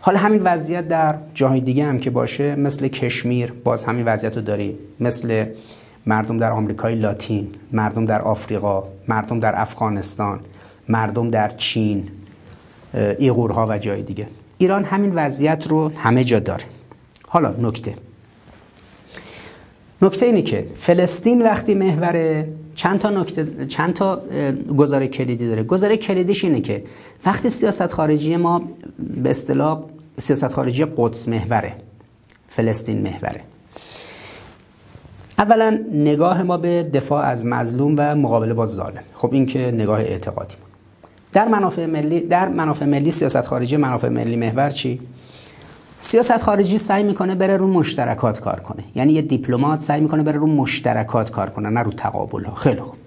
[0.00, 4.42] حالا همین وضعیت در جاهای دیگه هم که باشه مثل کشمیر باز همین وضعیت رو
[4.42, 4.78] داریم.
[5.00, 5.46] مثل
[6.06, 10.40] مردم در آمریکای لاتین مردم در آفریقا مردم در افغانستان
[10.88, 12.08] مردم در چین
[13.18, 14.26] ایغورها و جای دیگه.
[14.58, 16.64] ایران همین وضعیت رو همه جا داره.
[17.28, 17.94] حالا نکته.
[20.02, 24.22] نکته اینه که فلسطین وقتی محور چند تا نکته چند تا
[24.76, 25.62] گزاره کلیدی داره.
[25.62, 26.84] گزاره کلیدیش اینه که
[27.26, 28.62] وقتی سیاست خارجی ما
[29.22, 29.82] به اصطلاح
[30.18, 31.74] سیاست خارجی قدس محوره
[32.48, 33.40] فلسطین محوره.
[35.38, 39.02] اولا نگاه ما به دفاع از مظلوم و مقابله با ظالم.
[39.14, 40.54] خب این که نگاه اعتقادی.
[41.32, 45.00] در منافع ملی در منافع ملی سیاست خارجی منافع ملی محور چی؟
[46.04, 48.84] سیاست خارجی سعی می‌کنه بره رو مشترکات کار کنه.
[48.94, 52.44] یعنی یه دیپلمات سعی می‌کنه بره رو مشترکات کار کنه نه رو تقابل.
[52.44, 52.98] ها خیلی خوب.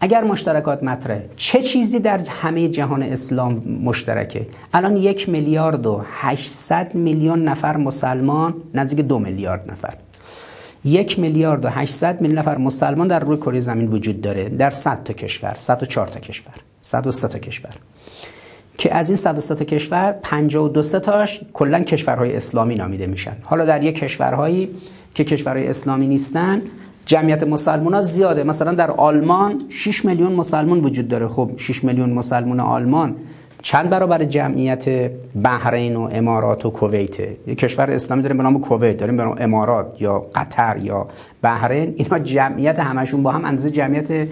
[0.00, 6.94] اگر مشترکات مطرحه چه چیزی در همه جهان اسلام مشترکه؟ الان یک میلیارد و 800
[6.94, 9.94] میلیون نفر مسلمان نزدیک دو میلیارد نفر.
[10.84, 15.04] یک میلیارد و 800 میلیون نفر مسلمان در روی کره زمین وجود داره در 100
[15.04, 17.74] تا کشور 104 تا کشور 103 تا کشور.
[18.78, 23.36] که از این 103 تا کشور 52 تاش کلا کشورهای اسلامی نامیده میشن.
[23.42, 24.70] حالا در یک کشورهایی
[25.14, 26.62] که کشورهای اسلامی نیستن
[27.06, 28.44] جمعیت مسلمان ها زیاده.
[28.44, 31.28] مثلا در آلمان 6 میلیون مسلمان وجود داره.
[31.28, 33.16] خب 6 میلیون مسلمان آلمان
[33.62, 35.10] چند برابر جمعیت
[35.42, 39.36] بحرین و امارات و کویت؟ یک کشور اسلامی داریم به نام کویت داریم به نام
[39.40, 41.06] امارات یا قطر یا
[41.42, 41.94] بحرین.
[41.96, 44.28] اینا جمعیت همشون با هم اندازه جمعیت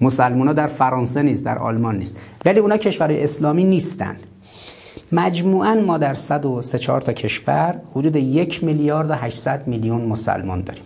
[0.00, 2.20] مسلمان ها در فرانسه نیست در آلمان نیست.
[2.44, 4.16] ولی اونا کشور اسلامی نیستن.
[5.12, 10.82] مجموعا ما در 103 تا کشور حدود یک میلیارد و 800 میلیون مسلمان داریم.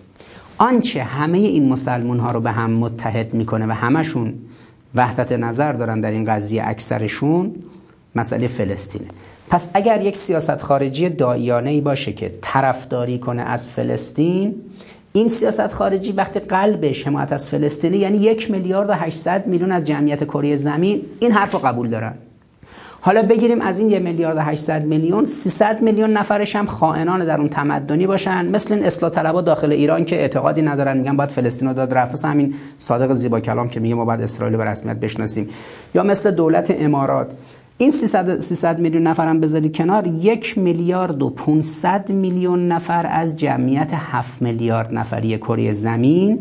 [0.59, 4.35] آنچه همه این مسلمان ها رو به هم متحد می‌کنه و همشون
[4.95, 7.55] وحدت نظر دارن در این قضیه اکثرشون
[8.15, 9.09] مسئله فلسطینه.
[9.51, 14.55] پس اگر یک سیاست خارجی دایانه ای باشه که طرفداری کنه از فلسطین
[15.13, 19.85] این سیاست خارجی وقتی قلبش حمایت از فلسطینی یعنی یک میلیارد و 800 میلیون از
[19.85, 22.15] جمعیت کره زمین این حرف قبول دارن.
[23.03, 27.39] حالا بگیریم از این یک میلیارد و 800 میلیون 300 میلیون نفرش هم خائنان در
[27.41, 31.69] اون تمدنی باشن مثل این اصلاح طلبا داخل ایران که اعتقادی ندارن میگن باید فلسطین
[31.69, 32.25] رو داد رفت.
[32.25, 35.49] همین صادق زیبا کلام که میگه ما باید اسرائیل به رسمیت بشناسیم.
[35.95, 37.33] یا مثل دولت امارات.
[37.81, 43.37] این 300, 300 میلیون نفر هم بذارید کنار یک میلیارد و 500 میلیون نفر از
[43.37, 46.39] جمعیت 7 میلیارد نفری کره زمین.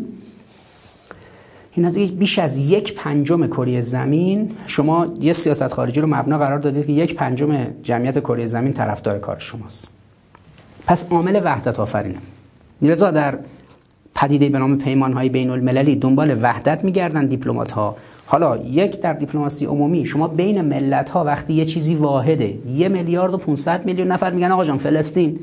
[1.72, 4.52] این از بیش از یک پنجم کره زمین.
[4.66, 9.18] شما یه سیاست خارجی رو مبنا قرار دادید که یک پنجم جمعیت کره زمین طرفدار
[9.18, 9.88] کار شماست.
[10.86, 12.18] پس عامل وحدت آفرینه.
[12.80, 13.38] میرزا در
[14.14, 17.96] پدیده به نام پیمان های بین المللی دنبال وحدت میگردن دیپلمات ها
[18.30, 23.34] حالا یک در دیپلماسی عمومی شما بین ملت ها وقتی یه چیزی واحده یه میلیارد
[23.34, 25.40] و 500 میلیون نفر میگن آقا جان فلسطین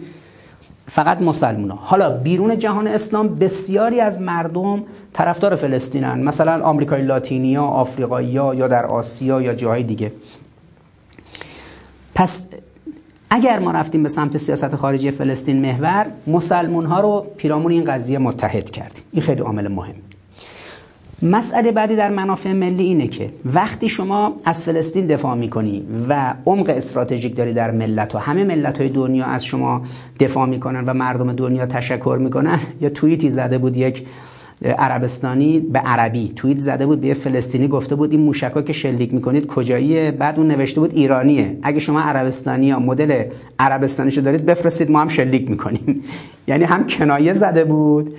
[0.88, 1.80] فقط مسلمان ها.
[1.81, 4.84] حالا بیرون جهان اسلام بسیاری از مردم
[5.14, 6.23] طرفدار فلسطینن.
[6.23, 10.11] مثلا آمریکای لاتینیا آفریقایی یا در آسیا یا جاهای دیگه.
[12.15, 12.47] پس
[13.30, 18.18] اگر ما رفتیم به سمت سیاست خارجی فلسطین محور مسلمون ها رو پیرامون این قضیه
[18.18, 19.03] متحد کردیم.
[19.11, 20.07] این خیلی عامل مهم.
[21.22, 26.69] مسئله بعدی در منافع ملی اینه که وقتی شما از فلسطین دفاع می‌کنی و عمق
[26.69, 29.81] استراتژیک داری در ملت و همه ملت های دنیا از شما
[30.19, 34.06] دفاع می‌کنن و مردم دنیا تشکر می‌کنن یا توییتی زده بود یک
[34.65, 36.34] عربستانی به عربی.
[36.35, 40.48] توییت زده بود به فلسطینی گفته بود این موشکا که شلیک می‌کنید کجاییه؟ بعد اون
[40.48, 41.57] نوشته بود ایرانیه.
[41.64, 43.23] اگه شما عربستانی یا مدل
[43.60, 46.03] عربستانیشو دارید بفرستید ما هم شلیک می‌کنیم.
[46.48, 48.15] یعنی هم کنایه زده بود.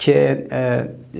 [0.00, 0.46] که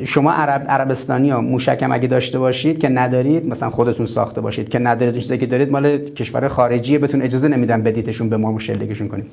[0.05, 4.69] شما عرب عربستانی ها موشک هم اگه داشته باشید که ندارید مثلا خودتون ساخته باشید
[4.69, 9.09] که ندارید چیزی که دارید مال کشور خارجیه بهتون اجازه نمیدن بدیتشون به ما مشلگشون
[9.09, 9.27] کنیم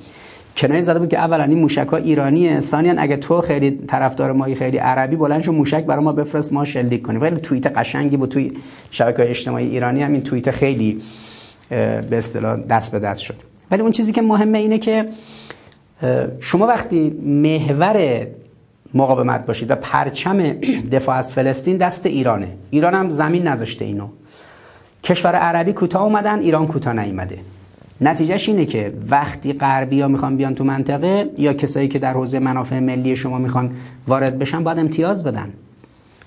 [0.56, 4.54] کنایه زده بود که اولا این موشک ها ایرانیه ثانیا اگه تو خیلی طرفدار مایی
[4.54, 7.20] خیلی عربی بلند شو موشک برای ما بفرست ما شلیک کنیم.
[7.20, 8.50] ولی توییت قشنگی بود توی
[8.90, 11.00] شبکه اجتماعی ایرانی هم این توییت خیلی
[11.68, 13.34] به اصطلاح دست به دست شد.
[13.70, 15.08] ولی اون چیزی که مهمه اینه که
[16.40, 18.26] شما وقتی محور
[18.94, 20.52] مقاومت باشید و پرچم
[20.92, 22.48] دفاع از فلسطین دست ایرانه.
[22.70, 24.08] ایران هم زمین نذاشته اینو.
[25.04, 27.38] کشور عربی کوتاه اومدن ایران کوتاه نیومده.
[28.00, 32.38] نتیجهش اینه که وقتی غربی ها می‌خوان بیان تو منطقه یا کسایی که در حوزه
[32.38, 33.70] منافع ملی شما می‌خوان
[34.08, 35.52] وارد بشن باید امتیاز بدن.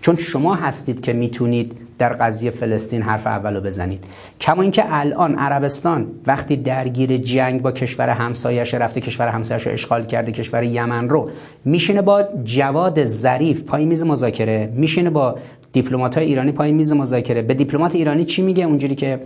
[0.01, 4.03] چون شما هستید که می‌تونید در قضیه فلسطین حرف اولو بزنید.
[4.39, 10.05] کما اینکه الان عربستان وقتی درگیر جنگ با کشور همسایش رفته کشور همسایش رو اشغال
[10.05, 11.29] کرده کشور یمن رو
[11.65, 15.35] میشینه با جواد ظریف پای میز مذاکره میشینه با
[15.71, 17.41] دیپلمات های ایرانی پای میز مذاکره.
[17.41, 19.19] به دیپلمات ایرانی چی میگه؟ اونجوری که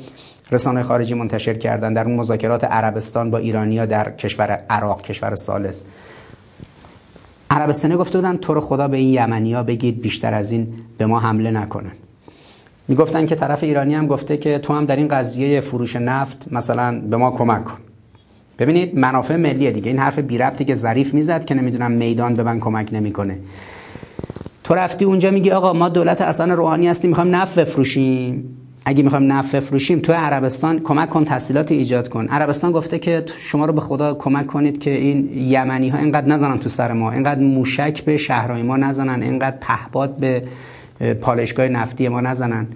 [0.52, 5.84] رسانه خارجی منتشر کردن در اون مذاکرات عربستان با ایرانیا در کشور عراق کشور سالس
[7.50, 11.20] عربستانی گفته بودن تو رو خدا به این یمنیا بگید بیشتر از این به ما
[11.20, 11.92] حمله نکنن.
[12.88, 17.02] می‌گفتن که طرف ایرانی هم گفته که تو هم در این قضیه فروش نفت مثلا
[17.10, 17.78] به ما کمک کن.
[18.60, 19.88] ببینید منافع ملی دیگه.
[19.88, 23.38] این حرف بی ربطی که ظریف می‌زد که نمی‌دونم میدان به من کمک نمی‌کنه.
[24.64, 28.58] تو رفتی اونجا میگی آقا ما دولت اصلا روحانی هستیم می‌خوایم نفت بفروشیم.
[28.86, 32.28] اگه می‌خوایم نفت بفروشیم تو عربستان کمک کن تحصیلات ایجاد کن.
[32.28, 36.60] عربستان گفته که شما رو به خدا کمک کنید که این یمنی ها اینقدر نزنن
[36.60, 37.12] تو سر ما.
[37.12, 39.24] اینقدر موشک به شهرهای ما نزنن.
[39.24, 40.44] اینقدر پهباد به
[41.22, 42.68] پالشگاه نفتی ما نزنن.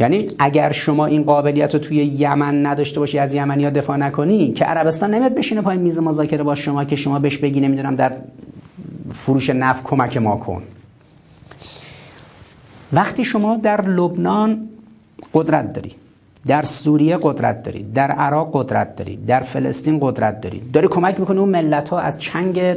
[0.00, 4.52] یعنی اگر شما این قابلیت رو توی یمن نداشته باشی از یمنی ها دفاع نکنی
[4.52, 8.12] که عربستان نمیاد بشینه پای میز مذاکره با شما که شما بهش بگی نمی‌دونم در
[9.14, 10.62] فروش نفت کمک ما کن.
[12.92, 14.68] وقتی شما در لبنان
[15.34, 15.92] قدرت داری
[16.46, 21.38] در سوریه قدرت داری در عراق قدرت داری در فلسطین قدرت داری داری کمک می‌کنی
[21.38, 22.76] اون ملت ها از چنگ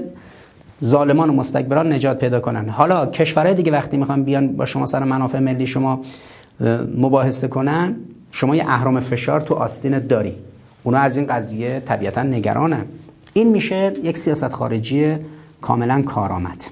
[0.86, 2.70] ظالمان و مستکبران نجات پیدا کنن.
[2.70, 6.02] حالا کشورهای دیگه وقتی می‌خوان بیان با شما سر منافع ملی شما
[6.98, 7.96] مباحثه کنن
[8.32, 10.34] شما یه اهرام فشار تو آستین داری.
[10.84, 12.86] اونا از این قضیه طبیعتا نگرانن.
[13.34, 15.16] این میشه یک سیاست خارجی
[15.62, 16.66] کاملا کارآمد.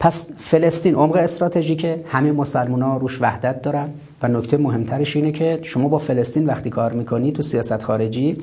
[0.00, 2.00] پس فلسطین عمق استراتژیکه.
[2.08, 3.88] همه مسلمان ها روش وحدت دارن
[4.22, 8.36] و نکته مهمترش اینه که شما با فلسطین وقتی کار می‌کنی تو سیاست خارجی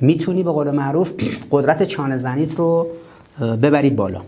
[0.00, 1.12] می‌تونی به قول معروف
[1.52, 2.86] قدرت چانه زنیت رو
[3.40, 4.20] ببری بالا.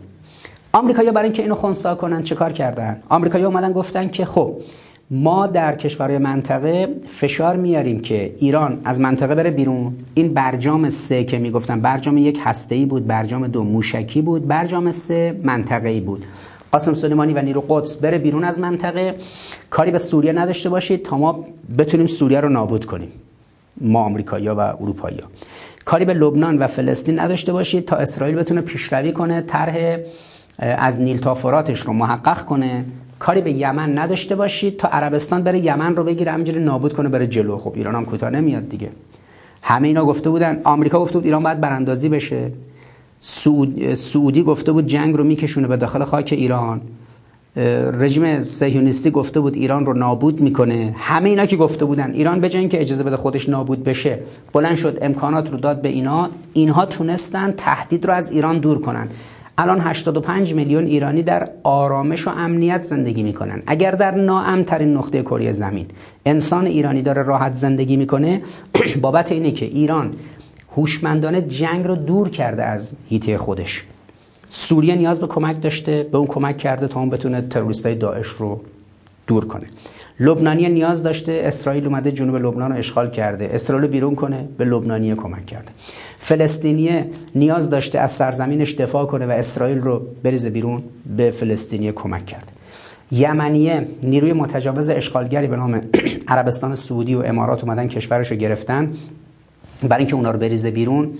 [0.72, 4.56] آمریکایی‌ها برای اینکه اینو خونسا کنن چه کار کردن؟ آمریکایی‌ها اومدن گفتن که خب
[5.10, 9.94] ما در کشورهای منطقه فشار میاریم که ایران از منطقه بره بیرون.
[10.14, 15.40] این برجام سه که می‌گفتن برجام یک هسته‌ای بود برجام دو موشکی بود برجام سه
[15.42, 16.24] منطقه‌ای بود.
[16.72, 19.14] قاسم سلیمانی و نیرو قدس بره بیرون از منطقه.
[19.70, 21.44] کاری به سوریه نداشته باشید تا ما
[21.78, 23.12] بتونیم سوریه رو نابود کنیم.
[23.80, 25.26] ما آمریکایی‌ها و اروپایی‌ها.
[25.84, 29.98] کاری به لبنان و فلسطین نداشته باشید تا اسرائیل بتونه پیشروی کنه طرح
[30.58, 32.84] از نیل تا فراتش رو محقق کنه.
[33.18, 37.26] کاری به یمن نداشته باشید تا عربستان بره یمن رو بگیره همینجوری نابود کنه بره
[37.26, 37.58] جلو.
[37.58, 38.88] خب ایران هم کوتاه نمیاد دیگه.
[39.62, 40.60] همه اینا گفته بودن.
[40.64, 42.50] آمریکا گفته بود ایران باید براندازی بشه.
[43.18, 43.94] سعود...
[43.94, 46.80] سعودی گفته بود جنگ رو میکشونه به داخل خاک ایران.
[47.56, 50.94] رژیم سهیونیستی گفته بود ایران رو نابود می‌کنه.
[50.98, 54.18] همه اینا که گفته بودن ایران به که اجازه بده خودش نابود بشه
[54.52, 56.30] بلند شد امکانات رو داد به اینا.
[56.52, 59.08] اینها تونستن تهدید رو از ایران دور کنن.
[59.58, 63.62] الان 85 میلیون ایرانی در آرامش و امنیت زندگی می‌کنن.
[63.66, 65.86] اگر در ناامترین نقطه کره زمین
[66.26, 68.42] انسان ایرانی داره راحت زندگی می‌کنه
[69.02, 70.14] بابت اینه که ایران
[70.76, 73.84] هوشمندانه جنگ رو دور کرده از هیته خودش.
[74.56, 78.60] سوریه نیاز به کمک داشته به اون کمک کرده تا اون بتونه تروریستای داعش رو
[79.26, 79.66] دور کنه.
[80.20, 85.14] لبنانی نیاز داشته اسرائیل اومده جنوب لبنان رو اشغال کرده اسرائیل بیرون کنه به لبنانی
[85.14, 85.68] کمک کرده.
[86.18, 87.04] فلسطینی
[87.34, 90.82] نیاز داشته از سرزمینش دفاع کنه و اسرائیل رو بریزه بیرون
[91.16, 92.52] به فلسطینی کمک کرده.
[93.12, 95.80] یمنیه نیروی متجاوز اشغالگری به نام
[96.28, 98.92] عربستان سعودی و امارات اومدن کشورش رو گرفتن.
[99.82, 101.10] برای اینکه اونا رو بریزه بیرون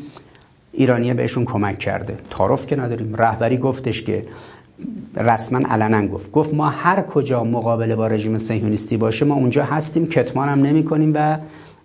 [0.76, 2.16] ایرانیه بهشون کمک کرده.
[2.30, 3.16] تعارف که نداریم.
[3.16, 4.26] رهبری گفتش که
[5.16, 6.32] رسما علنا گفت.
[6.32, 10.84] گفت ما هر کجا مقابله با رژیم صهیونیستی باشه ما اونجا هستیم کتمان هم نمی
[10.84, 11.38] کنیم و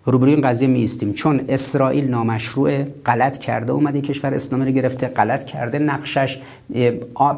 [0.04, 5.44] روبروی این قضیه میستیم چون اسرائیل نامشروع غلط کرده اومده کشور اسلامی رو گرفته غلط
[5.44, 5.78] کرده.
[5.78, 6.38] نقشش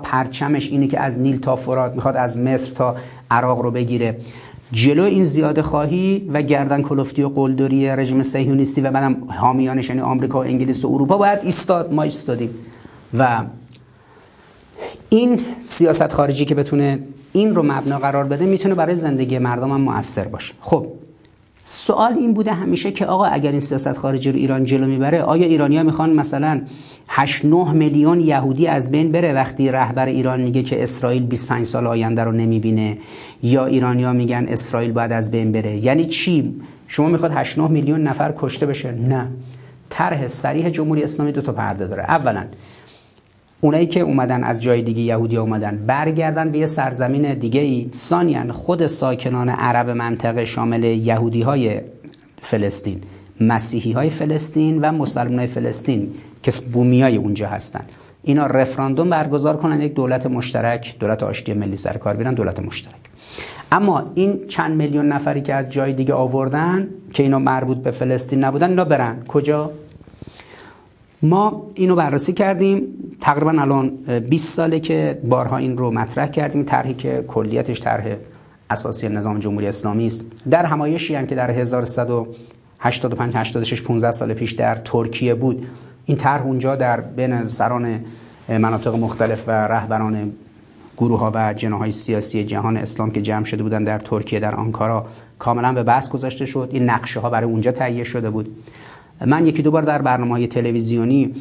[0.03, 2.97] پرچمش اینه که از نیل تا فرات می‌خواد از مصر تا
[3.31, 4.17] عراق رو بگیره.
[4.73, 10.01] جلو این زیاده خواهی و گردن کلفتی و قلدری رژیم صهیونیستی و بعدم حامیانش یعنی
[10.01, 12.51] آمریکا و انگلیس و اروپا باید ایستاد ما ایستادیم.
[13.19, 13.45] و
[15.09, 16.99] این سیاست خارجی که بتونه
[17.33, 20.55] این رو مبنا قرار بده می‌تونه برای زندگی مردم هم مؤثر باشه.
[20.61, 20.87] خب
[21.65, 25.47] سوال این بوده همیشه که آقا اگر این سیاست خارجی رو ایران جلو می‌بره آیا
[25.47, 26.61] ایرانیا می‌خوان مثلا
[27.09, 31.87] 8 9 میلیون یهودی از بین بره وقتی رهبر ایران میگه که اسرائیل 25 سال
[31.87, 32.99] آینده رو نمی‌بینه؟
[33.43, 35.77] یا ایرانیا میگن اسرائیل باید از بین بره.
[35.77, 39.29] یعنی چی؟ شما می‌خواد 8 9 میلیون نفر کشته بشه؟ نه.
[39.91, 42.03] طرح صریح جمهوری اسلامی دو تا پرده داره.
[42.03, 42.45] اولا
[43.61, 48.53] اونایی که اومدن از جای دیگه یهودی اومدن برگردن به یه سرزمین دیگه ای ثانیا
[48.53, 51.81] خود ساکنان عرب منطقه شامل یهودی های
[52.41, 53.01] فلسطین
[53.41, 57.85] مسیحی های فلسطین و مسلمان های فلسطین که بومی های اونجا هستن.
[58.23, 63.12] اینا رفراندوم برگزار کنن یک دولت مشترک دولت آشتی ملی سرکار بیرن دولت مشترک.
[63.73, 68.45] اما این چند میلیون نفری که از جای دیگه آوردن که اینا مربوط به فلسطین
[68.45, 69.25] نبودن اینا برن.
[69.29, 69.71] کجا؟
[71.23, 72.83] ما اینو بررسی کردیم.
[73.21, 73.89] تقریبا الان
[74.31, 76.65] 20 ساله که بارها این رو مطرح کردیم.
[76.65, 78.17] طرحی که کلیتش طرح
[78.71, 80.25] اساسی نظام جمهوری اسلامی است.
[80.51, 85.67] در همایشی هم که در 1185 86 15 سال پیش در ترکیه بود.
[86.07, 88.01] این طرح اونجا در بین سران
[88.49, 90.33] مناطق مختلف و رهبران
[91.03, 95.07] گروه ها و جناهای سیاسی جهان اسلام که جمع شده بودن در ترکیه در آنکارا
[95.39, 96.69] کاملا به بحث گذاشته شد.
[96.73, 98.57] این نقشه ها برای اونجا تهیه شده بود.
[99.27, 101.35] من یکی دو بار در برنامه های تلویزیونی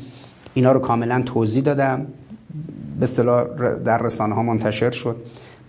[0.54, 2.06] اینا رو کاملا توضیح دادم.
[3.00, 3.44] به اصطلاح
[3.86, 5.16] در رسانه ها منتشر شد.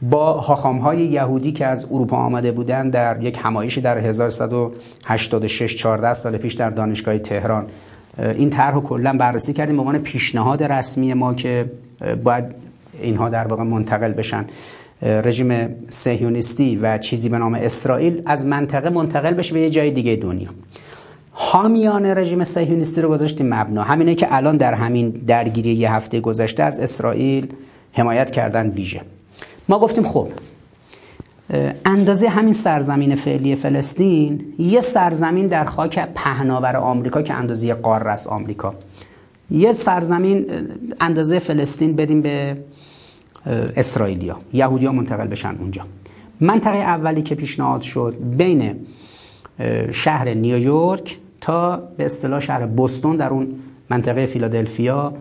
[0.03, 6.15] با حاخام های یهودی که از اروپا آمده بودن در یک همایشی در 1186 14
[6.15, 7.67] سال پیش در دانشگاه تهران.
[8.19, 9.77] این طرح رو کلا بررسی کردیم.
[9.77, 11.71] به عنوان پیشنهاد رسمی ما که
[12.25, 12.45] باید
[13.01, 14.45] اینها در واقع منتقل بشن.
[15.03, 20.17] رژیم سهیونیستی و چیزی به نام اسرائیل از منطقه منتقل بشه به یه جای دیگه
[20.17, 20.49] دنیا.
[21.33, 23.83] حامیان رژیم صهیونیستی رو گذاشتیم مبنا.
[23.83, 27.53] همینه که الان در همین درگیری یه هفته گذشته از اسرائیل
[27.93, 29.01] حمایت کردن ویژه.
[29.69, 30.29] ما گفتیم خب
[31.85, 38.27] اندازه همین سرزمین فعلی فلسطین یه سرزمین در خاک پهناور آمریکا که اندازه قاره است
[38.27, 38.75] آمریکا.
[39.51, 40.47] یه سرزمین
[41.01, 42.57] اندازه فلسطین بدیم به
[43.47, 45.83] اسرائیلیا یهودیا منتقل بشن اونجا.
[46.41, 48.77] منطقه اولی که پیشنهاد شد بین
[49.91, 53.49] شهر نیویورک تا به اصطلاح شهر بوستون در اون
[53.91, 55.13] منطقه فیلادلفیا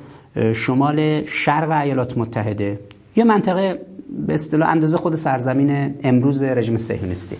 [0.53, 2.79] شمال شرق ایالات متحده.
[3.15, 3.81] یه منطقه
[4.27, 7.35] به اصطلاح اندازه خود سرزمین امروز رژیم صهیونیستی.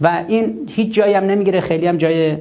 [0.00, 2.38] و این هیچ جایی هم نمی‌گیره خیلی هم جای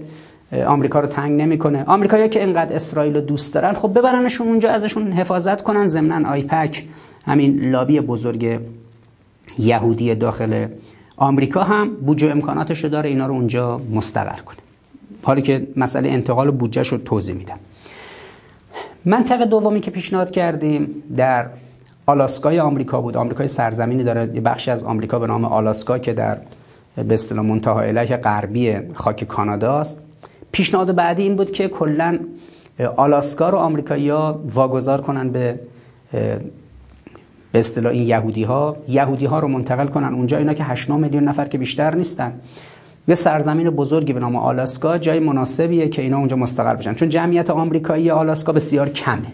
[0.67, 1.83] آمریکا رو تنگ نمی‌کنه.
[1.83, 6.83] آمریکایی‌ها که اینقدر اسرائیل رو دوست دارن خب ببرنشون اونجا ازشون حفاظت کنن ضمن آیپک
[7.29, 8.59] همین لابی بزرگ
[9.59, 10.67] یهودی داخل
[11.17, 14.57] آمریکا هم بودجه امکاناتش رو داره اینا رو اونجا مستقر کنه.
[15.23, 17.59] حالی که مسئله انتقال بودجه رو توضیح میدم.
[19.05, 21.49] منطقه دومی که پیشنهاد کردیم در
[22.05, 23.17] آلاسکای آمریکا بود.
[23.17, 26.37] آمریکای سرزمینی داره یه بخشی از آمریکا به نام آلاسکا که در
[26.95, 30.01] به اصطلاح منتها علیه غربی خاک کانادا است.
[30.51, 32.19] پیشنهاد بعدی این بود که کلا
[32.97, 35.59] آلاسکا رو آمریکایی‌ها واگذار کنن به
[37.51, 40.37] به اصطلاح این یهودی ها یهودی ها رو منتقل کنن اونجا.
[40.37, 42.33] اینا که 8 میلیون نفر که بیشتر نیستن.
[43.07, 46.93] یه سرزمین بزرگی به نام آلاسکا جای مناسبیه که اینا اونجا مستقر بشن.
[46.93, 49.31] چون جمعیت آمریکایی آلاسکا بسیار کمه.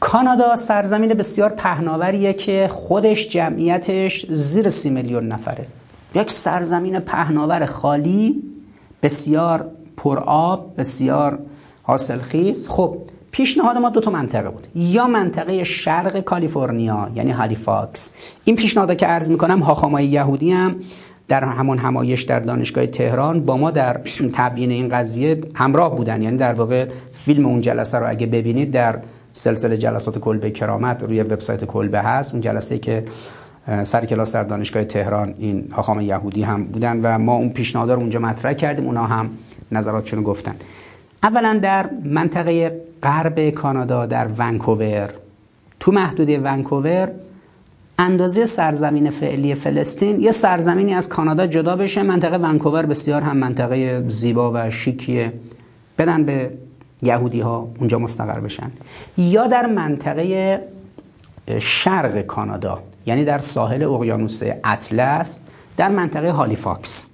[0.00, 5.66] کانادا سرزمین بسیار پهناوریه که خودش جمعیتش زیر سی میلیون نفره.
[6.14, 8.42] یک سرزمین پهناور خالی
[9.02, 11.38] بسیار پرآب بسیار
[11.82, 12.68] حاصلخیز.
[12.68, 12.96] خب
[13.38, 14.66] پیشنهاد ما دو تا منطقه بود.
[14.74, 18.14] یا منطقه شرق کالیفرنیا یعنی هالیفاکس.
[18.44, 20.76] این پیشنهادا که عرض می‌کنم هاخامای یهودی هم
[21.28, 24.00] در همون همایش در دانشگاه تهران با ما در
[24.32, 26.22] تبیین این قضیه همراه بودن.
[26.22, 28.98] یعنی در واقع فیلم اون جلسه رو اگه ببینید در
[29.32, 32.32] سلسله جلسات کلبه کرامت روی وبسایت کلبه هست.
[32.32, 33.04] اون جلسه که
[33.82, 37.98] سر کلاس در دانشگاه تهران این هاخام یهودی هم بودن و ما اون پیشنهاد رو
[37.98, 38.86] اونجا مطرح کردیم.
[38.86, 39.30] اونا هم
[39.72, 40.54] نظراتشون گفتن.
[41.22, 45.14] اولا در منطقه غرب کانادا در ونکوور.
[45.80, 47.10] تو محدوده ونکوور
[47.98, 52.02] اندازه سرزمین فعلی فلسطین یه سرزمینی از کانادا جدا بشه.
[52.02, 55.32] منطقه ونکوور بسیار هم منطقه زیبا و شیکیه.
[55.98, 56.50] بدن به
[57.02, 58.70] یهودی ها اونجا مستقر بشن.
[59.18, 60.60] یا در منطقه
[61.58, 65.40] شرق کانادا یعنی در ساحل اقیانوس اطلس
[65.76, 67.06] در منطقه هالیفاکس.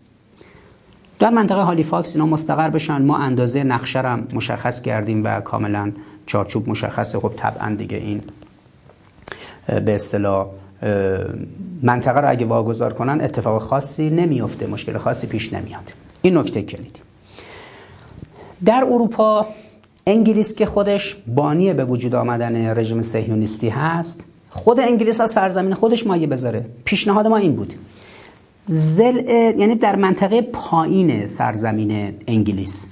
[1.25, 5.93] در منطقه هالیفاکس اینا مستقر بشن ما اندازه نقشه رو مشخص کردیم و کاملا
[6.27, 7.19] چارچوب مشخصه.
[7.19, 8.23] خب طبعا دیگه این
[9.67, 10.47] به اصطلاح
[11.83, 15.93] منطقه رو اگه واگذار کنن اتفاق خاصی نمیفته مشکل خاصی پیش نمیاد.
[16.23, 17.01] این نکته کلیدی.
[18.65, 19.47] در اروپا
[20.07, 26.07] انگلیس که خودش بانی به وجود آمدن رژیم صهیونیستی هست خود انگلیس از سرزمین خودش
[26.07, 26.67] مایه بذاره.
[26.85, 27.75] پیشنهاد ما این بود.
[28.67, 29.17] زل
[29.59, 32.89] یعنی در منطقه پایین سرزمین انگلیس.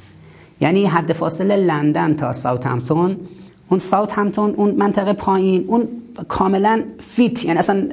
[0.61, 3.17] یعنی حد فاصله لندن تا ساوتهمپتون
[3.69, 5.89] اون ساوتهمپتون اون منطقه پایین اون
[6.29, 7.89] کاملا fit یعنی اصلا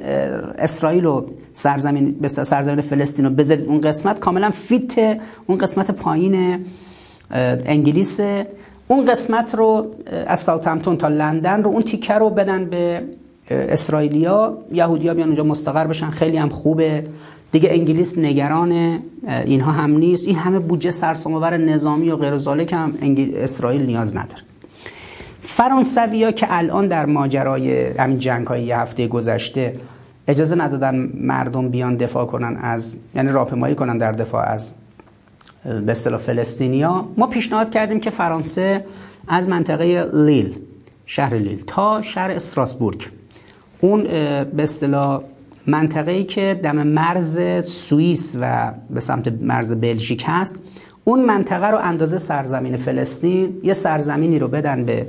[0.58, 6.64] اسرائیل و سرزمین سرزمین فلسطین رو بذارید اون قسمت کاملا fit اون قسمت پایین
[7.30, 8.20] انگلیس.
[8.88, 9.94] اون قسمت رو
[10.26, 13.02] از ساوت تا لندن رو اون تیکه رو بدن به
[13.50, 14.58] اسرائیلیا.
[14.72, 16.10] یهودیا بیان اونجا مستقر بشن.
[16.10, 17.04] خیلی هم خوبه.
[17.52, 20.28] دیگه انگلیس نگران اینها هم نیست.
[20.28, 22.98] این همه بودجه سرسام‌آور نظامی و غیر ذالک هم
[23.34, 24.42] اسرائیل نیاز نداره.
[25.40, 29.72] فرانسویا که الان در ماجرای همین جنگ های یه هفته گذشته
[30.28, 34.74] اجازه ندادن مردم بیان دفاع کنن از یعنی راهپیمایی کنن در دفاع از
[35.64, 38.84] به اصطلاح فلسطینیا ما پیشنهاد کردیم که فرانسه
[39.28, 40.56] از منطقه لیل
[41.06, 43.10] شهر لیل تا شهر استراسبورگ.
[43.80, 45.22] اون به اصطلاح
[45.66, 50.62] منطقه ای که دم مرز سوئیس و به سمت مرز بلژیک هست
[51.04, 55.06] اون منطقه رو اندازه سرزمین فلسطین یه سرزمینی رو بدن به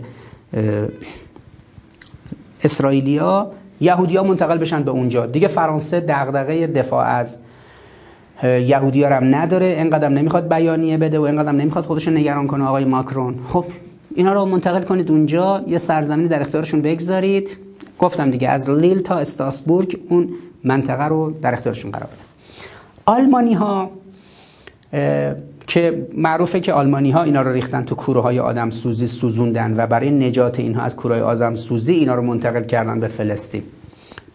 [2.63, 3.51] اسرائیلیا
[3.81, 5.25] یهودیا منتقل بشن به اونجا.
[5.25, 7.37] دیگه فرانسه دغدغه دفاع از
[8.43, 9.65] یهودیا هم نداره.
[9.65, 12.63] اینقدر نمی‌خواد بیانیه بده و اینقدر نمی‌خواد خودش نگران کنه.
[12.63, 13.65] آقای ماکرون خب
[14.15, 17.57] اینا رو منتقل کنید اونجا یه سرزمینی در اختیارشون بگذارید.
[18.01, 20.29] گفتم دیگه از لیل تا استاسبورگ اون
[20.63, 22.21] منطقه رو در اختیارشون قرار بده
[23.05, 23.89] آلمانی ها
[25.67, 29.87] که معروفه که آلمانی ها اینا رو ریختن تو کوره های آدم سوزی سوزوندن و
[29.87, 33.63] برای نجات اینها از کوره آدم سوزی اینا رو منتقل کردن به فلسطین.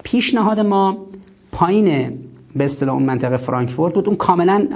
[0.02, 1.06] پیشنهاد ما
[1.52, 2.18] پایین
[2.56, 4.06] به اصطلاح اون منطقه فرانکفورت بود.
[4.06, 4.68] اون کاملا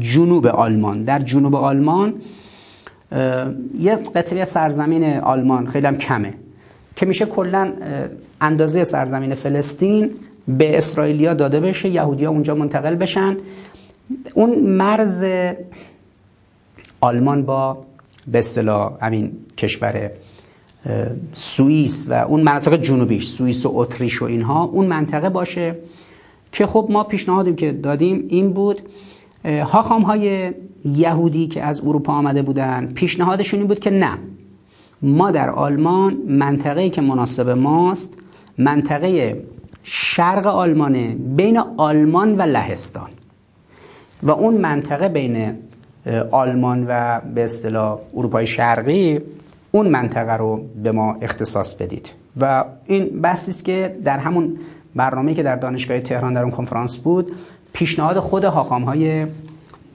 [0.00, 1.02] جنوب آلمان.
[1.04, 2.14] در جنوب آلمان
[3.80, 6.34] یه قطعه سرزمین آلمان خیلی هم کمه
[6.96, 7.72] که میشه کلا
[8.40, 10.10] اندازه سرزمین فلسطین
[10.48, 13.36] به اسرائیلیا داده بشه یهودیا اونجا منتقل بشن.
[14.34, 15.24] اون مرز
[17.00, 17.78] آلمان با
[18.28, 20.10] به اصطلاح همین کشور
[21.32, 25.76] سوئیس و اون مناطق جنوبیش سوئیس و اتریش و اینها اون منطقه باشه
[26.52, 28.80] که خب ما پیشنهادیم که دادیم این بود.
[29.44, 30.52] هاخام های
[30.84, 34.18] یهودی که از اروپا آمده بودن پیشنهادشون این بود که نه
[35.02, 38.18] ما در آلمان منطقه‌ای که مناسب ماست
[38.58, 39.42] منطقه
[39.82, 43.10] شرق آلمانه بین آلمان و لهستان.
[44.22, 45.52] و اون منطقه بین
[46.30, 49.20] آلمان و به اصطلاح اروپای شرقی
[49.72, 52.10] اون منطقه رو به ما اختصاص بدید.
[52.40, 54.58] و این بحثی است که در همون
[54.94, 57.32] برنامه‌ای که در دانشگاه تهران در اون کنفرانس بود
[57.72, 59.26] پیشنهاد خود حاخام های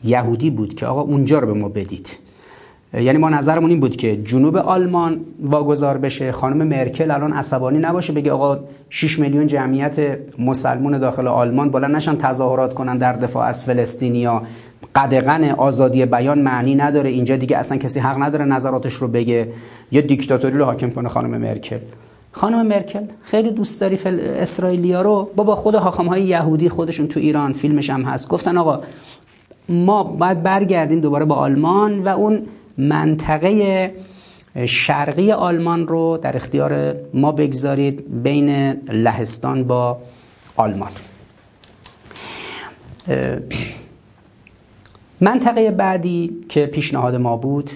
[0.04, 2.18] یهودی بود که آقا اونجا رو به ما بدید.
[2.94, 8.14] یعنی ما نظرمون این بود که جنوب آلمان واگذار بشه خانم مرکل الان عصبانی نباشه
[8.14, 8.60] بگه آقا
[8.90, 14.44] 6 میلیون جمعیت مسلمون داخل آلمان بلند نشن تظاهرات کنن در دفاع از فلسطینیا.
[14.96, 17.10] قدغن آزادی بیان معنی نداره.
[17.10, 19.48] اینجا دیگه اصلا کسی حق نداره نظراتش رو بگه.
[19.92, 21.80] یه دیکتاتوری رو حاکم کنه خانم مرکل.
[22.32, 24.20] خانم مرکل خیلی دوست داری فل...
[24.20, 28.30] اسرائیلیا رو؟ بابا خود حاکم های یهودی خودشون تو ایران فیلمش هم هست.
[28.30, 28.82] گفتن آقا
[29.70, 32.42] ما باید برگردیم دوباره با آلمان و اون
[32.78, 33.92] منطقه
[34.66, 38.50] شرقی آلمان رو در اختیار ما بگذارید بین
[38.90, 39.98] لهستان با
[40.56, 40.92] آلمان.
[45.22, 47.72] منطقه بعدی که پیشنهاد ما بود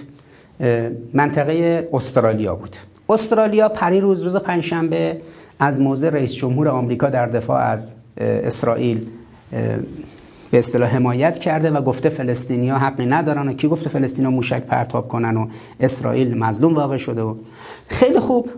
[1.14, 2.76] منطقه استرالیا بود.
[3.08, 5.20] استرالیا پری روز روز پنجشنبه
[5.58, 9.06] از موضع رئیس جمهور آمریکا در دفاع از اسرائیل
[10.50, 15.08] به اصطلاح حمایت کرده و گفته فلسطینیا حقی ندارن و کی گفته فلسطینیا موشک پرتاب
[15.08, 15.46] کنن و
[15.80, 17.34] اسرائیل مظلوم واقع شده و
[17.88, 18.50] خیلی خوب.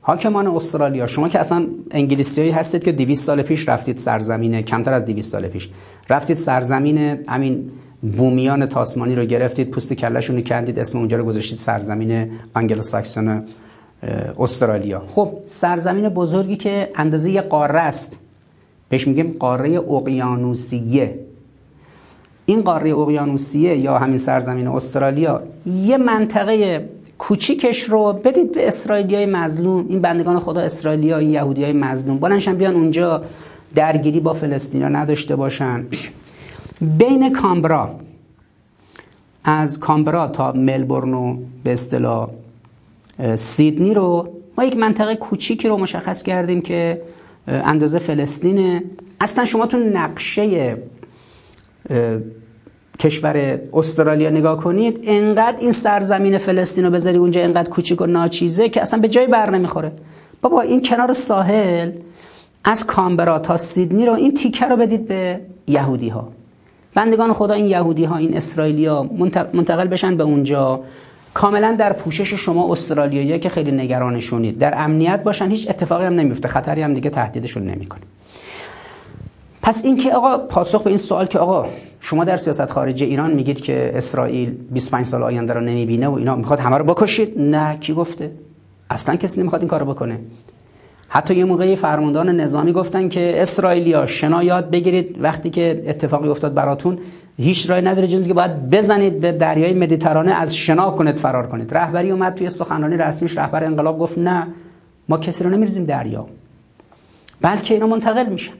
[0.00, 5.04] حاکمان استرالیا شما که اصلا انگلیسیایی هستید که 200 سال پیش رفتید سرزمین کمتر از
[5.04, 5.68] 200 سال پیش
[6.10, 6.98] رفتید سرزمین
[7.28, 7.70] همین
[8.16, 13.44] بومیان تاسمانی رو گرفتید پوست کلشون رو کندید اسم اونجا رو گذاشتید سرزمین انگلو ساکسون
[14.38, 15.02] استرالیا.
[15.08, 18.20] خب سرزمین بزرگی که اندازه یه قاره است.
[18.88, 21.18] بهش میگیم قاره اقیانوسیه.
[22.46, 26.88] این قاره اقیانوسیه یا همین سرزمین استرالیا یه منطقه
[27.18, 29.86] کوچیکش رو بدید به اسرائیلیای مظلوم.
[29.88, 33.22] این بندگان خدا اسرائیلیا این یهودی های مظلوم بلنشن بیان اونجا
[33.74, 35.86] درگیری با فلسطینا نداشته باشن.
[36.80, 37.90] بین کامبرا
[39.44, 42.28] از کامبرا تا ملبورن و به اصطلاح
[43.34, 44.28] سیدنی رو
[44.58, 47.02] ما یک منطقه کوچیکی رو مشخص کردیم که
[47.48, 48.84] اندازه فلسطینه
[49.20, 50.76] اصلا شما تو نقشه
[52.98, 58.68] کشور استرالیا نگاه کنید انقدر این سرزمین فلسطین رو بذاری اونجا انقدر کوچیک و ناچیزه
[58.68, 59.92] که اصلا به جای بر نمی‌خوره.
[60.42, 61.90] بابا این کنار ساحل
[62.64, 66.28] از کامبرا تا سیدنی رو این تیکه رو بدید به یهودی ها
[66.94, 69.02] بندگان خدا این یهودی ها این اسرائیلیا
[69.52, 70.80] منتقل بشن به اونجا.
[71.38, 74.58] کاملا در پوشش شما استرالیایی که خیلی نگرانشونید.
[74.58, 76.48] در امنیت باشن هیچ اتفاقی هم نمیفته.
[76.48, 78.00] خطری هم دیگه تهدیدشون نمی‌کنه.
[79.62, 81.68] پس اینکه آقا پاسخ به این سوال که آقا
[82.00, 86.36] شما در سیاست خارجی ایران میگید که اسرائیل 25 سال آینده رو نمی‌بینه و اینا
[86.36, 87.76] می‌خواد همه رو بکشید؟ نه.
[87.76, 88.30] کی گفته؟
[88.90, 90.18] اصلا کسی نمی‌خواد این کارو بکنه.
[91.08, 95.16] حتی یه موقعی فرماندهان نظامی گفتن که اسرائیلیا شنا یاد بگیرید.
[95.20, 96.98] وقتی که اتفاقی افتاد براتون
[97.40, 101.74] هیچ راه نداره جز که باید بزنید به دریای مدیترانه از شنا کنید فرار کنید.
[101.74, 104.46] رهبری اومد توی سخنرانی رسمیش رهبر انقلاب گفت نه
[105.08, 106.26] ما کسی رو نمیریزیم دریا.
[107.40, 108.52] بلکه اینا منتقل میشن.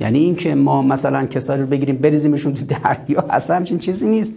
[0.00, 4.34] یعنی اینکه ما مثلا کسایی رو بگیریم بریزیمشون تو دریا اصلا همچین چیزی نیست.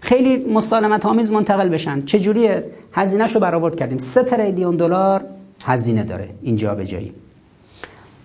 [0.00, 2.04] خیلی مسالمت آمیز منتقل بشن.
[2.04, 3.98] چه جوریه هزینه‌شو برآورد کردیم.
[3.98, 5.24] 3 تریلیون دلار
[5.64, 7.12] هزینه داره اینجا به جایی.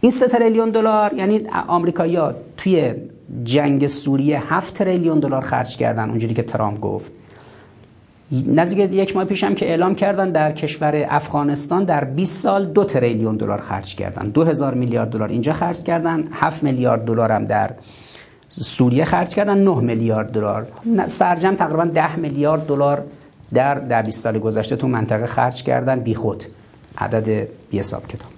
[0.02, 2.94] این سه تریلیون دلار یعنی آمریکایی‌ها توی
[3.44, 7.12] جنگ سوریه 7 تریلیون دلار خرج کردن اونجوری که ترامپ گفت.
[8.48, 12.84] نزدیک یک ماه پیش هم که اعلام کردن در کشور افغانستان در 20 سال دو
[12.84, 14.30] تریلیون دلار خرج کردن.
[14.30, 17.72] 2000 میلیارد دلار اینجا خرج کردن 7 میلیارد دلار هم در
[18.50, 20.68] سوریه خرج کردن 9 میلیارد دلار.
[21.08, 23.04] سرجم تقریبا 10 میلیارد دلار
[23.54, 26.44] در در 20 سال گذشته تو منطقه خرج کردن بیخود.
[26.98, 28.32] عدد بی حساب کتاب.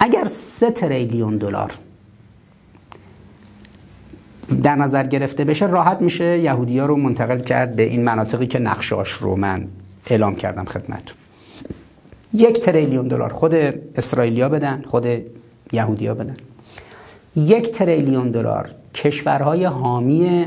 [0.00, 1.72] اگر 3 تریلیون دلار
[4.62, 8.58] در نظر گرفته بشه راحت میشه یهودی ها رو منتقل کرد به این مناطقی که
[8.58, 9.68] نقشاش رو من
[10.06, 11.16] اعلام کردم خدمتتون.
[12.34, 13.54] یک تریلیون دلار خود
[13.96, 15.06] اسرائیلیا بدن خود
[15.72, 16.34] یهودیا بدن.
[17.36, 20.46] یک تریلیون دلار کشورهای حامی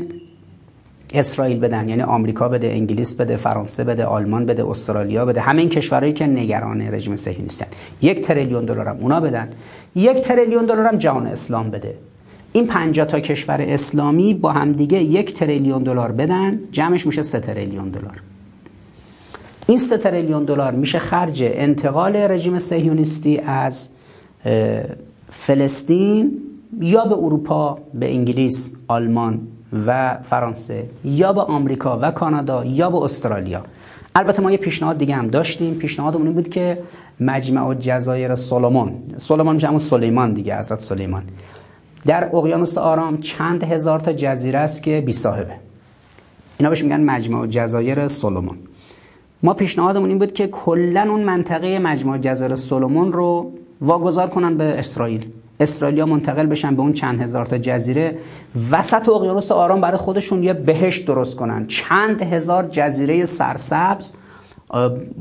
[1.14, 5.70] اسرائیل بدن یعنی آمریکا بده انگلیس بده فرانسه بده آلمان بده استرالیا بده همه این
[5.70, 7.66] کشورهایی که نگران رژیم صهیونیستن.
[8.02, 9.48] یک تریلیون دلار هم اونا بدن.
[9.94, 11.94] یک تریلیون دلار هم جهان اسلام بده.
[12.52, 17.88] این 50 تا کشور اسلامی با همدیگه یک تریلیون دلار بدن جمعش میشه سه تریلیون
[17.88, 18.22] دلار.
[19.66, 23.88] این سه تریلیون دلار میشه خرج انتقال رژیم صهیونیستی از
[25.30, 26.32] فلسطین
[26.80, 29.40] یا به اروپا به انگلیس آلمان
[29.86, 33.62] و فرانسه یا به آمریکا و کانادا یا به استرالیا.
[34.14, 35.74] البته ما یه پیشنهاد دیگه هم داشتیم.
[35.74, 36.78] پیشنهادمون این بود که
[37.20, 41.22] مجمع جزایر سولومون سولومون میشه همون سلیمان دیگه حضرت سلیمان.
[42.06, 45.54] در اقیانوس آرام چند هزار تا جزیره است که بی صاحبه.
[46.58, 48.58] اینا بهش میگن مجمع جزایر سولومون
[49.42, 54.64] ما پیشنهادمون این بود که کلا اون منطقه مجمع جزایر سولومون رو واگذار کنن به
[54.64, 55.26] اسرائیل.
[55.60, 58.18] اسرائیلیا منتقل بشن به اون چند هزار تا جزیره.
[58.70, 61.66] وسط اقیانوس آرام برای خودشون یه بهشت درست کنن.
[61.66, 64.12] چند هزار جزیره سرسبز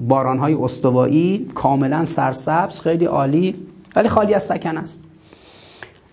[0.07, 3.55] بارانهای استوایی کاملا سرسبز خیلی عالی
[3.95, 5.08] ولی خالی از سکن است.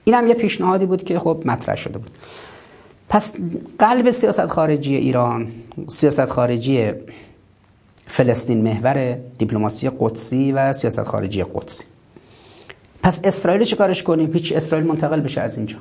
[0.09, 2.11] این هم یه پیشنهادی بود که خب مطرح شده بود.
[3.09, 3.37] پس
[3.79, 5.49] قلب سیاست خارجی ایران
[5.89, 6.91] سیاست خارجی
[8.07, 11.85] فلسطین محور دیپلماسی قدسی و سیاست خارجی قدسی.
[13.03, 15.77] پس اسرائیل چه کارش کنیم؟ هیچ اسرائیل منتقل بشه از اینجا.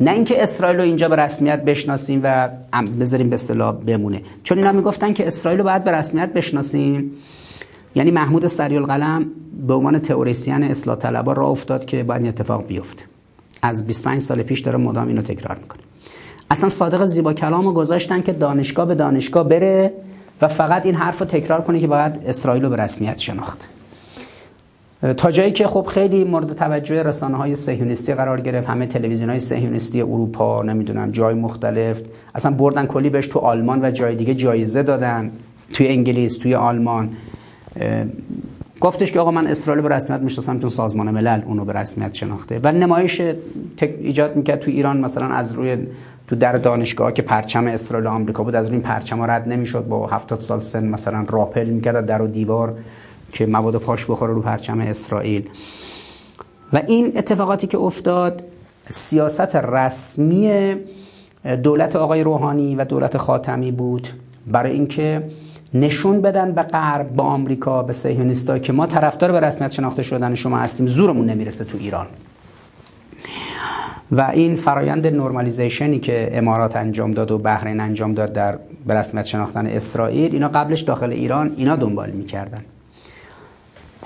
[0.00, 2.48] نه اینکه اسرائیل رو اینجا به رسمیت بشناسیم و
[3.00, 4.22] بذاریم به اصطلاح بمونه.
[4.42, 7.12] چون اینا می‌گفتن که اسرائیل رو باید به رسمیت بشناسیم.
[7.94, 9.26] یعنی محمود سریال قلم
[9.66, 13.11] به عنوان تئوریسین اصلاح طلبا راه افتاد که باید اتفاق بیفته.
[13.62, 15.82] از 25 سال پیش داره مدام اینو تکرار می‌کنه.
[16.50, 19.92] اصلا صادق زیبا کلامو گذاشتن که دانشگاه به دانشگاه بره
[20.42, 23.68] و فقط این حرف رو تکرار کنه که باید اسرائیل رو به رسمیت شناخت.
[25.16, 29.40] تا جایی که خب خیلی مورد توجه رسانه های سهیونیستی قرار گرفت همه تلویزیون های
[29.40, 32.00] سهیونیستی اروپا نمی‌دونم جای مختلف.
[32.34, 35.32] اصلا بردن کلی بهش تو آلمان و جای دیگه جایزه دادن.
[35.72, 37.10] توی انگلیس توی آلمان.
[38.82, 42.60] گفتش که آقا من اسرائیل به رسمیت می‌شناسم چون سازمان ملل اونو به رسمیت شناخته.
[42.64, 43.22] و نمایش
[43.80, 45.76] ایجاد می‌کرد تو ایران مثلا از روی
[46.28, 49.88] تو در دانشگاه که پرچم اسرائیل آمریکا بود از روی این پرچم رد نمی‌شد.
[49.88, 52.74] با 70 سال سن مثلا راپل می‌کرد در و دیوار
[53.32, 55.48] که مواد پاش بخوره رو پرچم اسرائیل.
[56.72, 58.42] و این اتفاقاتی که افتاد
[58.88, 60.74] سیاست رسمی
[61.62, 64.08] دولت آقای روحانی و دولت خاتمی بود.
[64.46, 65.22] برای اینکه
[65.74, 70.34] نشون بدن به غرب به آمریکا به صهیونیست‌ها که ما طرفدار به رسمیت شناخته شدن
[70.34, 72.06] شما هستیم زورمون نمی‌رسه تو ایران.
[74.12, 79.24] و این فرایند نرمالیزیشنی که امارات انجام داد و بحرین انجام داد در به رسمیت
[79.24, 82.64] شناختن اسرائیل اینا قبلش داخل ایران اینا دنبال می‌کردن.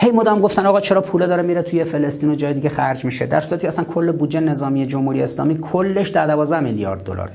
[0.01, 3.27] هی مدام گفتن آقا چرا پوله داره میره توی فلسطین و جای دیگه خرج میشه؟
[3.27, 7.33] در صورتی اصلا کل بودجه نظامی جمهوری اسلامی کلش در 12 میلیارد دلاره.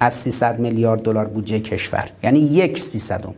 [0.00, 2.10] از 300 میلیارد دلار بودجه کشور.
[2.22, 3.34] یعنی یک سیصدم.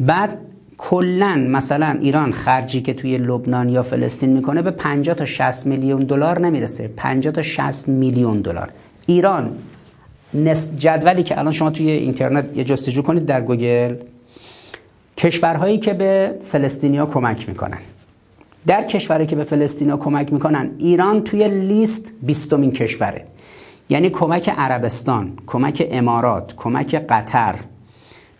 [0.00, 0.38] بعد
[0.78, 6.02] کلا مثلا ایران خرجی که توی لبنان یا فلسطین می‌کنه به 50 تا 60 میلیون
[6.02, 6.88] دلار نمی‌رسه.
[6.96, 8.70] 50 تا 60 میلیون دلار.
[9.06, 9.50] ایران
[10.34, 13.94] نس جدولی که الان شما توی اینترنت یه جستجو کنید در گوگل
[15.16, 17.78] کشورهایی که به فلسطینیا کمک می‌کنن.
[18.66, 23.24] در کشورهایی که به فلسطینیا کمک می‌کنن ایران توی لیست بیستمین کشوره.
[23.88, 27.54] یعنی کمک عربستان کمک امارات کمک قطر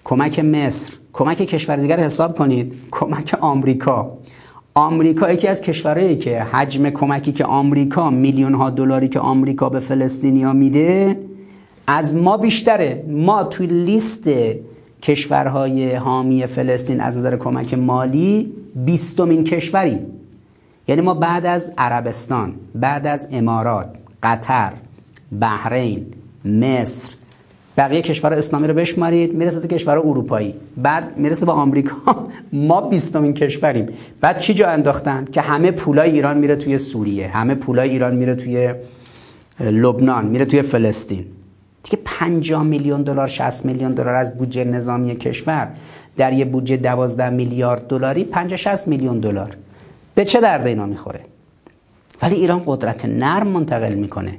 [0.05, 2.75] کمک مصر کمک کشور دیگر حساب کنید.
[2.91, 4.19] کمک آمریکا.
[4.75, 9.81] آمریکا یکی از کشورهایی که حجم کمکی که آمریکا میلیون ها دلاری که آمریکا به
[9.81, 11.21] فلسطینیا میده
[11.87, 13.05] از ما بیشتره.
[13.09, 14.31] ما توی لیست
[15.03, 20.07] کشورهای حامی فلسطین از نظر کمک مالی بیستمین کشوریم
[20.89, 23.89] یعنی ما بعد از عربستان بعد از امارات
[24.23, 24.73] قطر
[25.41, 26.07] بحرین
[26.45, 27.13] مصر
[27.77, 30.55] بقیه کشور اسلامی رو بشمارید می‌رسه تو کشور اروپایی.
[30.77, 31.97] بعد می‌رسه با آمریکا.
[32.53, 33.87] ما بیستمین کشوریم.
[34.21, 38.35] بعد چی جا انداختن؟ که همه پولای ایران میره توی سوریه همه پولای ایران میره
[38.35, 38.75] توی
[39.61, 41.25] لبنان میره توی فلسطین.
[41.83, 45.69] دیگه 50 میلیون دلار 60 میلیون دلار از بودجه نظامی کشور
[46.17, 49.57] در یه بودجه 12 میلیارد دلاری 50 60 میلیون دلار.
[50.15, 51.21] به چه درد اینا می‌خوره؟
[52.23, 54.39] ولی ایران قدرت نرم منتقل می‌کنه.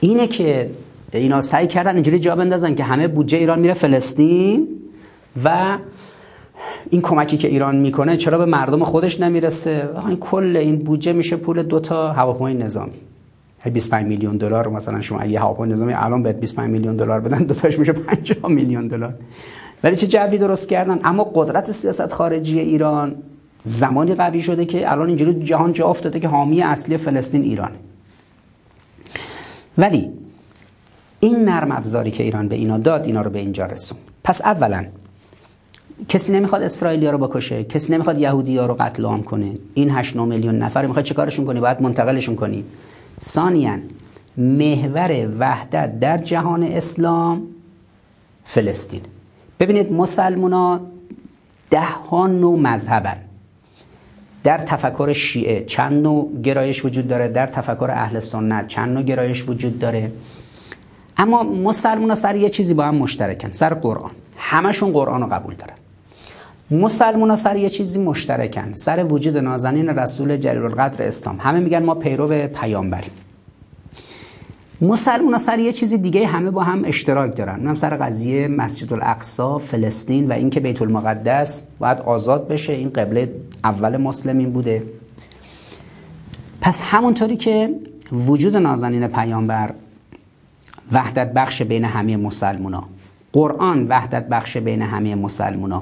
[0.00, 0.70] اینه که
[1.16, 4.68] اینا سعی کردن اینجوری جا بندازن که همه بودجه ایران میره فلسطین
[5.44, 5.78] و
[6.90, 11.36] این کمکی که ایران می‌کنه چرا به مردم خودش نمی‌رسه؟ این کل این بودجه میشه
[11.36, 12.92] پول دوتا هواپیمای نظامی.
[13.72, 17.78] 25 میلیون دلار مثلا شما اگه هواپیمای نظامی الان بهت 25 میلیون دلار بدن دوتاش
[17.78, 19.14] میشه 50 میلیون دلار.
[19.84, 23.14] ولی چه جوی درست کردن؟ اما قدرت سیاست خارجی ایران
[23.64, 27.70] زمانی قوی شده که الان اینجوری جهان جا افتاده که حامی اصلی فلسطین ایران.
[29.78, 30.10] ولی
[31.20, 33.98] این نرم افزاری که ایران به اینا داد اینا رو به اینجا رسون.
[34.24, 34.86] پس اولا
[36.08, 39.54] کسی نمی‌خواد اسرائیلیا رو بکشه کسی نمی‌خواد یهودی ها رو قتل عام کنه.
[39.74, 42.64] این 8 میلیون نفر می‌خواد چیکارشون کنی باید منتقلشون کنی.
[43.20, 43.76] ثانیا
[44.36, 47.42] محور وحدت در جهان اسلام
[48.44, 49.00] فلسطین.
[49.60, 50.80] ببینید مسلمونا
[51.70, 53.16] ده ها نوع مذهبن.
[54.44, 59.48] در تفکر شیعه چند نوع گرایش وجود داره؟ در تفکر اهل سنت چند نوع گرایش
[59.48, 60.12] وجود داره؟
[61.18, 64.10] اما مسلمان سر یه چیزی با هم مشترکن سر قرآن.
[64.36, 65.74] همشون قرآن رو قبول دارن.
[66.70, 71.36] مسلمان سر یه چیزی مشترکن سر وجود نازنین رسول جلیل القدر اسلام.
[71.40, 73.10] همه میگن ما پیرو پیامبریم.
[74.80, 77.58] مسلمان سر یه چیزی دیگه همه با هم اشتراک دارن.
[77.60, 82.72] اونم سر قضیه مسجد الاقصا فلسطین و اینکه بیت المقدس باید آزاد بشه.
[82.72, 83.32] این قبله
[83.64, 84.82] اول مسلمین بوده.
[86.60, 87.74] پس همونطوری که
[88.12, 89.70] وجود نازنین پیامبر
[90.92, 92.82] وحدت بخش بین همه مسلمونا.
[93.32, 95.80] قرآن وحدت بخش بین همه مسلمونا.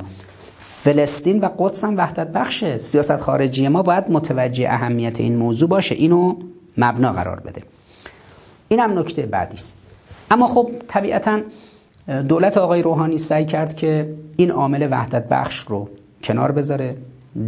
[0.58, 5.94] فلسطین و قدس هم وحدت بخشه سیاست خارجی ما باید متوجه اهمیت این موضوع باشه.
[5.94, 6.34] اینو
[6.78, 7.62] مبنا قرار بده.
[8.68, 9.76] این هم نکته بعدی است.
[10.30, 11.40] اما خب طبیعتا
[12.28, 15.88] دولت آقای روحانی سعی کرد که این عامل وحدت بخش رو
[16.22, 16.96] کنار بذاره.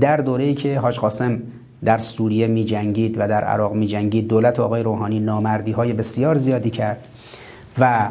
[0.00, 1.42] در دوره‌ای که حاج قاسم
[1.84, 6.34] در سوریه می جنگید و در عراق می جنگید دولت آقای روحانی نامردی های بسیار
[6.38, 7.04] زیادی کرد.
[7.78, 8.08] و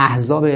[0.00, 0.46] احزاب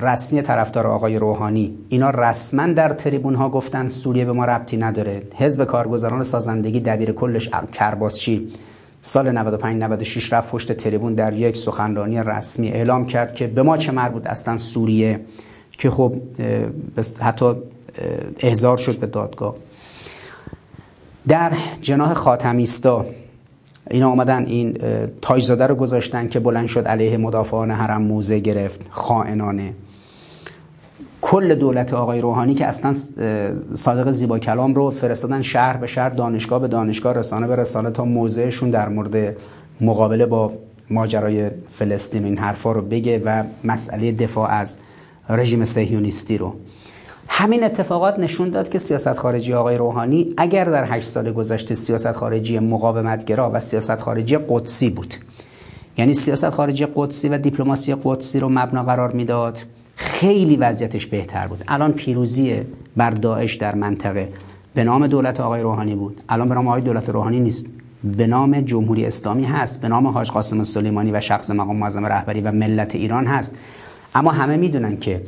[0.00, 5.22] رسمی طرفدار آقای روحانی اینا رسما در تریبون ها گفتن سوریه به ما ربطی نداره.
[5.36, 8.52] حزب کارگزاران سازندگی دبیر کلش کرباسچی
[9.02, 13.76] سال 95 96 رفت پشت تریبون در یک سخنرانی رسمی اعلام کرد که به ما
[13.76, 15.20] چه مربوط اصلا سوریه
[15.72, 16.14] که خب
[17.20, 17.54] حتی
[18.40, 19.54] احضار شد به دادگاه.
[21.28, 23.06] در جناح خاتمیستا
[23.90, 24.78] اینا آمدن این
[25.22, 29.72] تاجزاده رو گذاشتن که بلند شد علیه مدافعان حرم موزه گرفت خائنانه.
[31.22, 32.92] کل دولت آقای روحانی که اصلا
[33.74, 38.04] صادق زیبا کلام رو فرستادن شهر به شهر دانشگاه به دانشگاه رسانه به رسانه تا
[38.04, 39.36] موضعشون در مورد
[39.80, 40.52] مقابله با
[40.90, 44.78] ماجرای فلسطین این حرفا رو بگه و مسئله دفاع از
[45.28, 46.54] رژیم صهیونیستی رو.
[47.28, 52.12] همین اتفاقات نشون داد که سیاست خارجی آقای روحانی اگر در هشت سال گذشته سیاست
[52.12, 55.14] خارجی مقاومتگرا و سیاست خارجی قدسی بود.
[55.98, 59.58] یعنی سیاست خارجی قدسی و دیپلماسی قدسی رو مبنا قرار می‌داد
[59.96, 61.64] خیلی وضعیتش بهتر بود.
[61.68, 62.60] الان پیروزی
[62.96, 64.28] بر داعش در منطقه.
[64.74, 66.22] به نام دولت آقای روحانی بود.
[66.28, 67.66] الان به نام آقای دولت روحانی نیست.
[68.04, 69.80] به نام جمهوری اسلامی هست.
[69.80, 73.56] به نام حاج قاسم سلیمانی و شخص مقام معظم رهبری و ملت ایران هست.
[74.14, 75.22] اما همه می‌دونن که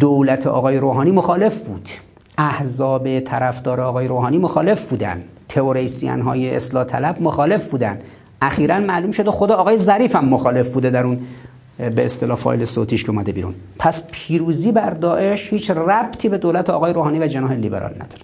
[0.00, 1.88] دولت آقای روحانی مخالف بود.
[2.38, 5.20] احزاب طرفدار آقای روحانی مخالف بودن.
[5.48, 7.98] تئوریسین های اصلاح طلب مخالف بودن.
[8.42, 11.18] اخیرا معلوم شده خود آقای ظریف هم مخالف بوده در اون
[11.78, 13.54] به اصطلاح فایل صوتیش که اومده بیرون.
[13.78, 18.22] پس پیروزی بر داعش هیچ ربطی به دولت آقای روحانی و جناح لیبرال نداره.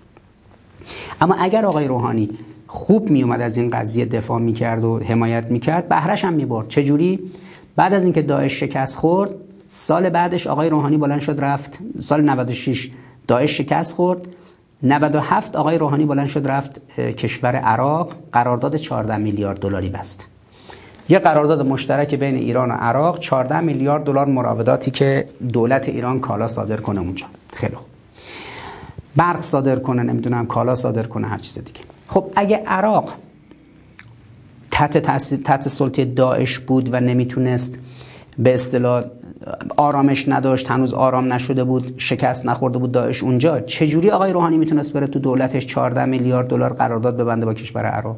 [1.20, 2.28] اما اگر آقای روحانی
[2.66, 6.68] خوب می اومد از این قضیه دفاع می‌کرد و حمایت می‌کرد بهرش هم می‌برد.
[6.68, 7.20] چجوری؟
[7.76, 9.30] بعد از اینکه داعش شکست خورد
[9.70, 11.78] سال بعدش آقای روحانی بلند شد رفت.
[12.00, 12.90] سال 96
[13.26, 14.26] داعش شکست خورد.
[14.82, 18.12] 97 آقای روحانی بلند شد رفت کشور عراق.
[18.32, 20.26] قرارداد 14 میلیارد دلاری بست.
[21.08, 26.46] یه قرارداد مشترک بین ایران و عراق 14 میلیارد دلار مراوداتی که دولت ایران کالا
[26.46, 27.26] صادر کنه اونجا.
[27.52, 27.86] خیلی خوب.
[29.16, 31.80] برق صادر کنه نمی‌دونم کالا صادر کنه هر چیز دیگه.
[32.06, 33.14] خب اگه عراق
[34.70, 34.98] تحت
[35.42, 37.78] تحت سلطه داعش بود و نمی‌تونست
[38.38, 39.04] به اصطلاح
[39.76, 43.60] آرامش نداشت هنوز آرام نشده بود شکست نخورده بود داعش اونجا.
[43.60, 48.16] چجوری آقای روحانی می‌تونست بره تو دولتش 14 میلیارد دلار قرارداد ببنده با کشور عراق؟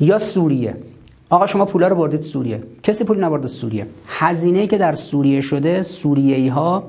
[0.00, 0.76] یا سوریه؟
[1.30, 2.62] آقا شما پولا رو بردید سوریه.
[2.82, 3.86] کسی پول نبرده سوریه.
[4.06, 6.84] هزینه که در سوریه شده سوریه‌ای ها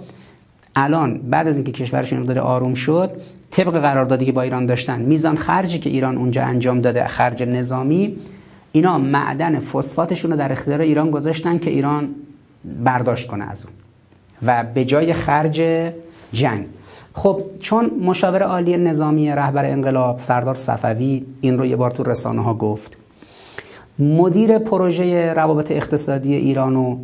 [0.76, 3.12] الان بعد از اینکه کشورشون داره آروم شد
[3.52, 8.16] طبق قراردادی که با ایران داشتن میزان خرجی که ایران اونجا انجام داده خرج نظامی
[8.72, 12.16] اینا معدن فسفاتشون رو در اختیار ایران گذاشتن که ایران
[12.65, 13.73] برداشت کنه از اون.
[14.45, 15.91] و به جای خرج
[16.34, 16.65] جنگ.
[17.14, 22.44] خب چون مشاور عالی نظامی رهبر انقلاب سردار صفوی این رو یه بار تو رسانه
[22.44, 22.98] ها گفت
[23.99, 26.98] مدیر پروژه روابط اقتصادی ایران و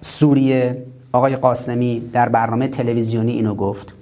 [0.00, 0.82] سوریه
[1.12, 3.94] آقای قاسمی در برنامه تلویزیونی اینو گفت.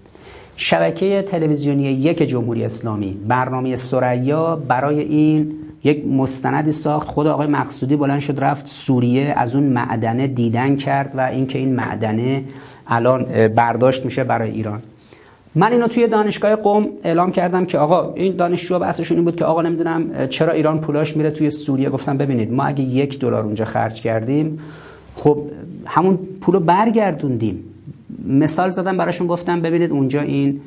[0.56, 5.54] شبکه تلویزیونی یک جمهوری اسلامی برنامه سریا برای این
[5.85, 7.09] یک مستندی ساخت.
[7.09, 11.74] خود آقای مقصودی بلند شد رفت سوریه از اون معدنه دیدن کرد و اینکه این
[11.74, 12.44] معدنه
[12.86, 14.82] الان برداشت میشه برای ایران.
[15.55, 19.44] من اینو توی دانشگاه قوم اعلام کردم که آقا این دانشجو بحثشون این بود که
[19.44, 23.65] آقا نمی‌دونم چرا ایران پولاش میره توی سوریه؟ گفتم ببینید ما اگه یک دلار اونجا
[23.65, 24.59] خرج کردیم
[25.16, 25.39] خب
[25.86, 27.65] همون پولو برگردوندیم.
[28.27, 30.61] مثال زدم براشون گفتم ببینید اونجا این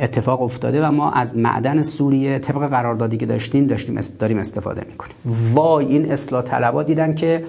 [0.00, 5.14] اتفاق افتاده و ما از معدن سوریه طبق قراردادی که داشتیم داشتیم داریم استفاده می‌کنیم.
[5.54, 7.44] وای این اصلاح طلبا دیدن که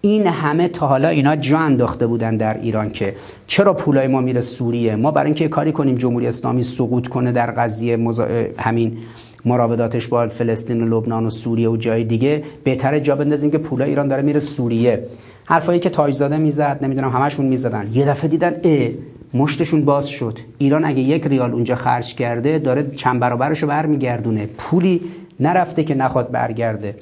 [0.00, 3.14] این همه تا حالا اینا جا انداخته بودن در ایران که
[3.46, 7.50] چرا پولای ما میره سوریه؟ ما برای اینکه کاری کنیم جمهوری اسلامی سقوط کنه در
[7.50, 8.28] قضیه مزا...
[8.58, 8.98] همین
[9.44, 13.88] مراوداتش با فلسطین و لبنان و سوریه و جای دیگه بهتره جا بندازیم که پولای
[13.88, 15.06] ایران داره میره سوریه.
[15.44, 17.90] حرفایی که تاجزاده می‌زد نمی‌دونم همشون می‌زدن.
[17.92, 18.88] یه دفعه دیدن ا
[19.34, 20.38] مشتشون باز شد.
[20.58, 24.46] ایران اگه یک ریال اونجا خرج کرده داره چند برابرشو برمیگردونه.
[24.46, 25.00] پولی
[25.40, 26.96] نرفته که نخواد برگرده.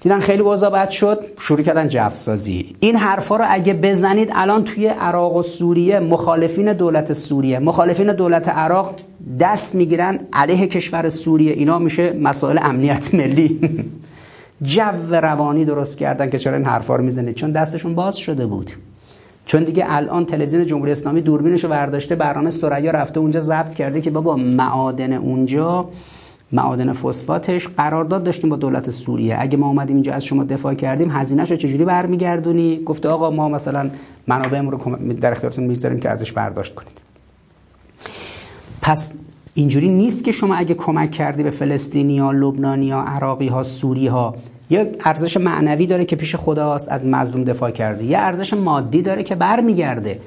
[0.00, 4.86] دیدن خیلی اوضاع بد شد شروع کردن جفسازی این حرفا رو اگه بزنید الان توی
[4.86, 8.94] عراق و سوریه مخالفین دولت سوریه مخالفین دولت عراق
[9.40, 11.52] دست می‌گیرن علیه کشور سوریه.
[11.52, 13.60] اینا میشه مسائل امنیت ملی.
[14.62, 18.72] جو روانی درست کردن که چرا این حرفا رو می‌زنید؟ چون دستشون باز شده بود.
[19.48, 24.00] چون دیگه الان تلویزیون جمهوری اسلامی دوربینش رو برداشته برنامه سریا رفته اونجا ضبط کرده
[24.00, 25.88] که بابا معادن اونجا
[26.52, 29.36] معادن فسفاتش قرارداد داشتیم با دولت سوریه.
[29.40, 33.90] اگه ما اومدیم اینجا از شما دفاع کردیم هزینه‌شو چجوری برمیگردونی؟ گفته آقا ما مثلا
[34.26, 37.00] منابعمون رو در اختیارتون می‌ذاریم که ازش برداشت کنید.
[38.82, 39.14] پس
[39.54, 44.06] اینجوری نیست که شما اگه کمک کردی به فلسطینی ها لبنانی ها عراقی ها سوری
[44.06, 44.34] ها
[44.70, 48.04] یه ارزش معنوی داره که پیش خداست از مظلوم دفاع کرده.
[48.04, 50.20] یه ارزش مادی داره که برمیگرده.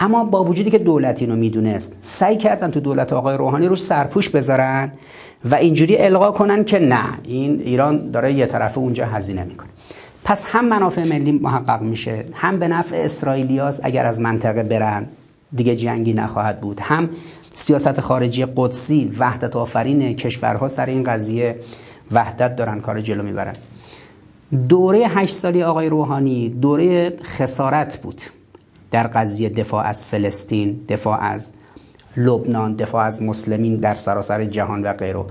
[0.00, 4.28] اما با وجودی که دولت اینو می‌دونست سعی کردن تو دولت آقای روحانی روش سرپوش
[4.28, 4.92] بذارن
[5.44, 9.68] و اینجوری القا کنن که نه این ایران داره یه طرف اونجا هزینه می‌کنه.
[10.24, 15.06] پس هم منافع ملی محقق میشه هم به نفع اسرائیلیاس اگر از منطقه برن.
[15.56, 16.80] دیگه جنگی نخواهد بود.
[16.80, 17.08] هم
[17.52, 21.56] سیاست خارجی قدسی وحدت آفرین کشورها سر این قضیه
[22.12, 23.54] وحدت دارن کار جلو می‌برن.
[24.52, 28.22] دوره هشت سالی آقای روحانی دوره خسارت بود.
[28.90, 31.52] در قضیه دفاع از فلسطین دفاع از
[32.16, 35.24] لبنان دفاع از مسلمین در سراسر جهان و غیره.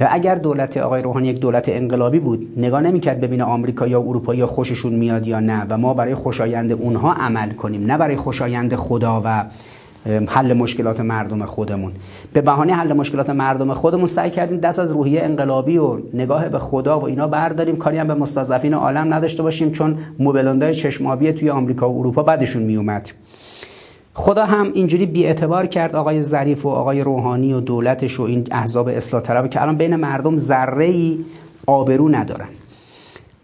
[0.00, 4.34] و اگر دولت آقای روحانی یک دولت انقلابی بود نگاه نمی‌کرد ببینه آمریکا یا اروپا
[4.34, 5.66] یا خوششون میاد یا نه.
[5.68, 9.44] و ما برای خوشایند اونها عمل کنیم نه برای خوشایند خدا و
[10.06, 11.92] حل مشکلات مردم خودمون.
[12.32, 16.58] به بهانه حل مشکلات مردم خودمون سعی کردیم دست از روحیه انقلابی و نگاه به
[16.58, 17.76] خدا و اینا برداریم.
[17.76, 22.62] کاری هم به مستضعفین عالم نداشته باشیم چون موبلندای چشمابی توی آمریکا و اروپا بعدشون
[22.62, 23.10] میومد
[24.14, 28.88] خدا هم اینجوری بیاعتبار کرد آقای ظریف و آقای روحانی و دولتش و این احزاب
[28.88, 31.14] اصلاح طلب که الان بین مردم ذره
[31.66, 32.48] آبرو ندارن.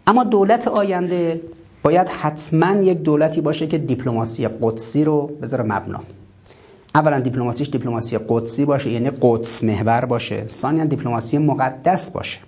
[0.07, 1.41] اما دولت آینده
[1.83, 6.01] باید حتما یک دولتی باشه که دیپلماسی قدسی رو بذاره مبنا.
[6.97, 10.47] اولا دیپلماسیش دیپلماسی قدسی باشه یعنی قدس محور باشه.
[10.49, 12.39] ثانیا دیپلماسی مقدس باشه.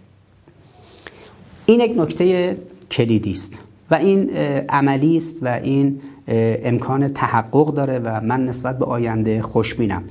[1.67, 2.57] این یک نکته
[2.91, 3.61] کلیدی است
[3.91, 4.31] و این
[4.69, 10.03] عملی است و این امکان تحقق داره و من نسبت به آینده خوشبینم.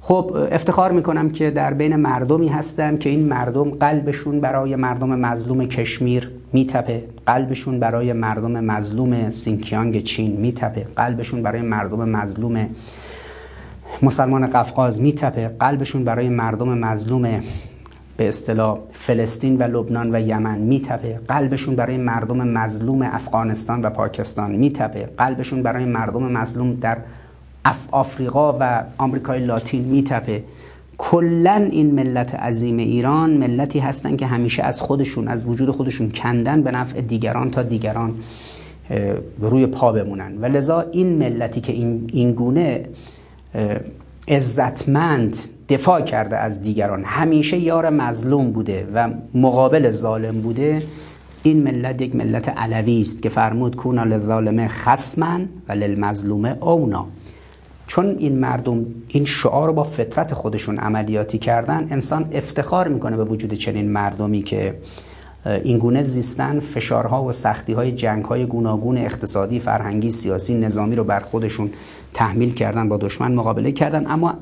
[0.00, 5.66] خب افتخار می‌کنم که در بین مردمی هستم که این مردم قلبشون برای مردم مظلوم
[5.66, 7.04] کشمیر میتپه.
[7.26, 10.86] قلبشون برای مردم مظلوم سینکیانگ چین میتپه.
[10.96, 12.68] قلبشون برای مردم مظلوم
[14.02, 17.40] مسلمان قفقاز میتپه قلبشون برای مردم مظلوم
[18.16, 21.20] به اصطلاح فلسطین و لبنان و یمن میتپه.
[21.28, 25.08] قلبشون برای مردم مظلوم افغانستان و پاکستان میتپه.
[25.18, 26.96] قلبشون برای مردم مظلوم در
[27.64, 30.42] اف آفریقا و آمریکای لاتین میتپه.
[30.98, 36.62] کلا این ملت عظیم ایران ملتی هستن که همیشه از خودشون از وجود خودشون کندن
[36.62, 38.14] به نفع دیگران تا دیگران
[39.40, 40.38] روی پا بمونن.
[40.40, 42.84] و لذا این ملتی که این, این گونه
[44.28, 45.36] عزتمند
[45.68, 47.04] دفاع کرده از دیگران.
[47.04, 50.82] همیشه یار مظلوم بوده و مقابل ظالم بوده.
[51.42, 57.06] این ملت یک ملت علوی است که فرمود کونا للظالمه خصما و للمظلومه اونا.
[57.86, 63.24] چون این مردم این شعار رو با فطرت خودشون عملیاتی کردن انسان افتخار می‌کنه به
[63.24, 64.74] وجود چنین مردمی که
[65.46, 71.04] این گونه زیستن فشارها و سختی های جنگ های گوناگون اقتصادی فرهنگی سیاسی نظامی رو
[71.04, 71.70] بر خودشون
[72.14, 74.06] تحمیل کردن با دشمن مقابله کردن.
[74.06, 74.34] اما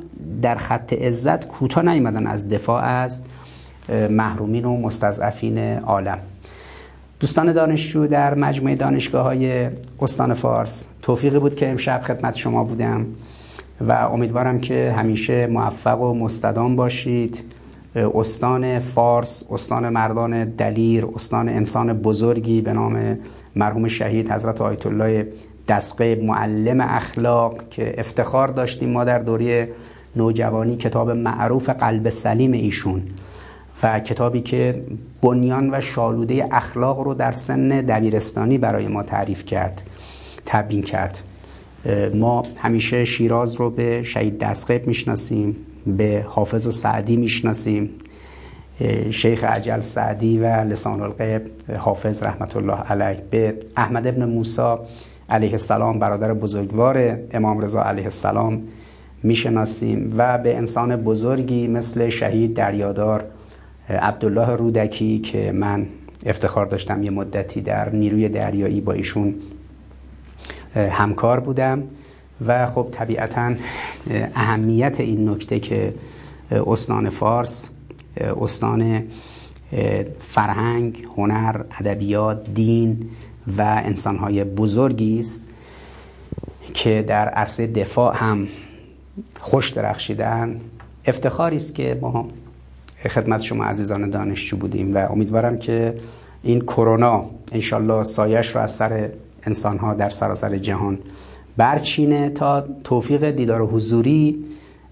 [0.43, 3.23] در خط عزت کوتاه نیومدن از دفاع از
[4.11, 6.19] محرومین و مستضعفین عالم.
[7.21, 9.69] دوستان دانشجو در مجموعه دانشگاه های
[10.01, 13.07] استان فارس توفیقی بود که امشب خدمت شما بودم
[13.89, 17.45] و امیدوارم که همیشه موفق و مستدام باشید.
[17.97, 23.19] استان فارس استان مردان دلیر استان انسان بزرگی به نام
[23.57, 25.29] مرحوم شهید حضرت آیت الله
[25.69, 29.69] دستقیب معلم اخلاق که افتخار داشتیم ما در دوره
[30.17, 33.03] نوجوانی کتاب معروف قلب سلیم ایشون
[33.83, 34.83] و کتابی که
[35.23, 39.83] بنیان و شالوده اخلاق رو در سن دبیرستانی برای ما تعریف کرد
[40.47, 41.19] تبیین کرد.
[42.15, 47.91] ما همیشه شیراز رو به شهید دستقیب می‌شناسیم به حافظ و سعدی می‌شناسیم
[49.11, 51.43] شیخ عجل سعدی و لسان الغیب
[51.79, 54.87] حافظ رحمت الله علیه به احمد ابن موسا
[55.31, 58.63] علیه السلام برادر بزرگوار امام رضا علیه السلام
[59.23, 63.25] می‌شناسیم و به انسان بزرگی مثل شهید دریادار
[63.89, 65.87] عبدالله رودکی که من
[66.27, 69.35] افتخار داشتم یه مدتی در نیروی دریایی با ایشون
[70.75, 71.83] همکار بودم
[72.47, 73.55] و خب طبیعتا
[74.35, 75.95] اهمیت این نکته که
[76.51, 77.69] استان فارس
[78.21, 79.03] استان
[80.19, 83.11] فرهنگ، هنر، ادبیات، دین
[83.59, 85.43] و انسانهای بزرگی است
[86.75, 88.49] که در عرصه دفاع هم
[89.41, 90.61] خوش درخشیدن.
[91.07, 92.29] افتخاری است که ما
[93.09, 95.95] خدمت شما عزیزان دانشجو بودیم و امیدوارم که
[96.43, 99.11] این کرونا انشالله سایش رو از سر
[99.43, 100.99] انسانها در سراسر جهان
[101.57, 104.45] برچینه تا توفیق دیدار حضوری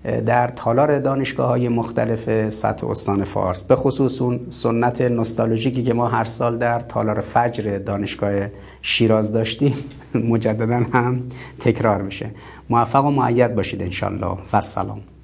[0.07, 6.09] در تالار دانشگاه های مختلف سطح استان فارس به خصوص اون سنت نوستالژیکی که ما
[6.09, 8.47] هر سال در تالار فجر دانشگاه
[8.83, 9.75] شیراز داشتیم
[10.15, 11.23] مجددا هم
[11.61, 12.31] تکرار بشه
[12.71, 15.16] موفق و معید باشید انشالله و سلام.